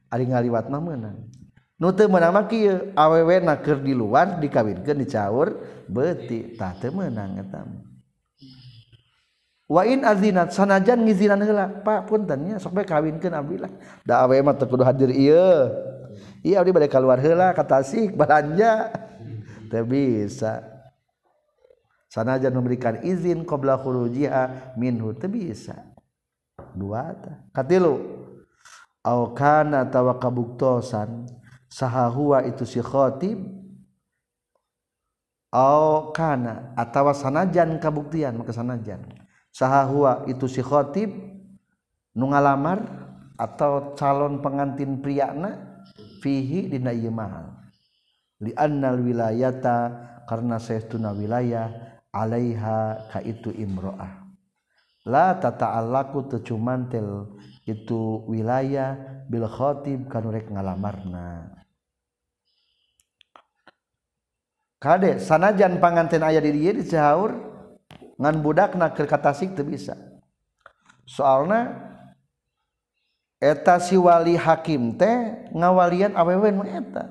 ari 0.08 0.32
ngaliwat 0.32 0.72
mah 0.72 0.80
menang. 0.80 1.28
Nu 1.76 1.92
teu 1.92 2.08
menang 2.08 2.32
mah 2.32 2.48
kieu 2.48 2.96
awewe 2.96 3.44
na 3.44 3.60
keur 3.60 3.84
di 3.84 3.92
luar 3.92 4.40
dikawinkeun 4.40 5.04
dicaur 5.04 5.60
beuti 5.92 6.56
tah 6.56 6.74
teu 6.80 6.96
menang 6.96 7.44
eta 7.44 7.68
wa 9.68 9.84
in 9.84 10.08
azinat 10.08 10.56
sanajan 10.56 11.04
ngizinan 11.04 11.44
heula 11.44 11.68
pak 11.84 12.08
punten 12.08 12.48
nya 12.48 12.56
sok 12.56 12.80
bae 12.80 12.88
kawinkeun 12.88 13.36
abdi 13.36 13.60
lah. 13.60 13.72
Da 14.08 14.24
awewe 14.24 14.42
mah 14.48 14.56
teu 14.56 14.72
kudu 14.72 14.88
hadir 14.88 15.12
ieu. 15.12 15.68
Iya 16.42 16.64
abdi 16.64 16.72
bade 16.72 16.88
kaluar 16.88 17.20
heula 17.20 17.52
ka 17.52 17.68
Tasik 17.68 18.16
balanja. 18.16 18.90
Teu 19.68 19.84
bisa. 19.84 20.64
Sanajan 22.08 22.56
memberikan 22.56 23.04
izin 23.04 23.44
qabla 23.44 23.76
khurujiha 23.76 24.74
minhu 24.80 25.12
teu 25.12 25.28
bisa. 25.28 25.87
Dua 26.78 27.14
katilu 27.54 28.02
au 29.06 29.32
kana 29.34 29.88
tawa 29.88 30.18
kabuktosan 30.18 31.30
saha 31.72 32.08
huwa 32.10 32.44
itu 32.44 32.66
si 32.66 32.80
khatib 32.84 33.58
au 35.52 36.12
kana 36.12 36.76
atawa 36.76 37.16
sanajan 37.16 37.80
kabuktian 37.80 38.36
maka 38.36 38.52
sanajan. 38.52 39.04
Saha 39.52 39.90
huwa 39.90 40.12
itu 40.30 40.46
si 40.46 40.62
khatib 40.62 41.10
nu 42.14 42.30
ngalamar 42.30 42.84
atau 43.38 43.94
calon 43.98 44.42
pengantin 44.42 45.02
priana 45.02 45.82
fihi 46.22 46.70
dina 46.70 46.94
ieu 46.94 47.10
mahal. 47.10 47.58
Li 48.38 48.54
annal 48.54 49.02
wilayata 49.02 50.06
karena 50.30 50.62
saestuna 50.62 51.10
wilayah 51.10 51.74
alaiha 52.14 53.10
ka 53.10 53.20
itu 53.26 53.50
imro'ah 53.50 54.27
la 55.08 55.40
tata'allaku 55.40 56.28
tecumantel 56.28 57.40
itu 57.64 58.28
wilayah 58.28 59.24
bil 59.32 59.48
khatib 59.48 60.12
kanu 60.12 60.36
rek 60.36 60.52
ngalamarna. 60.52 61.56
Kade 64.78 65.18
sanajan 65.24 65.80
panganten 65.80 66.22
aya 66.22 66.44
di 66.44 66.54
dieu 66.54 66.76
dicahaur 66.76 67.34
ngan 68.20 68.36
budakna 68.44 68.92
keur 68.92 69.08
katasik 69.08 69.56
teu 69.56 69.64
bisa. 69.64 69.96
Soalna 71.08 71.72
eta 73.40 73.80
si 73.80 73.96
wali 73.96 74.36
hakim 74.36 75.00
teh 75.00 75.48
ngawalian 75.56 76.14
awewe 76.20 76.52
nu 76.52 76.68
eta. 76.68 77.08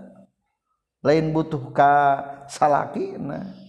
Lain 1.00 1.32
butuh 1.32 1.72
ka 1.72 2.22
salakina 2.50 3.66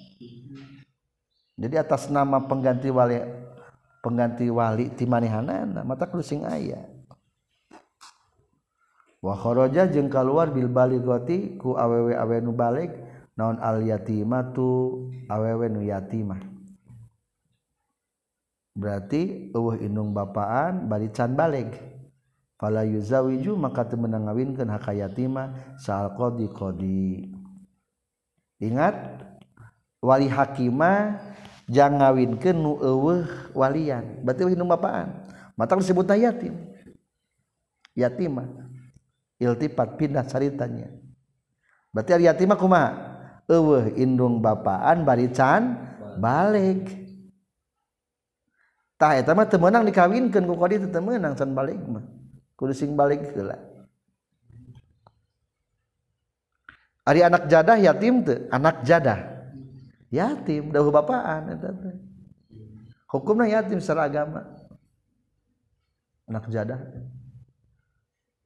jadi 1.57 1.81
atas 1.81 2.05
nama 2.13 2.37
pengganti 2.37 2.93
wali 2.93 3.17
pengganti 4.03 4.47
wali 4.51 4.93
ti 4.93 5.03
manehanana 5.09 5.81
mata 5.81 6.05
kudu 6.09 6.23
sing 6.23 6.43
aya. 6.43 6.85
Wa 9.17 9.33
kharaja 9.33 9.89
jeung 9.89 10.13
kaluar 10.13 10.53
bil 10.53 10.69
balighati 10.69 11.57
ku 11.57 11.73
awewe-awe 11.73 12.37
nu 12.39 12.53
balik 12.53 12.93
naon 13.33 13.57
al 13.57 13.81
yatimatu 13.81 15.09
awewe 15.29 15.67
nu 15.73 15.81
yatimah 15.81 16.37
berarti 18.77 19.49
eueuh 19.57 19.81
indung 19.81 20.13
bapaan 20.13 20.85
bari 20.85 21.09
can 21.09 21.33
balik. 21.33 21.97
Fala 22.57 22.81
yuzawiju 22.81 23.53
maka 23.53 23.85
teu 23.85 24.01
meunang 24.01 24.25
ngawinkeun 24.25 24.73
hak 24.73 24.89
yatimah 24.89 25.77
saal 25.77 26.17
qadi 26.17 26.49
qadi 26.49 27.29
ingat 28.57 28.97
wali 30.01 30.25
hakimah 30.25 31.21
jangan 31.67 31.99
ngawin 31.99 32.39
ke 32.39 32.55
nu 32.55 32.79
eueuh 32.79 33.27
walian. 33.53 34.23
Berarti 34.23 34.55
nu 34.55 34.65
bapaan. 34.65 35.27
Mata 35.53 35.77
disebutna 35.77 36.17
yatim. 36.17 36.55
Yatima 37.97 38.45
iltifat 39.37 39.97
pindah 39.97 40.25
caritanya 40.25 40.89
berarti 41.97 42.13
ari 42.13 42.29
yatima 42.29 42.53
kumaha? 42.53 42.93
Eueuh 43.49 43.95
indung 43.97 44.37
bapaan 44.37 45.01
bari 45.01 45.33
can 45.33 45.79
balik. 46.21 46.93
Tah 49.01 49.17
eta 49.17 49.33
mah 49.33 49.49
teu 49.49 49.57
meunang 49.57 49.87
dikawinkeun 49.87 50.45
ku 50.45 50.53
kodi 50.53 50.77
teu 50.77 51.01
meunang 51.01 51.33
can 51.33 51.55
balik 51.57 51.79
mah. 51.89 52.05
Kudu 52.53 52.75
sing 52.75 52.93
balik 52.93 53.33
heula. 53.33 53.57
Ari 57.07 57.23
anak 57.23 57.49
jadah 57.49 57.81
yatim 57.81 58.21
teu 58.21 58.45
anak 58.51 58.83
jadah. 58.85 59.36
Yatim 60.13 60.71
dahulu 60.71 60.91
bapaan 60.93 61.57
hukumnya 63.07 63.59
yatim 63.59 63.79
secara 63.79 64.07
agama. 64.11 64.43
Anak 66.27 66.47
jadah. 66.51 66.79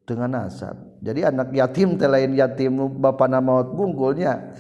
Dengan 0.06 0.30
nasab. 0.46 0.78
Jadi 1.02 1.26
anak 1.26 1.50
yatim 1.54 1.98
lain 1.98 2.38
yatim 2.38 2.74
bapak 3.02 3.30
nama 3.30 3.66
bungkulnya 3.66 4.54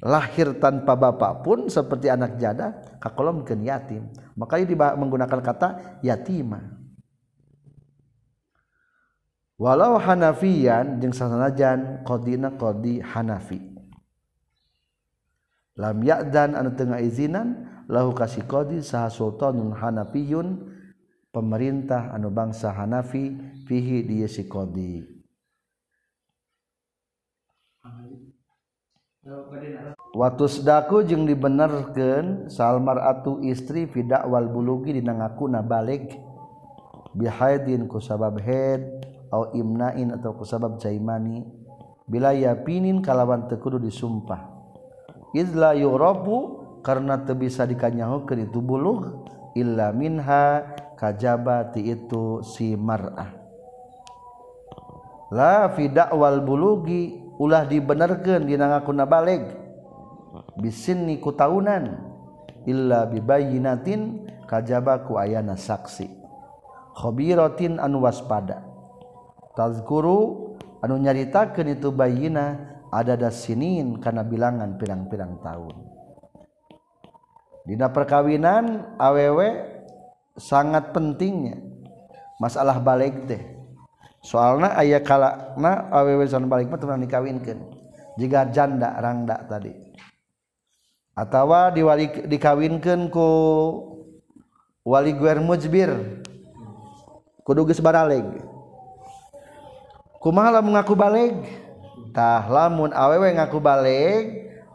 lahir 0.00 0.56
tanpa 0.56 0.96
bapak 0.96 1.44
pun 1.44 1.68
seperti 1.68 2.08
anak 2.08 2.40
jadah 2.40 2.72
kakolom 2.96 3.44
mungkin 3.44 3.60
yatim 3.60 4.08
makanya 4.32 4.96
menggunakan 4.96 5.40
kata 5.44 6.00
yatimah 6.00 6.80
walau 9.60 10.00
hanafiyan 10.00 11.04
jeung 11.04 11.12
sanajan 11.12 12.00
qadina 12.08 12.48
qadi 12.56 13.04
hanafi 13.04 13.60
lam 15.80 16.04
ya'dan 16.04 16.52
anu 16.52 16.76
teu 16.76 16.92
ngaizinan 16.92 17.64
lahu 17.88 18.12
kasih 18.12 18.44
qadi 18.44 18.84
saha 18.84 19.08
sultanun 19.08 19.72
hanafiyun 19.72 20.68
pemerintah 21.32 22.12
anu 22.12 22.28
bangsa 22.28 22.68
Hanafi 22.76 23.40
fihi 23.64 24.04
di 24.04 24.20
si 24.28 24.44
qadi 24.44 25.20
Watus 30.10 30.66
daku 30.66 31.06
jeung 31.06 31.28
dibenerkeun 31.28 32.50
salmar 32.50 32.98
atu 32.98 33.38
istri 33.46 33.86
fidakwal 33.86 34.48
bulugi 34.50 34.96
dina 34.96 35.14
ngakuna 35.14 35.62
balik. 35.62 36.18
Bihaidin 37.14 37.86
ku 37.86 38.02
sabab 38.02 38.42
head 38.42 39.06
au 39.30 39.54
imnain 39.54 40.10
atau 40.18 40.34
ku 40.34 40.42
sabab 40.42 40.82
jaimani 40.82 41.46
bila 42.10 42.34
yapinin 42.34 43.04
kalawan 43.04 43.46
tekudu 43.46 43.78
disumpah. 43.78 44.59
izla 45.36 45.76
yurabu 45.76 46.60
karena 46.80 47.20
teu 47.22 47.36
bisa 47.36 47.68
dikanyahokeun 47.68 48.48
itu 48.48 48.58
buluh 48.58 49.26
illa 49.52 49.92
minha 49.92 50.64
kajabati 50.96 51.80
itu 51.90 52.44
si 52.44 52.76
mar'ah. 52.76 53.36
La 55.30 55.70
fi 55.72 55.86
da'wal 55.86 56.42
bulugi 56.42 57.22
ulah 57.38 57.64
dibenerkeun 57.64 58.44
dina 58.44 58.66
ngakuna 58.76 59.06
baleg. 59.06 59.46
Bisinni 60.58 61.18
ku 61.22 61.32
taunan 61.34 61.98
illa 62.66 63.06
bibayyinatin 63.06 64.26
kajaba 64.50 65.06
ku 65.06 65.16
ayana 65.16 65.54
saksi. 65.54 66.10
Khabiratin 66.98 67.78
anu 67.78 68.02
waspada. 68.02 68.66
Tazkuru 69.54 70.54
anu 70.82 70.98
nyaritakeun 70.98 71.78
itu 71.78 71.94
bayyina 71.94 72.69
adada 72.90 73.30
sinin 73.30 74.02
karena 74.02 74.26
bilangan 74.26 74.76
pirang-pirang 74.76 75.38
tahun. 75.40 75.74
Dina 77.64 77.86
perkawinan 77.94 78.98
aww 78.98 79.38
sangat 80.34 80.90
pentingnya. 80.90 81.62
Masalah 82.42 82.82
balik 82.82 83.30
teh. 83.30 83.42
Soalnya 84.20 84.74
ayah 84.82 85.00
kalakna 85.00 85.88
aww 85.94 86.20
san 86.26 86.50
balik 86.50 86.68
mah 86.68 86.78
teman 86.82 87.06
dikawinkan 87.06 87.58
jika 88.18 88.50
janda 88.50 88.98
rangda 88.98 89.46
tadi. 89.46 89.72
Atau 91.14 91.52
diwali 91.76 92.26
dikawinkan 92.26 93.12
ku 93.12 93.28
wali 94.82 95.14
guer 95.14 95.38
mujbir. 95.38 95.90
Kudu 97.46 97.66
geus 97.70 97.82
baraleg. 97.82 98.24
Kumaha 100.20 100.60
mengaku 100.60 100.92
balik 100.92 101.32
tah 102.10 102.46
lamun 102.46 102.90
awewe 102.94 103.32
ngaku 103.34 103.58
balik 103.58 104.24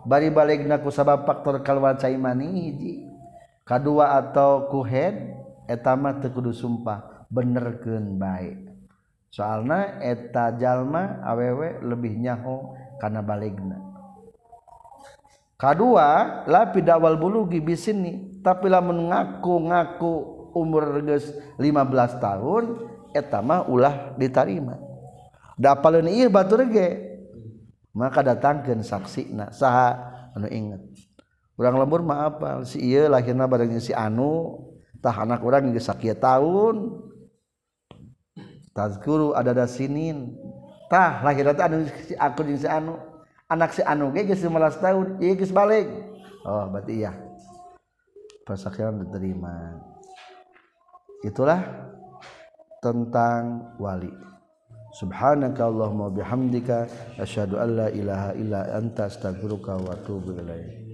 bari 0.07 0.29
balik 0.33 0.63
naku 0.65 0.89
sabab 0.89 1.23
faktor 1.23 1.61
kalwan 1.61 1.99
caimani 1.99 2.47
hiji. 2.47 2.93
Kadua 3.65 4.21
atau 4.21 4.69
kuhed 4.69 5.33
etama 5.65 6.21
tekudu 6.21 6.53
sumpah 6.53 7.25
benerkeun 7.33 8.21
baik. 8.21 8.69
Soalna 9.33 9.99
eta 9.99 10.53
jalma 10.55 11.19
awewe 11.25 11.81
lebih 11.81 12.15
nyaho 12.21 12.77
karena 13.01 13.19
balikna 13.19 13.95
kadua 15.55 16.43
lapi 16.45 16.83
dawal 16.83 17.15
bulugi 17.17 17.63
bisini 17.63 18.43
tapi 18.43 18.67
lamun 18.67 19.09
ngaku-ngaku 19.09 20.13
umur 20.53 21.01
geus 21.03 21.33
15 21.57 22.21
tahun 22.21 22.63
eta 23.15 23.39
mah 23.39 23.67
ulah 23.67 24.15
ditarima. 24.19 24.77
Da 25.55 25.71
paleun 25.73 26.11
ieu 26.11 26.27
batur 26.27 26.67
ge 26.67 27.04
maka 27.95 28.19
datangkan 28.19 28.83
saksi 28.83 29.31
na 29.31 29.49
saha 29.55 29.95
anu 30.35 30.51
inget. 30.51 30.83
Orang 31.55 31.79
lembur 31.79 32.03
mah 32.03 32.27
apa? 32.27 32.67
Si 32.67 32.83
iya 32.83 33.07
lahirna 33.07 33.47
barengnya 33.47 33.79
si 33.79 33.95
anu 33.95 34.59
tah 34.99 35.23
anak 35.23 35.39
orang 35.39 35.71
geus 35.71 35.87
sakieu 35.87 36.11
tahun 36.11 36.99
tazkuru 38.75 39.31
ada 39.31 39.55
da 39.55 39.63
sinin. 39.63 40.35
Tah 40.91 41.23
lahirna 41.23 41.55
teh 41.55 41.63
anu 41.63 41.87
si 41.87 42.13
aku 42.19 42.43
jeung 42.43 42.59
si 42.59 42.67
anu. 42.67 42.99
Anak 43.47 43.71
si 43.71 43.79
anu 43.87 44.11
ge 44.11 44.27
geus 44.27 44.43
15 44.43 44.83
tahun 44.83 45.05
ieu 45.23 45.39
geus 45.39 45.55
balik. 45.55 45.87
Oh 46.43 46.67
berarti 46.67 46.99
iya. 46.99 47.15
Persaksian 48.43 49.07
diterima. 49.07 49.79
Itulah 51.23 51.63
tentang 52.83 53.73
wali. 53.79 54.11
Subhanaka 54.95 55.67
Allahumma 55.67 56.07
bihamdika 56.07 56.87
asyhadu 57.19 57.59
an 57.59 57.75
la 57.75 57.87
ilaha 57.91 58.31
illa 58.39 58.63
anta 58.79 59.11
astaghfiruka 59.11 59.75
wa 59.75 59.91
atubu 59.91 60.31
ilaik 60.39 60.84